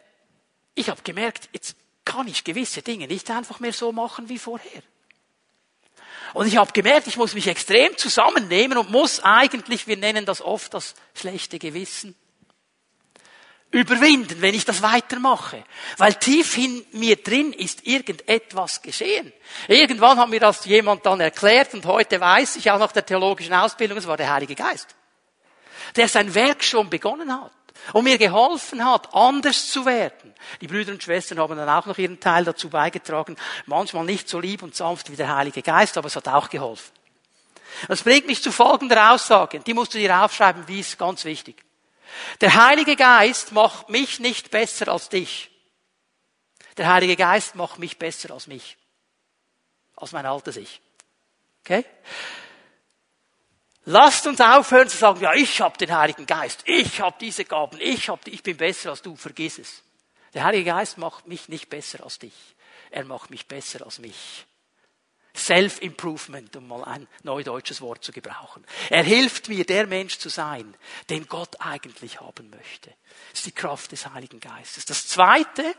ich 0.75 0.89
habe 0.89 1.01
gemerkt, 1.03 1.49
jetzt 1.53 1.75
kann 2.05 2.27
ich 2.27 2.43
gewisse 2.43 2.81
Dinge 2.81 3.07
nicht 3.07 3.29
einfach 3.29 3.59
mehr 3.59 3.73
so 3.73 3.91
machen 3.91 4.29
wie 4.29 4.39
vorher. 4.39 4.81
Und 6.33 6.47
ich 6.47 6.57
habe 6.57 6.71
gemerkt, 6.73 7.07
ich 7.07 7.17
muss 7.17 7.33
mich 7.33 7.47
extrem 7.47 7.97
zusammennehmen 7.97 8.77
und 8.77 8.91
muss 8.91 9.19
eigentlich, 9.23 9.87
wir 9.87 9.97
nennen 9.97 10.25
das 10.25 10.41
oft 10.41 10.73
das 10.73 10.93
schlechte 11.13 11.59
Gewissen, 11.59 12.15
überwinden, 13.71 14.41
wenn 14.41 14.55
ich 14.55 14.65
das 14.65 14.81
weitermache. 14.81 15.63
Weil 15.97 16.15
tief 16.15 16.57
in 16.57 16.85
mir 16.93 17.17
drin 17.17 17.53
ist 17.53 17.85
irgendetwas 17.85 18.81
geschehen. 18.81 19.31
Irgendwann 19.67 20.19
hat 20.19 20.29
mir 20.29 20.39
das 20.39 20.65
jemand 20.65 21.05
dann 21.05 21.19
erklärt 21.19 21.73
und 21.73 21.85
heute 21.85 22.19
weiß 22.19 22.55
ich 22.55 22.71
auch 22.71 22.79
nach 22.79 22.91
der 22.91 23.05
theologischen 23.05 23.53
Ausbildung, 23.53 23.97
es 23.97 24.07
war 24.07 24.17
der 24.17 24.33
Heilige 24.33 24.55
Geist. 24.55 24.95
Der 25.95 26.07
sein 26.07 26.33
Werk 26.33 26.63
schon 26.63 26.89
begonnen 26.89 27.31
hat 27.31 27.51
und 27.93 28.03
mir 28.03 28.17
geholfen 28.17 28.83
hat, 28.83 29.13
anders 29.13 29.69
zu 29.69 29.85
werden. 29.85 30.33
Die 30.61 30.67
Brüder 30.67 30.91
und 30.91 31.03
Schwestern 31.03 31.39
haben 31.39 31.57
dann 31.57 31.69
auch 31.69 31.85
noch 31.85 31.97
ihren 31.97 32.19
Teil 32.19 32.43
dazu 32.45 32.69
beigetragen. 32.69 33.35
Manchmal 33.65 34.05
nicht 34.05 34.29
so 34.29 34.39
lieb 34.39 34.63
und 34.63 34.75
sanft 34.75 35.11
wie 35.11 35.15
der 35.15 35.35
Heilige 35.35 35.61
Geist, 35.61 35.97
aber 35.97 36.07
es 36.07 36.15
hat 36.15 36.27
auch 36.27 36.49
geholfen. 36.49 36.91
Das 37.87 38.01
bringt 38.01 38.27
mich 38.27 38.41
zu 38.41 38.51
folgender 38.51 39.11
Aussage. 39.11 39.59
Die 39.59 39.73
musst 39.73 39.93
du 39.93 39.99
dir 39.99 40.23
aufschreiben, 40.23 40.67
wie 40.67 40.79
ist 40.79 40.97
ganz 40.97 41.23
wichtig. 41.23 41.63
Der 42.41 42.55
Heilige 42.55 42.95
Geist 42.95 43.51
macht 43.51 43.89
mich 43.89 44.19
nicht 44.19 44.51
besser 44.51 44.87
als 44.89 45.09
dich. 45.09 45.49
Der 46.77 46.87
Heilige 46.87 47.15
Geist 47.15 47.55
macht 47.55 47.79
mich 47.79 47.97
besser 47.97 48.31
als 48.31 48.47
mich. 48.47 48.77
Als 49.95 50.11
mein 50.11 50.25
altes 50.25 50.57
Ich. 50.57 50.81
Okay? 51.61 51.85
Lasst 53.85 54.27
uns 54.27 54.39
aufhören 54.39 54.87
zu 54.87 54.97
sagen, 54.97 55.21
ja, 55.21 55.33
ich 55.33 55.61
habe 55.61 55.77
den 55.77 55.95
Heiligen 55.95 56.25
Geist, 56.25 56.61
ich 56.65 57.01
habe 57.01 57.15
diese 57.19 57.43
Gaben, 57.43 57.79
ich, 57.81 58.07
hab, 58.07 58.27
ich 58.27 58.43
bin 58.43 58.55
besser 58.55 58.91
als 58.91 59.01
du, 59.01 59.15
vergiss 59.15 59.57
es. 59.57 59.83
Der 60.33 60.43
Heilige 60.43 60.65
Geist 60.65 60.97
macht 60.97 61.27
mich 61.27 61.49
nicht 61.49 61.69
besser 61.69 62.03
als 62.03 62.19
dich. 62.19 62.33
Er 62.91 63.03
macht 63.05 63.29
mich 63.29 63.47
besser 63.47 63.83
als 63.83 63.99
mich. 63.99 64.45
Self-Improvement, 65.39 66.55
um 66.55 66.67
mal 66.67 66.83
ein 66.83 67.07
neudeutsches 67.23 67.81
Wort 67.81 68.03
zu 68.03 68.11
gebrauchen. 68.11 68.63
Er 68.89 69.03
hilft 69.03 69.49
mir, 69.49 69.65
der 69.65 69.87
Mensch 69.87 70.19
zu 70.19 70.29
sein, 70.29 70.75
den 71.09 71.27
Gott 71.27 71.59
eigentlich 71.59 72.21
haben 72.21 72.49
möchte. 72.49 72.93
Das 73.31 73.39
ist 73.39 73.45
die 73.47 73.51
Kraft 73.51 73.91
des 73.91 74.07
Heiligen 74.07 74.39
Geistes. 74.39 74.85
Das 74.85 75.07
Zweite, 75.07 75.75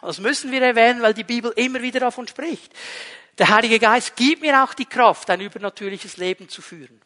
das 0.00 0.18
müssen 0.18 0.52
wir 0.52 0.62
erwähnen, 0.62 1.02
weil 1.02 1.14
die 1.14 1.24
Bibel 1.24 1.52
immer 1.56 1.82
wieder 1.82 2.00
davon 2.00 2.28
spricht. 2.28 2.72
Der 3.38 3.48
Heilige 3.48 3.78
Geist 3.78 4.16
gibt 4.16 4.42
mir 4.42 4.62
auch 4.62 4.74
die 4.74 4.86
Kraft, 4.86 5.30
ein 5.30 5.40
übernatürliches 5.40 6.16
Leben 6.16 6.48
zu 6.48 6.60
führen. 6.62 7.00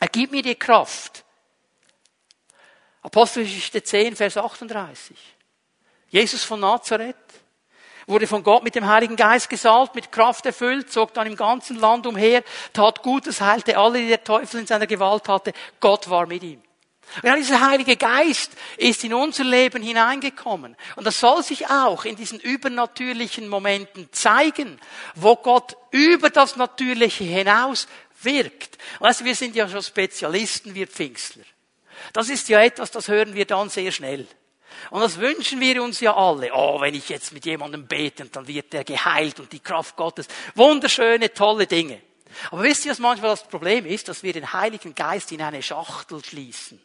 Er 0.00 0.08
gibt 0.08 0.32
mir 0.32 0.42
die 0.42 0.54
Kraft. 0.54 1.24
Apostelgeschichte 3.02 3.82
10, 3.82 4.16
Vers 4.16 4.36
38. 4.36 5.16
Jesus 6.08 6.44
von 6.44 6.60
Nazareth 6.60 7.16
wurde 8.06 8.26
von 8.26 8.42
Gott 8.42 8.62
mit 8.62 8.74
dem 8.74 8.86
Heiligen 8.86 9.16
Geist 9.16 9.48
gesalbt, 9.48 9.94
mit 9.94 10.12
Kraft 10.12 10.46
erfüllt, 10.46 10.92
zog 10.92 11.12
dann 11.14 11.26
im 11.26 11.36
ganzen 11.36 11.76
Land 11.76 12.06
umher, 12.06 12.42
tat 12.72 13.02
Gutes, 13.02 13.40
heilte 13.40 13.76
alle, 13.76 13.98
die 13.98 14.08
der 14.08 14.22
Teufel 14.22 14.60
in 14.60 14.66
seiner 14.66 14.86
Gewalt 14.86 15.28
hatte. 15.28 15.52
Gott 15.80 16.08
war 16.08 16.26
mit 16.26 16.42
ihm. 16.42 16.62
Und 17.22 17.36
dieser 17.36 17.66
Heilige 17.66 17.96
Geist 17.96 18.52
ist 18.76 19.04
in 19.04 19.14
unser 19.14 19.44
Leben 19.44 19.82
hineingekommen. 19.82 20.76
Und 20.96 21.06
das 21.06 21.20
soll 21.20 21.42
sich 21.42 21.68
auch 21.68 22.04
in 22.04 22.16
diesen 22.16 22.40
übernatürlichen 22.40 23.48
Momenten 23.48 24.08
zeigen, 24.12 24.80
wo 25.14 25.36
Gott 25.36 25.76
über 25.92 26.30
das 26.30 26.56
Natürliche 26.56 27.24
hinaus 27.24 27.86
wirkt. 28.22 28.76
Weißt 28.98 29.20
du, 29.20 29.24
wir 29.24 29.34
sind 29.34 29.54
ja 29.54 29.68
schon 29.68 29.82
Spezialisten, 29.82 30.74
wir 30.74 30.88
Pfingstler. 30.88 31.44
Das 32.12 32.28
ist 32.28 32.48
ja 32.48 32.60
etwas, 32.60 32.90
das 32.90 33.08
hören 33.08 33.34
wir 33.34 33.46
dann 33.46 33.68
sehr 33.68 33.92
schnell. 33.92 34.26
Und 34.90 35.00
das 35.00 35.18
wünschen 35.18 35.60
wir 35.60 35.82
uns 35.82 36.00
ja 36.00 36.16
alle. 36.16 36.50
Oh, 36.54 36.80
wenn 36.80 36.94
ich 36.94 37.08
jetzt 37.08 37.32
mit 37.32 37.44
jemandem 37.44 37.86
bete 37.86 38.24
und 38.24 38.34
dann 38.34 38.46
wird 38.46 38.74
er 38.74 38.84
geheilt 38.84 39.40
und 39.40 39.52
die 39.52 39.60
Kraft 39.60 39.96
Gottes. 39.96 40.28
Wunderschöne, 40.54 41.32
tolle 41.32 41.66
Dinge. 41.66 42.00
Aber 42.50 42.62
wisst 42.62 42.84
ihr, 42.84 42.90
was 42.90 42.98
manchmal 42.98 43.30
das 43.30 43.46
Problem 43.46 43.86
ist? 43.86 44.08
Dass 44.08 44.22
wir 44.22 44.32
den 44.32 44.52
Heiligen 44.52 44.94
Geist 44.94 45.32
in 45.32 45.42
eine 45.42 45.62
Schachtel 45.62 46.24
schließen. 46.24 46.80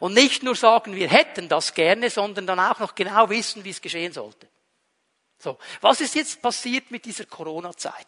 Und 0.00 0.14
nicht 0.14 0.42
nur 0.42 0.54
sagen, 0.54 0.94
wir 0.94 1.08
hätten 1.08 1.48
das 1.48 1.74
gerne, 1.74 2.10
sondern 2.10 2.46
dann 2.46 2.60
auch 2.60 2.78
noch 2.78 2.94
genau 2.94 3.30
wissen, 3.30 3.64
wie 3.64 3.70
es 3.70 3.80
geschehen 3.80 4.12
sollte. 4.12 4.46
So. 5.38 5.58
Was 5.80 6.00
ist 6.00 6.14
jetzt 6.14 6.42
passiert 6.42 6.90
mit 6.90 7.04
dieser 7.04 7.24
Corona-Zeit? 7.24 8.06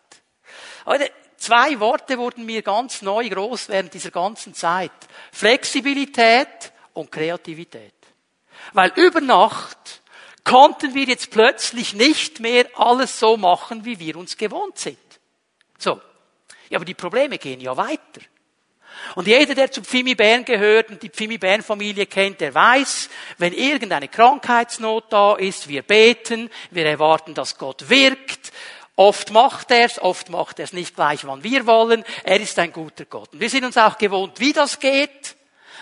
Zwei 1.37 1.79
Worte 1.79 2.18
wurden 2.18 2.47
mir 2.47 2.62
ganz 2.62 3.01
neu 3.01 3.29
groß 3.29 3.68
während 3.68 3.95
dieser 3.95 4.11
ganzen 4.11 4.55
Zeit. 4.55 4.91
Flexibilität 5.33 6.72
und 6.95 7.12
Kreativität. 7.12 7.95
Weil 8.73 8.93
über 8.97 9.21
Nacht 9.21 10.03
konnten 10.45 10.95
wir 10.95 11.05
jetzt 11.05 11.31
plötzlich 11.31 11.95
nicht 11.95 12.41
mehr 12.41 12.66
alles 12.75 13.19
so 13.19 13.37
machen, 13.37 13.85
wie 13.85 13.99
wir 13.99 14.16
uns 14.16 14.37
gewohnt 14.37 14.79
sind. 14.79 14.99
So. 15.79 16.01
Ja, 16.71 16.79
aber 16.79 16.85
die 16.85 16.95
Probleme 16.95 17.39
gehen 17.39 17.61
ja 17.61 17.77
weiter. 17.77 18.21
Und 19.14 19.27
jeder, 19.27 19.55
der 19.55 19.71
zu 19.71 19.83
Pfimi 19.83 20.14
Bern 20.14 20.45
gehört 20.45 20.91
und 20.91 21.03
die 21.03 21.09
Pfimi 21.09 21.39
Bern 21.39 21.62
Familie 21.62 22.07
kennt, 22.07 22.41
der 22.41 22.55
weiß, 22.55 23.09
wenn 23.39 23.53
irgendeine 23.53 24.09
Krankheitsnot 24.09 25.05
da 25.11 25.37
ist, 25.37 25.69
wir 25.69 25.83
beten, 25.83 26.51
wir 26.71 26.87
erwarten, 26.87 27.35
dass 27.35 27.59
Gott 27.59 27.89
wirkt. 27.89 28.53
Oft 28.97 29.31
macht 29.31 29.71
er 29.71 29.85
es, 29.85 30.03
oft 30.03 30.29
macht 30.29 30.59
er 30.59 30.64
es 30.64 30.73
nicht 30.73 30.97
gleich, 30.97 31.25
wann 31.25 31.45
wir 31.45 31.66
wollen. 31.66 32.05
Er 32.25 32.41
ist 32.41 32.59
ein 32.59 32.73
guter 32.73 33.05
Gott. 33.05 33.33
Und 33.33 33.41
wir 33.41 33.49
sind 33.49 33.64
uns 33.64 33.77
auch 33.77 33.97
gewohnt, 33.97 34.41
wie 34.41 34.53
das 34.53 34.81
geht. 34.81 35.37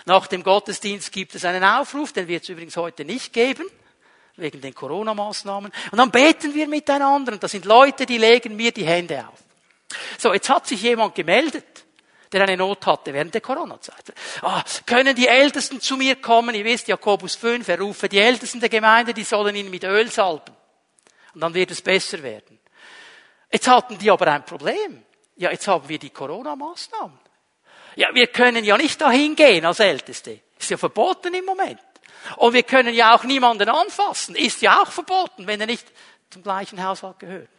Nach 0.07 0.25
dem 0.25 0.41
Gottesdienst 0.41 1.11
gibt 1.11 1.35
es 1.35 1.43
einen 1.43 1.65
Aufruf, 1.65 2.13
den 2.13 2.29
wird 2.29 2.43
es 2.43 2.47
übrigens 2.47 2.77
heute 2.77 3.03
nicht 3.03 3.33
geben, 3.33 3.65
wegen 4.37 4.61
den 4.61 4.73
Corona-Maßnahmen. 4.73 5.69
Und 5.91 5.97
dann 5.97 6.11
beten 6.11 6.53
wir 6.53 6.65
miteinander 6.69 7.33
und 7.33 7.43
da 7.43 7.49
sind 7.49 7.65
Leute, 7.65 8.05
die 8.05 8.17
legen 8.17 8.55
mir 8.55 8.71
die 8.71 8.85
Hände 8.85 9.27
auf. 9.27 9.37
So, 10.17 10.33
jetzt 10.33 10.49
hat 10.49 10.65
sich 10.65 10.81
jemand 10.81 11.13
gemeldet, 11.13 11.85
der 12.31 12.43
eine 12.43 12.55
Not 12.55 12.85
hatte 12.85 13.13
während 13.13 13.33
der 13.33 13.41
Corona-Zeit. 13.41 14.13
Ah, 14.43 14.63
können 14.85 15.13
die 15.13 15.27
Ältesten 15.27 15.81
zu 15.81 15.97
mir 15.97 16.15
kommen? 16.15 16.55
Ihr 16.55 16.63
wisst, 16.63 16.87
Jakobus 16.87 17.35
5, 17.35 17.67
er 17.67 17.81
rufe 17.81 18.07
die 18.07 18.19
Ältesten 18.19 18.61
der 18.61 18.69
Gemeinde, 18.69 19.13
die 19.13 19.25
sollen 19.25 19.57
ihn 19.57 19.69
mit 19.69 19.83
Öl 19.83 20.09
salben. 20.09 20.55
Und 21.33 21.41
dann 21.41 21.53
wird 21.53 21.71
es 21.71 21.81
besser 21.81 22.23
werden. 22.23 22.59
Jetzt 23.51 23.67
hatten 23.67 23.97
die 23.97 24.09
aber 24.09 24.27
ein 24.27 24.45
Problem. 24.45 25.03
Ja, 25.35 25.51
jetzt 25.51 25.67
haben 25.67 25.89
wir 25.89 25.99
die 25.99 26.11
Corona-Maßnahmen. 26.11 27.26
Ja, 27.97 28.13
wir 28.13 28.27
können 28.27 28.63
ja 28.63 28.77
nicht 28.77 29.01
dahin 29.01 29.35
gehen 29.35 29.65
als 29.65 29.79
Älteste. 29.79 30.39
Ist 30.59 30.69
ja 30.69 30.77
verboten 30.77 31.33
im 31.33 31.45
Moment. 31.45 31.81
Und 32.35 32.53
wir 32.53 32.61
können 32.61 32.93
ja 32.93 33.15
auch 33.15 33.23
niemanden 33.23 33.67
anfassen. 33.69 34.35
Ist 34.35 34.61
ja 34.61 34.83
auch 34.83 34.91
verboten, 34.91 35.47
wenn 35.47 35.59
er 35.59 35.65
nicht 35.65 35.87
zum 36.29 36.43
gleichen 36.43 36.83
Haushalt 36.83 37.17
gehört. 37.17 37.49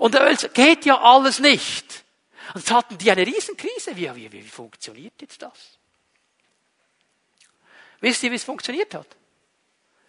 Und 0.00 0.16
es 0.16 0.52
geht 0.52 0.86
ja 0.86 1.00
alles 1.00 1.38
nicht. 1.38 2.04
Und 2.52 2.62
jetzt 2.62 2.72
hatten 2.72 2.98
die 2.98 3.08
eine 3.08 3.24
Riesenkrise. 3.24 3.96
Wie, 3.96 4.12
wie, 4.16 4.32
wie 4.32 4.42
funktioniert 4.42 5.14
jetzt 5.20 5.40
das? 5.40 5.78
Wisst 8.00 8.24
ihr, 8.24 8.32
wie 8.32 8.36
es 8.36 8.44
funktioniert 8.44 8.92
hat? 8.92 9.06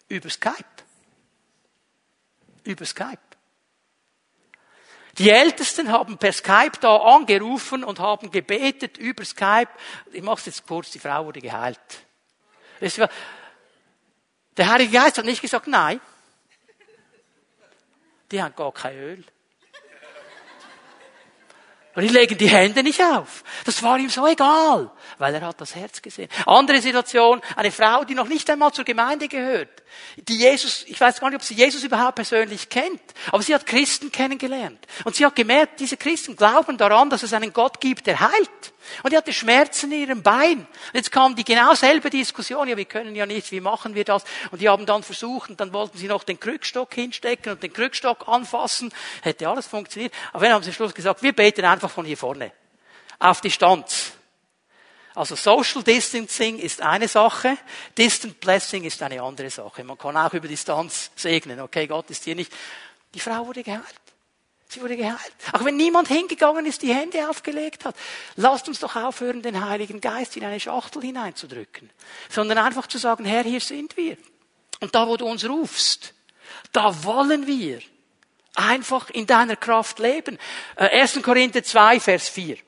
Über 0.08 0.28
Skype. 0.28 0.64
Über 2.64 2.84
Skype. 2.84 3.27
Die 5.18 5.30
Ältesten 5.30 5.90
haben 5.90 6.16
per 6.16 6.32
Skype 6.32 6.78
da 6.80 6.96
angerufen 6.96 7.82
und 7.82 7.98
haben 7.98 8.30
gebetet 8.30 8.98
über 8.98 9.24
Skype. 9.24 9.68
Ich 10.12 10.22
mache 10.22 10.38
es 10.38 10.46
jetzt 10.46 10.66
kurz, 10.66 10.90
die 10.90 11.00
Frau 11.00 11.26
wurde 11.26 11.40
geheilt. 11.40 11.80
Der 14.56 14.68
Heilige 14.68 14.92
Geist 14.92 15.18
hat 15.18 15.24
nicht 15.24 15.42
gesagt, 15.42 15.66
nein. 15.66 16.00
Die 18.30 18.40
haben 18.42 18.54
gar 18.54 18.72
kein 18.72 18.96
Öl. 18.96 19.24
Und 21.94 22.02
die 22.04 22.08
legen 22.10 22.38
die 22.38 22.48
Hände 22.48 22.84
nicht 22.84 23.02
auf. 23.02 23.42
Das 23.64 23.82
war 23.82 23.98
ihm 23.98 24.10
so 24.10 24.24
egal, 24.24 24.88
weil 25.18 25.34
er 25.34 25.40
hat 25.40 25.60
das 25.60 25.74
Herz 25.74 26.00
gesehen. 26.00 26.28
Andere 26.46 26.80
Situation, 26.80 27.40
eine 27.56 27.72
Frau, 27.72 28.04
die 28.04 28.14
noch 28.14 28.28
nicht 28.28 28.48
einmal 28.50 28.72
zur 28.72 28.84
Gemeinde 28.84 29.26
gehört, 29.26 29.82
die 30.16 30.36
Jesus, 30.36 30.84
ich 30.86 31.00
weiß 31.00 31.20
gar 31.20 31.30
nicht, 31.30 31.36
ob 31.36 31.42
sie 31.42 31.54
Jesus 31.54 31.84
überhaupt 31.84 32.16
persönlich 32.16 32.68
kennt, 32.68 33.00
aber 33.30 33.42
sie 33.42 33.54
hat 33.54 33.66
Christen 33.66 34.10
kennengelernt. 34.10 34.78
Und 35.04 35.16
sie 35.16 35.24
hat 35.24 35.36
gemerkt, 35.36 35.80
diese 35.80 35.96
Christen 35.96 36.36
glauben 36.36 36.76
daran, 36.76 37.10
dass 37.10 37.22
es 37.22 37.32
einen 37.32 37.52
Gott 37.52 37.80
gibt, 37.80 38.06
der 38.06 38.20
heilt. 38.20 38.72
Und 39.02 39.12
die 39.12 39.16
hatte 39.16 39.32
Schmerzen 39.32 39.92
in 39.92 40.00
ihrem 40.00 40.22
Bein. 40.22 40.58
Und 40.60 40.94
jetzt 40.94 41.12
kam 41.12 41.36
die 41.36 41.44
genau 41.44 41.74
selbe 41.74 42.10
Diskussion, 42.10 42.68
ja, 42.68 42.76
wir 42.76 42.84
können 42.84 43.14
ja 43.14 43.26
nichts, 43.26 43.52
wie 43.52 43.60
machen 43.60 43.94
wir 43.94 44.04
das? 44.04 44.24
Und 44.50 44.60
die 44.60 44.68
haben 44.68 44.86
dann 44.86 45.02
versucht, 45.02 45.50
und 45.50 45.60
dann 45.60 45.72
wollten 45.72 45.98
sie 45.98 46.08
noch 46.08 46.24
den 46.24 46.40
Krückstock 46.40 46.92
hinstecken 46.94 47.52
und 47.52 47.62
den 47.62 47.72
Krückstock 47.72 48.26
anfassen. 48.28 48.92
Hätte 49.22 49.48
alles 49.48 49.66
funktioniert. 49.66 50.12
Aber 50.32 50.44
dann 50.44 50.54
haben 50.54 50.62
sie 50.62 50.70
am 50.70 50.74
Schluss 50.74 50.94
gesagt, 50.94 51.22
wir 51.22 51.32
beten 51.32 51.64
einfach 51.64 51.90
von 51.90 52.04
hier 52.04 52.16
vorne. 52.16 52.52
Auf 53.18 53.40
Distanz. 53.40 54.17
Also 55.18 55.34
Social 55.34 55.82
Distancing 55.82 56.60
ist 56.60 56.80
eine 56.80 57.08
Sache, 57.08 57.58
Distant 57.96 58.38
Blessing 58.38 58.84
ist 58.84 59.02
eine 59.02 59.20
andere 59.20 59.50
Sache. 59.50 59.82
Man 59.82 59.98
kann 59.98 60.16
auch 60.16 60.32
über 60.32 60.46
Distanz 60.46 61.10
segnen. 61.16 61.58
Okay, 61.58 61.88
Gott 61.88 62.08
ist 62.10 62.22
hier 62.22 62.36
nicht. 62.36 62.52
Die 63.12 63.18
Frau 63.18 63.44
wurde 63.44 63.64
geheilt. 63.64 63.82
Sie 64.68 64.80
wurde 64.80 64.96
geheilt. 64.96 65.34
Auch 65.52 65.64
wenn 65.64 65.76
niemand 65.76 66.06
hingegangen 66.06 66.66
ist, 66.66 66.82
die 66.82 66.94
Hände 66.94 67.28
aufgelegt 67.28 67.84
hat. 67.84 67.96
Lasst 68.36 68.68
uns 68.68 68.78
doch 68.78 68.94
aufhören, 68.94 69.42
den 69.42 69.66
Heiligen 69.68 70.00
Geist 70.00 70.36
in 70.36 70.44
eine 70.44 70.60
Schachtel 70.60 71.02
hineinzudrücken. 71.02 71.90
Sondern 72.28 72.58
einfach 72.58 72.86
zu 72.86 72.98
sagen, 72.98 73.24
Herr, 73.24 73.42
hier 73.42 73.60
sind 73.60 73.96
wir. 73.96 74.16
Und 74.78 74.94
da, 74.94 75.08
wo 75.08 75.16
du 75.16 75.26
uns 75.26 75.44
rufst, 75.48 76.14
da 76.70 77.02
wollen 77.02 77.48
wir 77.48 77.80
einfach 78.54 79.10
in 79.10 79.26
deiner 79.26 79.56
Kraft 79.56 79.98
leben. 79.98 80.38
1. 80.76 81.16
Äh, 81.16 81.20
Korinther 81.22 81.64
2, 81.64 81.98
Vers 81.98 82.28
4. 82.28 82.58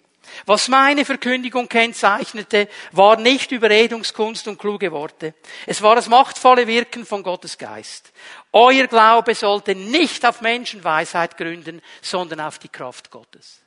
Was 0.47 0.69
meine 0.69 1.05
Verkündigung 1.05 1.69
kennzeichnete, 1.69 2.69
war 2.93 3.17
nicht 3.17 3.53
Überredungskunst 3.53 4.49
und 4.49 4.59
kluge 4.59 4.93
Worte. 4.93 5.35
Es 5.67 5.83
war 5.83 5.95
das 5.95 6.09
machtvolle 6.09 6.67
Wirken 6.67 7.07
von 7.07 7.23
Gottes 7.23 7.59
Geist. 7.59 8.13
Euer 8.53 8.87
Glaube 8.87 9.35
sollte 9.35 9.75
nicht 9.75 10.25
auf 10.27 10.41
Menschenweisheit 10.41 11.37
gründen, 11.37 11.81
sondern 12.03 12.41
auf 12.41 12.59
die 12.59 12.69
Kraft 12.69 13.11
Gottes. 13.11 13.61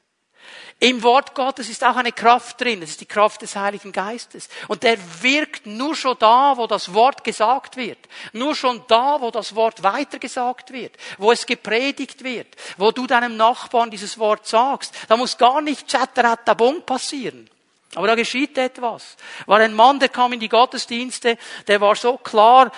Im 0.79 1.01
Wort 1.03 1.33
Gottes 1.33 1.69
ist 1.69 1.83
auch 1.83 1.95
eine 1.95 2.11
Kraft 2.11 2.59
drin. 2.59 2.81
Es 2.81 2.91
ist 2.91 3.01
die 3.01 3.05
Kraft 3.05 3.41
des 3.41 3.55
Heiligen 3.55 3.91
Geistes. 3.91 4.49
Und 4.67 4.83
der 4.83 4.97
wirkt 5.21 5.65
nur 5.65 5.95
schon 5.95 6.17
da, 6.19 6.57
wo 6.57 6.67
das 6.67 6.93
Wort 6.93 7.23
gesagt 7.23 7.77
wird. 7.77 7.99
Nur 8.33 8.55
schon 8.55 8.83
da, 8.87 9.21
wo 9.21 9.31
das 9.31 9.55
Wort 9.55 9.83
weitergesagt 9.83 10.73
wird. 10.73 10.95
Wo 11.17 11.31
es 11.31 11.45
gepredigt 11.45 12.23
wird. 12.23 12.47
Wo 12.77 12.91
du 12.91 13.07
deinem 13.07 13.37
Nachbarn 13.37 13.91
dieses 13.91 14.17
Wort 14.17 14.45
sagst. 14.45 14.93
Da 15.07 15.15
muss 15.15 15.37
gar 15.37 15.61
nicht 15.61 15.87
Chateratabum 15.87 16.81
passieren. 16.83 17.49
Aber 17.95 18.07
da 18.07 18.15
geschieht 18.15 18.57
etwas. 18.57 19.17
War 19.45 19.59
ein 19.59 19.73
Mann, 19.73 19.99
der 19.99 20.09
kam 20.09 20.33
in 20.33 20.39
die 20.39 20.49
Gottesdienste, 20.49 21.37
der 21.67 21.79
war 21.79 21.95
so 21.95 22.17
klar 22.17 22.71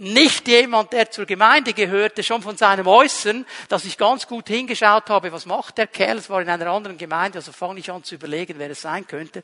nicht 0.00 0.46
jemand, 0.46 0.92
der 0.92 1.10
zur 1.10 1.26
Gemeinde 1.26 1.72
gehörte, 1.72 2.22
schon 2.22 2.40
von 2.40 2.56
seinem 2.56 2.86
Äußeren, 2.86 3.44
dass 3.68 3.84
ich 3.84 3.98
ganz 3.98 4.28
gut 4.28 4.46
hingeschaut 4.46 5.10
habe, 5.10 5.32
was 5.32 5.44
macht 5.44 5.76
der 5.76 5.88
Kerl? 5.88 6.18
Es 6.18 6.30
war 6.30 6.40
in 6.40 6.48
einer 6.48 6.68
anderen 6.68 6.96
Gemeinde, 6.96 7.38
also 7.38 7.50
fange 7.50 7.80
ich 7.80 7.90
an 7.90 8.04
zu 8.04 8.14
überlegen, 8.14 8.54
wer 8.58 8.70
es 8.70 8.80
sein 8.80 9.08
könnte. 9.08 9.42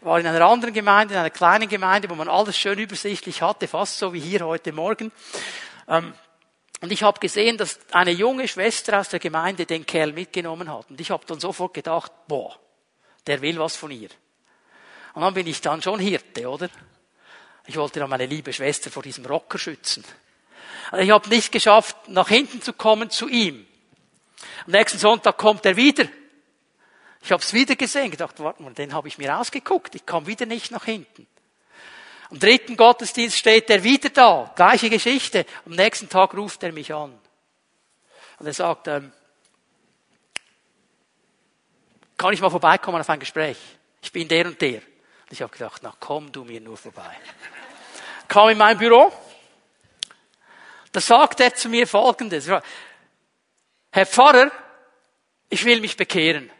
War 0.00 0.18
in 0.18 0.26
einer 0.26 0.44
anderen 0.46 0.72
Gemeinde, 0.72 1.14
in 1.14 1.20
einer 1.20 1.28
kleinen 1.28 1.68
Gemeinde, 1.68 2.08
wo 2.08 2.14
man 2.14 2.30
alles 2.30 2.56
schön 2.56 2.78
übersichtlich 2.78 3.42
hatte, 3.42 3.68
fast 3.68 3.98
so 3.98 4.14
wie 4.14 4.20
hier 4.20 4.46
heute 4.46 4.72
Morgen. 4.72 5.12
Ähm, 5.86 6.14
und 6.80 6.90
ich 6.90 7.02
habe 7.02 7.20
gesehen, 7.20 7.58
dass 7.58 7.78
eine 7.92 8.12
junge 8.12 8.48
Schwester 8.48 9.00
aus 9.00 9.10
der 9.10 9.20
Gemeinde 9.20 9.66
den 9.66 9.84
Kerl 9.84 10.12
mitgenommen 10.12 10.72
hat. 10.72 10.88
Und 10.88 10.98
ich 10.98 11.10
habe 11.10 11.26
dann 11.26 11.40
sofort 11.40 11.74
gedacht, 11.74 12.10
boah, 12.26 12.58
der 13.26 13.42
will 13.42 13.58
was 13.58 13.76
von 13.76 13.90
ihr. 13.90 14.08
Und 15.12 15.20
dann 15.20 15.34
bin 15.34 15.46
ich 15.46 15.60
dann 15.60 15.82
schon 15.82 16.00
Hirte, 16.00 16.48
oder? 16.48 16.70
Ich 17.70 17.76
wollte 17.76 18.00
dann 18.00 18.10
meine 18.10 18.26
liebe 18.26 18.52
Schwester 18.52 18.90
vor 18.90 19.04
diesem 19.04 19.24
Rocker 19.26 19.56
schützen. 19.56 20.04
Also 20.90 21.04
ich 21.04 21.10
habe 21.12 21.28
nicht 21.28 21.52
geschafft, 21.52 21.96
nach 22.08 22.26
hinten 22.26 22.60
zu 22.60 22.72
kommen 22.72 23.10
zu 23.10 23.28
ihm. 23.28 23.64
Am 24.66 24.72
nächsten 24.72 24.98
Sonntag 24.98 25.38
kommt 25.38 25.64
er 25.64 25.76
wieder. 25.76 26.08
Ich 27.22 27.30
habe 27.30 27.40
es 27.40 27.54
wieder 27.54 27.76
gesehen, 27.76 28.10
gedacht, 28.10 28.40
warte 28.40 28.60
mal, 28.60 28.74
den 28.74 28.92
habe 28.92 29.06
ich 29.06 29.18
mir 29.18 29.38
ausgeguckt. 29.38 29.94
Ich 29.94 30.04
kam 30.04 30.26
wieder 30.26 30.46
nicht 30.46 30.72
nach 30.72 30.84
hinten. 30.84 31.28
Am 32.30 32.40
dritten 32.40 32.76
Gottesdienst 32.76 33.36
steht 33.36 33.70
er 33.70 33.84
wieder 33.84 34.08
da. 34.08 34.52
Gleiche 34.56 34.90
Geschichte. 34.90 35.46
Am 35.64 35.76
nächsten 35.76 36.08
Tag 36.08 36.34
ruft 36.34 36.64
er 36.64 36.72
mich 36.72 36.92
an. 36.92 37.16
Und 38.40 38.46
er 38.46 38.52
sagt, 38.52 38.88
ähm, 38.88 39.12
kann 42.16 42.32
ich 42.32 42.40
mal 42.40 42.50
vorbeikommen 42.50 43.00
auf 43.00 43.08
ein 43.08 43.20
Gespräch? 43.20 43.58
Ich 44.02 44.10
bin 44.10 44.26
der 44.26 44.46
und 44.46 44.60
der. 44.60 44.78
Und 44.78 45.30
ich 45.30 45.40
habe 45.40 45.52
gedacht, 45.52 45.82
na 45.84 45.94
komm 46.00 46.32
du 46.32 46.42
mir 46.42 46.60
nur 46.60 46.76
vorbei 46.76 47.16
kam 48.30 48.48
in 48.48 48.58
mein 48.58 48.78
Büro. 48.78 49.12
Da 50.92 51.00
sagt 51.00 51.40
er 51.40 51.54
zu 51.54 51.68
mir 51.68 51.86
Folgendes. 51.86 52.48
Herr 53.92 54.06
Pfarrer, 54.06 54.50
ich 55.48 55.64
will 55.64 55.80
mich 55.80 55.96
bekehren. 55.96 56.50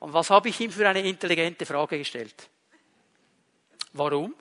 Und 0.00 0.12
was 0.12 0.30
habe 0.30 0.48
ich 0.48 0.60
ihm 0.60 0.70
für 0.70 0.86
eine 0.86 1.00
intelligente 1.00 1.64
Frage 1.64 1.98
gestellt? 1.98 2.34
Warum? 3.92 4.34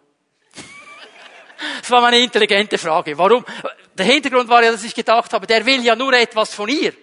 Das 1.79 1.91
war 1.91 2.01
meine 2.01 2.19
intelligente 2.19 2.77
Frage. 2.77 3.17
Warum? 3.17 3.45
Der 3.93 4.05
Hintergrund 4.05 4.49
war 4.49 4.63
ja, 4.63 4.71
dass 4.71 4.83
ich 4.83 4.95
gedacht 4.95 5.31
habe, 5.31 5.47
der 5.47 5.65
will 5.65 5.83
ja 5.83 5.95
nur 5.95 6.13
etwas 6.13 6.53
von 6.53 6.67
ihr. 6.69 6.93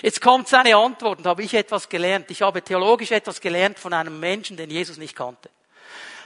Jetzt 0.00 0.20
kommt 0.20 0.48
seine 0.48 0.74
Antwort 0.74 1.18
und 1.18 1.26
habe 1.26 1.42
ich 1.42 1.52
etwas 1.54 1.88
gelernt. 1.88 2.30
Ich 2.30 2.42
habe 2.42 2.62
theologisch 2.62 3.10
etwas 3.10 3.40
gelernt 3.40 3.78
von 3.78 3.92
einem 3.92 4.18
Menschen, 4.18 4.56
den 4.56 4.70
Jesus 4.70 4.96
nicht 4.96 5.14
kannte. 5.14 5.50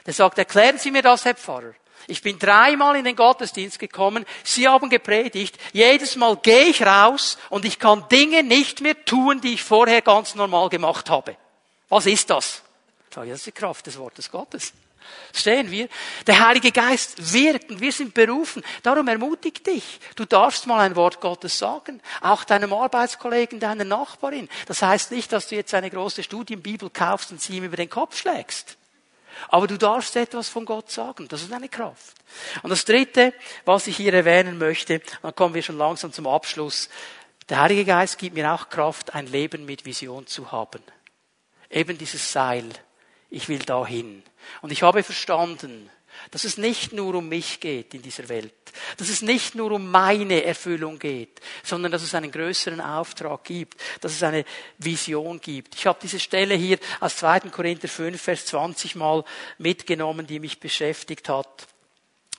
Der 0.07 0.15
sagt, 0.15 0.39
erklären 0.39 0.79
Sie 0.79 0.91
mir 0.91 1.03
das, 1.03 1.25
Herr 1.25 1.35
Pfarrer. 1.35 1.75
Ich 2.07 2.23
bin 2.23 2.39
dreimal 2.39 2.97
in 2.97 3.05
den 3.05 3.17
Gottesdienst 3.17 3.79
gekommen, 3.79 4.25
Sie 4.45 4.69
haben 4.69 4.91
gepredigt, 4.91 5.59
jedes 5.73 6.17
Mal 6.17 6.37
gehe 6.37 6.67
ich 6.67 6.83
raus 6.85 7.39
und 7.51 7.65
ich 7.65 7.79
kann 7.79 8.05
Dinge 8.11 8.43
nicht 8.43 8.81
mehr 8.81 9.05
tun, 9.05 9.41
die 9.41 9.55
ich 9.55 9.63
vorher 9.63 10.03
ganz 10.03 10.35
normal 10.35 10.69
gemacht 10.69 11.11
habe. 11.11 11.37
Was 11.89 12.07
ist 12.07 12.31
das? 12.31 12.63
Das 13.11 13.27
ist 13.27 13.47
die 13.47 13.53
Kraft 13.53 13.87
des 13.87 13.99
Wortes 13.99 14.31
Gottes. 14.31 14.73
Stehen 15.33 15.71
wir? 15.71 15.89
Der 16.27 16.47
Heilige 16.47 16.73
Geist 16.73 17.33
wirkt 17.33 17.71
und 17.71 17.81
wir 17.81 17.93
sind 17.93 18.15
berufen. 18.15 18.63
Darum 18.83 19.09
ermutigt 19.09 19.67
dich. 19.67 20.01
Du 20.15 20.25
darfst 20.25 20.67
mal 20.67 20.81
ein 20.81 20.97
Wort 20.97 21.21
Gottes 21.21 21.59
sagen. 21.59 22.01
Auch 22.21 22.45
deinem 22.45 22.73
Arbeitskollegen, 22.73 23.59
deiner 23.59 23.85
Nachbarin. 23.85 24.49
Das 24.67 24.83
heißt 24.83 25.11
nicht, 25.11 25.33
dass 25.33 25.49
du 25.49 25.57
jetzt 25.57 25.75
eine 25.75 25.91
große 25.91 26.23
Studienbibel 26.23 26.91
kaufst 26.91 27.33
und 27.33 27.41
sie 27.41 27.57
ihm 27.57 27.65
über 27.65 27.77
den 27.77 27.91
Kopf 27.91 28.17
schlägst. 28.17 28.77
Aber 29.49 29.67
du 29.67 29.79
darfst 29.79 30.17
etwas 30.17 30.49
von 30.49 30.65
Gott 30.65 30.91
sagen. 30.91 31.29
Das 31.29 31.43
ist 31.43 31.53
eine 31.53 31.69
Kraft. 31.69 32.15
Und 32.63 32.71
das 32.71 32.85
Dritte, 32.85 33.33
was 33.65 33.87
ich 33.87 33.97
hier 33.97 34.13
erwähnen 34.15 34.59
möchte, 34.59 35.01
dann 35.23 35.35
kommen 35.35 35.55
wir 35.55 35.63
schon 35.63 35.79
langsam 35.79 36.13
zum 36.13 36.27
Abschluss. 36.27 36.89
Der 37.49 37.61
Heilige 37.61 37.85
Geist 37.85 38.19
gibt 38.19 38.35
mir 38.35 38.53
auch 38.53 38.69
Kraft, 38.69 39.15
ein 39.15 39.27
Leben 39.27 39.65
mit 39.65 39.85
Vision 39.85 40.27
zu 40.27 40.53
haben. 40.53 40.83
Eben 41.71 41.99
dieses 41.99 42.33
Seil. 42.33 42.69
Ich 43.33 43.49
will 43.49 43.61
dahin. 43.61 44.23
Und 44.61 44.73
ich 44.73 44.83
habe 44.83 45.03
verstanden, 45.03 45.89
dass 46.31 46.45
es 46.45 46.59
nicht 46.59 46.93
nur 46.93 47.15
um 47.15 47.31
mich 47.31 47.61
geht 47.61 47.95
in 47.95 48.03
dieser 48.03 48.29
Welt, 48.29 48.53
dass 48.99 49.09
es 49.09 49.23
nicht 49.23 49.55
nur 49.55 49.73
um 49.73 49.91
meine 49.91 50.45
Erfüllung 50.45 50.99
geht, 50.99 51.41
sondern 51.65 51.91
dass 51.91 52.03
es 52.03 52.15
einen 52.15 52.31
größeren 52.31 52.83
Auftrag 52.83 53.43
gibt, 53.45 53.81
dass 54.03 54.13
es 54.13 54.23
eine 54.23 54.45
Vision 54.77 55.41
gibt. 55.41 55.75
Ich 55.75 55.87
habe 55.87 55.99
diese 56.03 56.21
Stelle 56.21 56.55
hier 56.55 56.79
aus 57.01 57.17
2. 57.17 57.41
Korinther 57.51 57.89
5, 57.89 58.21
Vers 58.21 58.45
20 58.47 58.97
mal 58.97 59.25
mitgenommen, 59.57 60.27
die 60.27 60.39
mich 60.39 60.61
beschäftigt 60.61 61.31
hat. 61.31 61.67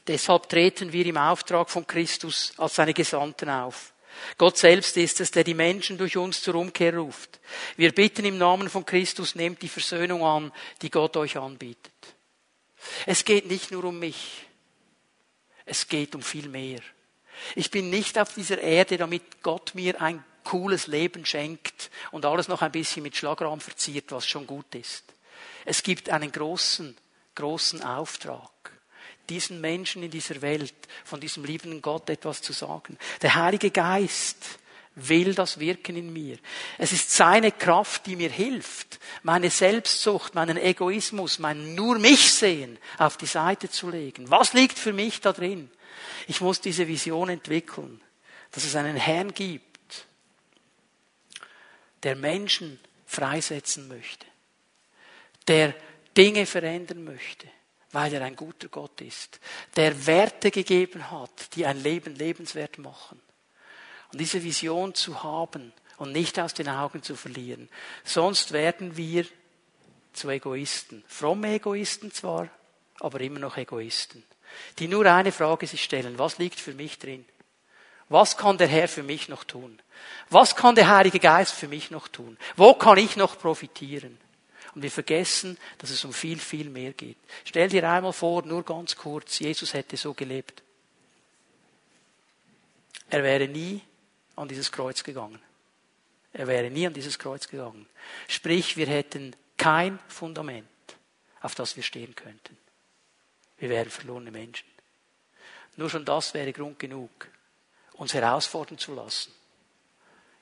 Deshalb 0.06 0.48
treten 0.48 0.94
wir 0.94 1.08
im 1.08 1.18
Auftrag 1.18 1.72
von 1.72 1.88
Christus 1.88 2.54
als 2.58 2.76
seine 2.76 2.94
Gesandten 2.94 3.50
auf. 3.50 3.93
Gott 4.38 4.57
selbst 4.57 4.97
ist 4.97 5.20
es, 5.20 5.32
der 5.32 5.43
die 5.43 5.53
Menschen 5.53 5.97
durch 5.97 6.18
uns 6.18 6.41
zur 6.41 6.55
Umkehr 6.55 6.95
ruft. 6.95 7.39
Wir 7.78 7.93
bitten 7.93 8.26
im 8.26 8.38
Namen 8.38 8.70
von 8.70 8.86
Christus, 8.86 9.36
nehmt 9.36 9.61
die 9.61 9.70
Versöhnung 9.70 10.24
an, 10.24 10.51
die 10.82 10.89
Gott 10.89 11.18
euch 11.18 11.38
anbietet. 11.38 11.93
Es 13.05 13.26
geht 13.26 13.47
nicht 13.47 13.72
nur 13.72 13.86
um 13.86 13.99
mich. 13.99 14.45
Es 15.66 15.88
geht 15.88 16.16
um 16.16 16.22
viel 16.22 16.49
mehr. 16.49 16.80
Ich 17.55 17.72
bin 17.72 17.89
nicht 17.89 18.20
auf 18.20 18.34
dieser 18.34 18.59
Erde, 18.59 18.97
damit 18.97 19.41
Gott 19.41 19.76
mir 19.76 20.01
ein 20.01 20.24
cooles 20.43 20.88
Leben 20.88 21.26
schenkt 21.26 21.89
und 22.11 22.26
alles 22.26 22.47
noch 22.47 22.61
ein 22.61 22.72
bisschen 22.72 23.03
mit 23.03 23.16
Schlagrahm 23.16 23.61
verziert, 23.61 24.11
was 24.11 24.28
schon 24.28 24.45
gut 24.45 24.76
ist. 24.76 25.05
Es 25.66 25.84
gibt 25.84 26.09
einen 26.09 26.32
großen, 26.32 26.97
großen 27.36 27.82
Auftrag 27.82 28.51
diesen 29.30 29.61
Menschen 29.61 30.03
in 30.03 30.11
dieser 30.11 30.41
Welt, 30.41 30.74
von 31.03 31.19
diesem 31.19 31.45
liebenden 31.45 31.82
Gott 31.82 32.09
etwas 32.09 32.41
zu 32.41 32.53
sagen. 32.53 32.97
Der 33.21 33.36
Heilige 33.36 33.71
Geist 33.71 34.59
will 34.95 35.34
das 35.34 35.59
wirken 35.59 35.95
in 35.95 36.13
mir. 36.13 36.38
Es 36.78 36.91
ist 36.91 37.11
seine 37.11 37.51
Kraft, 37.51 38.05
die 38.05 38.15
mir 38.15 38.30
hilft, 38.30 38.99
meine 39.24 39.49
Selbstsucht, 39.49 40.36
meinen 40.36 40.57
Egoismus, 40.57 41.39
mein 41.39 41.76
nur 41.76 41.97
mich 41.99 42.32
sehen 42.34 42.78
auf 42.97 43.17
die 43.17 43.26
Seite 43.26 43.69
zu 43.69 43.89
legen. 43.89 44.30
Was 44.30 44.53
liegt 44.53 44.78
für 44.78 44.93
mich 44.93 45.21
da 45.21 45.34
drin? 45.34 45.69
Ich 46.28 46.41
muss 46.41 46.61
diese 46.61 46.88
Vision 46.88 47.30
entwickeln, 47.30 48.01
dass 48.51 48.65
es 48.65 48.76
einen 48.76 48.95
Herrn 48.95 49.34
gibt, 49.34 50.05
der 52.03 52.15
Menschen 52.15 52.80
freisetzen 53.05 53.88
möchte, 53.88 54.26
der 55.47 55.74
Dinge 56.15 56.45
verändern 56.45 57.03
möchte, 57.03 57.47
weil 57.94 58.14
er 58.14 58.24
ein 58.24 58.36
guter 58.36 58.68
Gott 58.68 59.00
ist, 59.02 59.39
der 59.76 60.06
Werte 60.06 60.52
gegeben 60.52 61.10
hat, 61.10 61.56
die 61.56 61.66
ein 61.66 61.82
Leben 61.82 62.16
lebenswert 62.16 62.80
machen. 62.80 63.22
Und 64.12 64.20
diese 64.20 64.44
Vision 64.44 64.94
zu 64.94 65.24
haben 65.24 65.72
und 65.98 66.12
nicht 66.12 66.39
aus 66.39 66.54
den 66.54 66.70
Augen 66.70 67.04
zu 67.04 67.16
verlieren. 67.16 67.70
Sonst 68.04 68.52
werden 68.52 68.98
wir 68.98 69.26
zu 70.12 70.30
Egoisten. 70.30 71.04
Fromme 71.08 71.56
Egoisten 71.56 72.12
zwar, 72.12 72.50
aber 73.00 73.22
immer 73.22 73.39
noch 73.39 73.58
Egoisten. 73.58 74.24
Die 74.80 74.88
nur 74.88 75.06
eine 75.06 75.32
Frage 75.32 75.66
sich 75.66 75.84
stellen, 75.84 76.20
was 76.20 76.38
liegt 76.38 76.60
für 76.60 76.74
mich 76.74 77.00
drin? 77.00 77.26
Was 78.10 78.38
kann 78.38 78.58
der 78.58 78.68
Herr 78.68 78.88
für 78.88 79.04
mich 79.04 79.30
noch 79.30 79.44
tun? 79.44 79.80
Was 80.30 80.56
kann 80.56 80.76
der 80.76 80.89
Heilige 80.89 81.20
Geist 81.20 81.54
für 81.54 81.68
mich 81.68 81.89
noch 81.89 82.08
tun? 82.08 82.38
Wo 82.56 82.74
kann 82.74 82.98
ich 82.98 83.16
noch 83.16 83.39
profitieren? 83.39 84.20
Und 84.76 84.82
wir 84.82 84.91
vergessen, 84.91 85.57
dass 85.78 85.91
es 85.91 86.03
um 86.03 86.13
viel, 86.13 86.39
viel 86.39 86.69
mehr 86.69 86.93
geht. 86.93 87.17
Stell 87.45 87.69
dir 87.69 87.88
einmal 87.89 88.13
vor, 88.13 88.43
nur 88.43 88.63
ganz 88.63 88.95
kurz, 88.95 89.39
Jesus 89.39 89.74
hätte 89.74 89.97
so 89.97 90.13
gelebt. 90.13 90.63
Er 93.09 93.24
wäre 93.24 93.47
nie 93.47 93.82
an 94.36 94.47
dieses 94.47 94.71
Kreuz 94.71 95.03
gegangen. 95.03 95.39
Er 96.34 96.47
wäre 96.47 96.71
nie 96.71 96.88
an 96.88 96.93
dieses 96.93 97.19
Kreuz 97.19 97.47
gegangen. 97.47 97.86
Sprich, 98.28 98.76
wir 98.76 98.88
hätten 98.88 99.36
kein 99.57 99.99
Fundament, 100.07 100.67
auf 101.41 101.53
das 101.53 101.76
wir 101.76 101.84
stehen 101.84 102.15
könnten. 102.15 102.57
Wir 103.59 103.69
wären 103.69 103.91
verlorene 103.91 104.32
Menschen. 104.32 104.67
Nur 105.76 105.91
schon 105.91 106.05
das 106.05 106.34
wäre 106.34 106.51
Grund 106.51 106.80
genug, 106.80 107.30
uns 107.93 108.15
herausfordern 108.15 108.80
zu 108.80 108.95
lassen 108.95 109.32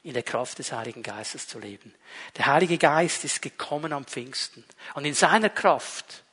in 0.04 0.14
der 0.14 0.24
Kraft 0.24 0.58
des 0.60 0.72
Heiligen 0.72 1.04
Geistes 1.04 1.48
zu 1.48 1.60
leben. 1.60 1.94
Der 2.38 2.48
Heilige 2.48 2.78
Geist 2.78 3.24
ist 3.24 3.42
gekommen 3.42 3.94
am 3.94 4.06
Pfingsten. 4.06 4.64
Und 4.96 5.06
in 5.06 5.14
seiner 5.14 5.50
Kraft 5.50 6.24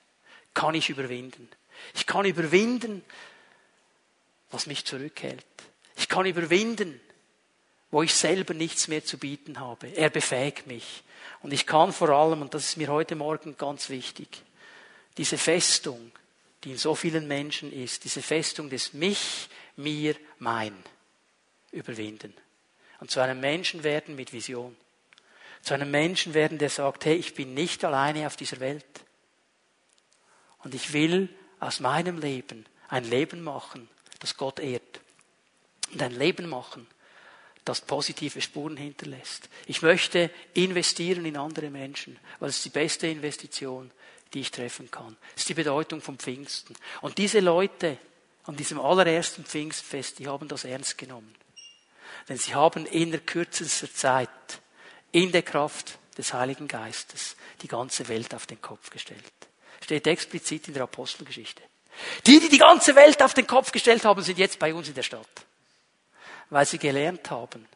kann 0.55 0.75
ich 0.75 0.89
überwinden. 0.89 1.49
Ich 1.95 2.07
kann 2.07 2.25
überwinden, 2.25 3.05
was 4.51 4.67
mich 4.67 4.85
zurückhält. 4.85 5.45
Ich 5.97 6.09
kann 6.09 6.25
überwinden, 6.25 6.99
wo 7.91 8.03
ich 8.03 8.15
selber 8.15 8.55
nichts 8.55 8.89
mehr 8.89 9.05
zu 9.05 9.19
bieten 9.19 9.61
habe. 9.61 9.89
Er 9.89 10.11
befähigt 10.11 10.67
mich. 10.67 11.03
Und 11.43 11.53
ich 11.53 11.67
kann 11.67 11.93
vor 11.93 12.09
allem, 12.09 12.43
und 12.43 12.55
das 12.55 12.65
ist 12.65 12.77
mir 12.79 12.89
heute 12.89 13.17
Morgen 13.17 13.57
ganz 13.59 13.91
wichtig, 13.91 14.43
diese 15.19 15.37
Festung, 15.37 16.13
die 16.65 16.73
in 16.73 16.79
so 16.79 16.95
vielen 16.95 17.29
Menschen 17.29 17.73
ist, 17.73 18.05
diese 18.05 18.23
Festung 18.23 18.71
des 18.71 18.95
Mich, 18.95 19.49
mir, 19.77 20.17
mein, 20.39 20.75
überwinden 21.71 22.35
und 23.01 23.11
zu 23.11 23.21
einem 23.21 23.41
Menschen 23.41 23.85
werden 23.85 24.17
mit 24.17 24.33
Vision. 24.33 24.77
Zu 25.63 25.75
einem 25.75 25.91
Menschen 25.91 26.35
werden, 26.35 26.59
der 26.59 26.71
sagt, 26.71 27.05
hey, 27.05 27.17
ich 27.17 27.35
bin 27.35 27.55
nicht 27.55 27.85
alleine 27.85 28.27
auf 28.27 28.37
dieser 28.37 28.61
Welt. 28.61 28.85
Und 30.59 30.75
ich 30.75 30.93
will 30.93 31.29
aus 31.61 31.81
meinem 31.81 32.19
Leben 32.19 32.65
ein 32.89 33.05
Leben 33.05 33.43
machen, 33.43 33.89
das 34.19 34.37
Gott 34.37 34.61
ehrt. 34.61 35.01
Und 35.93 36.03
ein 36.03 36.13
Leben 36.13 36.49
machen, 36.49 36.87
das 37.65 37.81
positive 37.81 38.41
Spuren 38.41 38.77
hinterlässt. 38.77 39.49
Ich 39.67 39.83
möchte 39.83 40.31
investieren 40.55 41.25
in 41.25 41.37
andere 41.37 41.71
Menschen, 41.71 42.19
weil 42.41 42.51
es 42.51 42.63
die 42.63 42.71
beste 42.71 43.07
Investition, 43.07 43.91
die 44.33 44.41
ich 44.41 44.51
treffen 44.51 44.91
kann. 44.91 45.17
Das 45.35 45.43
ist 45.43 45.49
die 45.49 45.55
Bedeutung 45.55 46.01
vom 46.01 46.19
Pfingsten. 46.19 46.75
Und 47.03 47.19
diese 47.19 47.41
Leute 47.41 47.99
an 48.45 48.57
diesem 48.57 48.81
allerersten 48.81 49.45
Pfingstfest, 49.45 50.19
die 50.19 50.27
haben 50.27 50.49
das 50.49 50.65
ernst 50.65 50.97
genommen. 50.97 51.35
Denn 52.29 52.39
sie 52.39 52.55
haben 52.55 52.87
in 52.87 53.11
der 53.11 53.21
kürzester 53.21 53.93
Zeit 53.93 54.29
in 55.13 55.33
der 55.33 55.43
Kraft 55.43 55.99
des 56.17 56.33
Heiligen 56.33 56.69
Geistes 56.69 57.37
die 57.63 57.69
ganze 57.69 58.09
Welt 58.09 58.35
auf 58.35 58.47
den 58.47 58.61
Kopf 58.61 58.91
gestellt. 58.91 59.23
Steht 59.83 60.07
explizit 60.07 60.69
in 60.69 60.75
der 60.75 60.83
Apostelgeschichte. 60.85 61.63
Die, 62.27 62.41
die 62.41 62.49
die 62.49 62.59
ganze 62.59 62.95
Welt 62.95 63.23
auf 63.23 63.35
den 63.35 63.47
Kopf 63.47 63.73
gestellt 63.73 64.05
haben, 64.05 64.23
sind 64.23 64.39
jetzt 64.39 64.59
bei 64.59 64.75
uns 64.75 64.89
in 64.89 64.95
der 64.95 65.03
Stadt. 65.03 65.27
Weil 66.51 66.67
sie 66.67 66.79
gelernt 66.79 67.31
haben, 67.31 67.67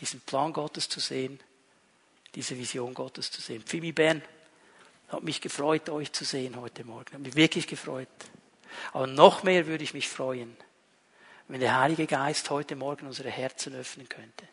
diesen 0.00 0.20
Plan 0.20 0.52
Gottes 0.52 0.88
zu 0.88 1.00
sehen, 1.00 1.40
diese 2.34 2.56
Vision 2.56 2.94
Gottes 2.94 3.30
zu 3.30 3.40
sehen. 3.40 3.62
Pfimi 3.62 3.92
Ben 3.92 4.22
hat 5.08 5.22
mich 5.22 5.40
gefreut, 5.40 5.88
euch 5.88 6.12
zu 6.12 6.24
sehen 6.24 6.56
heute 6.56 6.84
Morgen. 6.84 7.12
Hat 7.12 7.20
mich 7.20 7.34
wirklich 7.34 7.66
gefreut. 7.66 8.08
Aber 8.92 9.06
noch 9.06 9.42
mehr 9.42 9.66
würde 9.66 9.84
ich 9.84 9.94
mich 9.94 10.08
freuen, 10.08 10.56
wenn 11.48 11.60
der 11.60 11.78
Heilige 11.78 12.06
Geist 12.06 12.50
heute 12.50 12.76
Morgen 12.76 13.06
unsere 13.06 13.30
Herzen 13.30 13.74
öffnen 13.74 14.08
könnte, 14.08 14.46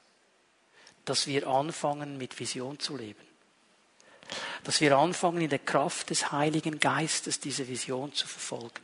dass 1.04 1.28
wir 1.28 1.48
anfangen, 1.48 2.18
mit 2.18 2.40
Vision 2.40 2.80
zu 2.80 2.98
leben. 2.98 3.22
Dass 4.64 4.82
wir 4.82 4.98
anfangen, 4.98 5.42
in 5.42 5.50
der 5.50 5.60
Kraft 5.60 6.10
des 6.10 6.32
Heiligen 6.32 6.80
Geistes 6.80 7.40
diese 7.40 7.68
Vision 7.68 8.14
zu 8.14 8.28
verfolgen. 8.28 8.82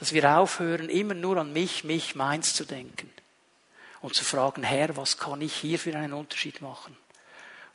Dass 0.00 0.12
wir 0.12 0.38
aufhören, 0.38 0.88
immer 0.88 1.14
nur 1.14 1.36
an 1.36 1.52
mich, 1.52 1.84
mich, 1.84 2.14
meins 2.16 2.54
zu 2.54 2.64
denken. 2.64 3.10
Und 4.00 4.14
zu 4.14 4.24
fragen, 4.24 4.62
Herr, 4.62 4.96
was 4.96 5.18
kann 5.18 5.40
ich 5.40 5.54
hier 5.54 5.78
für 5.78 5.96
einen 5.96 6.12
Unterschied 6.12 6.60
machen? 6.60 6.96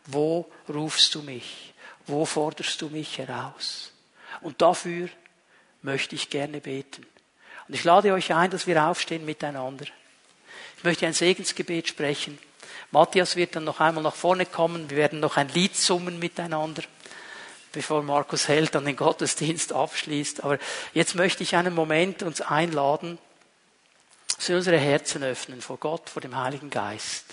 Wo 0.06 0.52
rufst 0.68 1.16
du 1.16 1.22
mich? 1.22 1.74
Wo 2.08 2.26
forderst 2.26 2.82
du 2.82 2.90
mich 2.90 3.18
heraus? 3.18 3.94
Und 4.42 4.62
dafür 4.62 5.10
möchte 5.82 6.16
ich 6.16 6.30
gerne 6.30 6.60
beten. 6.60 7.06
Und 7.72 7.76
ich 7.76 7.86
lade 7.86 8.12
euch 8.12 8.34
ein, 8.34 8.52
dass 8.52 8.68
wir 8.68 8.84
aufstehen 8.84 9.24
miteinander. 9.24 9.86
Ich 10.76 10.84
möchte 10.84 11.08
ein 11.08 11.14
Segensgebet 11.14 11.88
sprechen. 11.88 12.38
Matthias 12.92 13.38
wird 13.38 13.56
dann 13.56 13.64
noch 13.64 13.80
einmal 13.80 14.04
nach 14.04 14.14
vorne 14.14 14.46
kommen. 14.46 14.90
Wir 14.90 14.98
werden 14.98 15.22
noch 15.22 15.38
ein 15.38 15.48
Lied 15.48 15.78
summen 15.78 16.20
miteinander, 16.20 16.84
bevor 17.72 18.04
Markus 18.04 18.50
Held 18.50 18.76
dann 18.76 18.84
den 18.84 18.98
Gottesdienst 18.98 19.72
abschließt. 19.72 20.44
Aber 20.44 20.60
jetzt 20.94 21.16
möchte 21.16 21.44
ich 21.44 21.56
einen 21.56 21.74
Moment 21.74 22.24
uns 22.24 22.42
einladen, 22.42 23.18
dass 24.36 24.50
wir 24.50 24.58
unsere 24.58 24.78
Herzen 24.78 25.24
öffnen 25.24 25.62
vor 25.62 25.78
Gott, 25.78 26.10
vor 26.10 26.22
dem 26.22 26.36
Heiligen 26.36 26.72
Geist. 26.72 27.24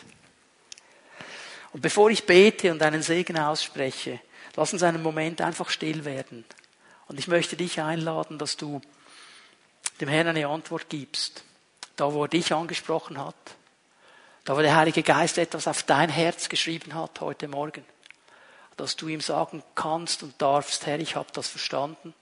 Und 1.72 1.80
bevor 1.80 2.10
ich 2.10 2.26
bete 2.26 2.70
und 2.70 2.80
einen 2.80 3.02
Segen 3.02 3.40
ausspreche, 3.40 4.20
lass 4.54 4.72
uns 4.72 4.84
einen 4.84 5.02
Moment 5.02 5.40
einfach 5.40 5.68
still 5.68 6.04
werden. 6.04 6.44
Und 7.08 7.18
ich 7.18 7.26
möchte 7.26 7.56
dich 7.56 7.80
einladen, 7.80 8.38
dass 8.38 8.56
du 8.56 8.80
dem 10.00 10.08
Herrn 10.08 10.28
eine 10.28 10.46
Antwort 10.46 10.88
gibst. 10.88 11.42
Da, 11.96 12.12
wo 12.12 12.24
er 12.24 12.28
dich 12.28 12.52
angesprochen 12.52 13.18
hat. 13.18 13.34
Da, 14.44 14.56
wo 14.56 14.60
der 14.60 14.76
Heilige 14.76 15.02
Geist 15.02 15.36
etwas 15.38 15.66
auf 15.66 15.82
dein 15.82 16.08
Herz 16.08 16.48
geschrieben 16.48 16.94
hat 16.94 17.20
heute 17.20 17.48
Morgen. 17.48 17.84
Dass 18.76 18.96
du 18.96 19.08
ihm 19.08 19.20
sagen 19.20 19.62
kannst 19.74 20.22
und 20.22 20.40
darfst, 20.40 20.86
Herr, 20.86 21.00
ich 21.00 21.16
habe 21.16 21.28
das 21.32 21.48
verstanden. 21.48 22.14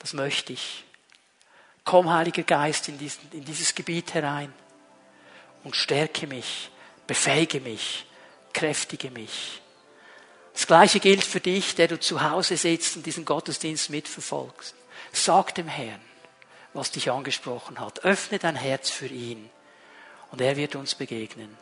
Das 0.00 0.12
möchte 0.12 0.52
ich. 0.52 0.84
Komm, 1.84 2.12
Heiliger 2.12 2.42
Geist, 2.42 2.88
in, 2.88 2.98
diesen, 2.98 3.30
in 3.32 3.44
dieses 3.44 3.74
Gebiet 3.74 4.14
herein 4.14 4.52
und 5.62 5.76
stärke 5.76 6.26
mich, 6.26 6.70
befähige 7.06 7.60
mich, 7.60 8.06
kräftige 8.52 9.10
mich. 9.10 9.60
Das 10.52 10.66
Gleiche 10.66 11.00
gilt 11.00 11.24
für 11.24 11.40
dich, 11.40 11.74
der 11.74 11.88
du 11.88 11.98
zu 11.98 12.22
Hause 12.22 12.56
sitzt 12.56 12.96
und 12.96 13.06
diesen 13.06 13.24
Gottesdienst 13.24 13.90
mitverfolgst. 13.90 14.74
Sag 15.12 15.54
dem 15.54 15.68
Herrn, 15.68 16.00
was 16.74 16.90
dich 16.90 17.10
angesprochen 17.10 17.80
hat. 17.80 18.04
Öffne 18.04 18.38
dein 18.38 18.56
Herz 18.56 18.90
für 18.90 19.06
ihn 19.06 19.48
und 20.30 20.40
er 20.40 20.56
wird 20.56 20.74
uns 20.74 20.94
begegnen. 20.94 21.56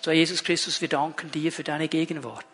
So, 0.00 0.12
Jesus 0.12 0.44
Christus, 0.44 0.80
wir 0.80 0.88
danken 0.88 1.32
dir 1.32 1.50
für 1.50 1.64
deine 1.64 1.88
Gegenwart. 1.88 2.44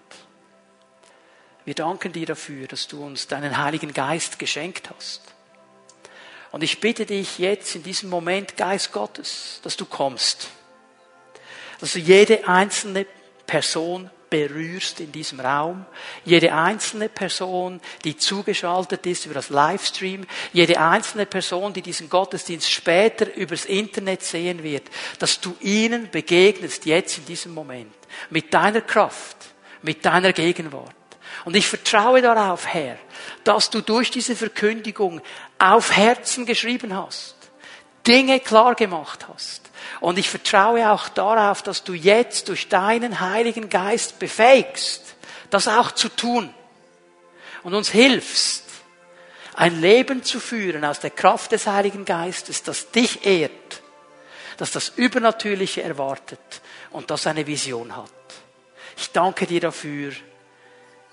Wir 1.64 1.74
danken 1.74 2.12
dir 2.12 2.26
dafür, 2.26 2.66
dass 2.66 2.88
du 2.88 3.04
uns 3.04 3.28
deinen 3.28 3.58
Heiligen 3.58 3.92
Geist 3.92 4.38
geschenkt 4.38 4.90
hast. 4.90 5.22
Und 6.50 6.62
ich 6.62 6.80
bitte 6.80 7.06
dich 7.06 7.38
jetzt 7.38 7.74
in 7.76 7.82
diesem 7.82 8.10
Moment, 8.10 8.56
Geist 8.56 8.92
Gottes, 8.92 9.60
dass 9.62 9.76
du 9.76 9.84
kommst. 9.84 10.48
Dass 11.80 11.92
du 11.92 11.98
jede 11.98 12.48
einzelne 12.48 13.06
Person 13.46 14.10
berührst 14.32 15.00
in 15.00 15.12
diesem 15.12 15.40
Raum. 15.40 15.84
Jede 16.24 16.54
einzelne 16.54 17.10
Person, 17.10 17.82
die 18.02 18.16
zugeschaltet 18.16 19.04
ist 19.04 19.26
über 19.26 19.34
das 19.34 19.50
Livestream, 19.50 20.26
jede 20.54 20.80
einzelne 20.80 21.26
Person, 21.26 21.74
die 21.74 21.82
diesen 21.82 22.08
Gottesdienst 22.08 22.70
später 22.70 23.34
übers 23.36 23.66
Internet 23.66 24.22
sehen 24.22 24.62
wird, 24.62 24.84
dass 25.18 25.38
du 25.38 25.54
ihnen 25.60 26.10
begegnest 26.10 26.86
jetzt 26.86 27.18
in 27.18 27.26
diesem 27.26 27.52
Moment. 27.52 27.92
Mit 28.30 28.54
deiner 28.54 28.80
Kraft, 28.80 29.36
mit 29.82 30.02
deiner 30.02 30.32
Gegenwart. 30.32 30.94
Und 31.44 31.54
ich 31.54 31.66
vertraue 31.66 32.22
darauf, 32.22 32.66
Herr, 32.66 32.96
dass 33.44 33.68
du 33.68 33.82
durch 33.82 34.10
diese 34.10 34.34
Verkündigung 34.34 35.20
auf 35.58 35.94
Herzen 35.94 36.46
geschrieben 36.46 36.96
hast, 36.96 37.36
Dinge 38.06 38.40
klar 38.40 38.74
gemacht 38.76 39.26
hast. 39.28 39.61
Und 40.00 40.18
ich 40.18 40.28
vertraue 40.28 40.90
auch 40.90 41.08
darauf, 41.08 41.62
dass 41.62 41.84
du 41.84 41.94
jetzt 41.94 42.48
durch 42.48 42.68
deinen 42.68 43.20
Heiligen 43.20 43.68
Geist 43.68 44.18
befähigst, 44.18 45.14
das 45.50 45.68
auch 45.68 45.92
zu 45.92 46.08
tun. 46.08 46.52
Und 47.62 47.74
uns 47.74 47.90
hilfst, 47.90 48.64
ein 49.54 49.80
Leben 49.80 50.22
zu 50.22 50.40
führen 50.40 50.84
aus 50.84 51.00
der 51.00 51.10
Kraft 51.10 51.52
des 51.52 51.66
Heiligen 51.66 52.04
Geistes, 52.04 52.62
das 52.62 52.90
dich 52.90 53.26
ehrt, 53.26 53.82
das 54.56 54.70
das 54.72 54.90
Übernatürliche 54.96 55.82
erwartet 55.82 56.62
und 56.90 57.10
das 57.10 57.26
eine 57.26 57.46
Vision 57.46 57.96
hat. 57.96 58.10
Ich 58.96 59.10
danke 59.10 59.46
dir 59.46 59.60
dafür 59.60 60.12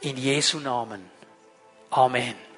in 0.02 0.18
Jesu 0.18 0.60
Namen. 0.60 1.10
Amen. 1.92 2.49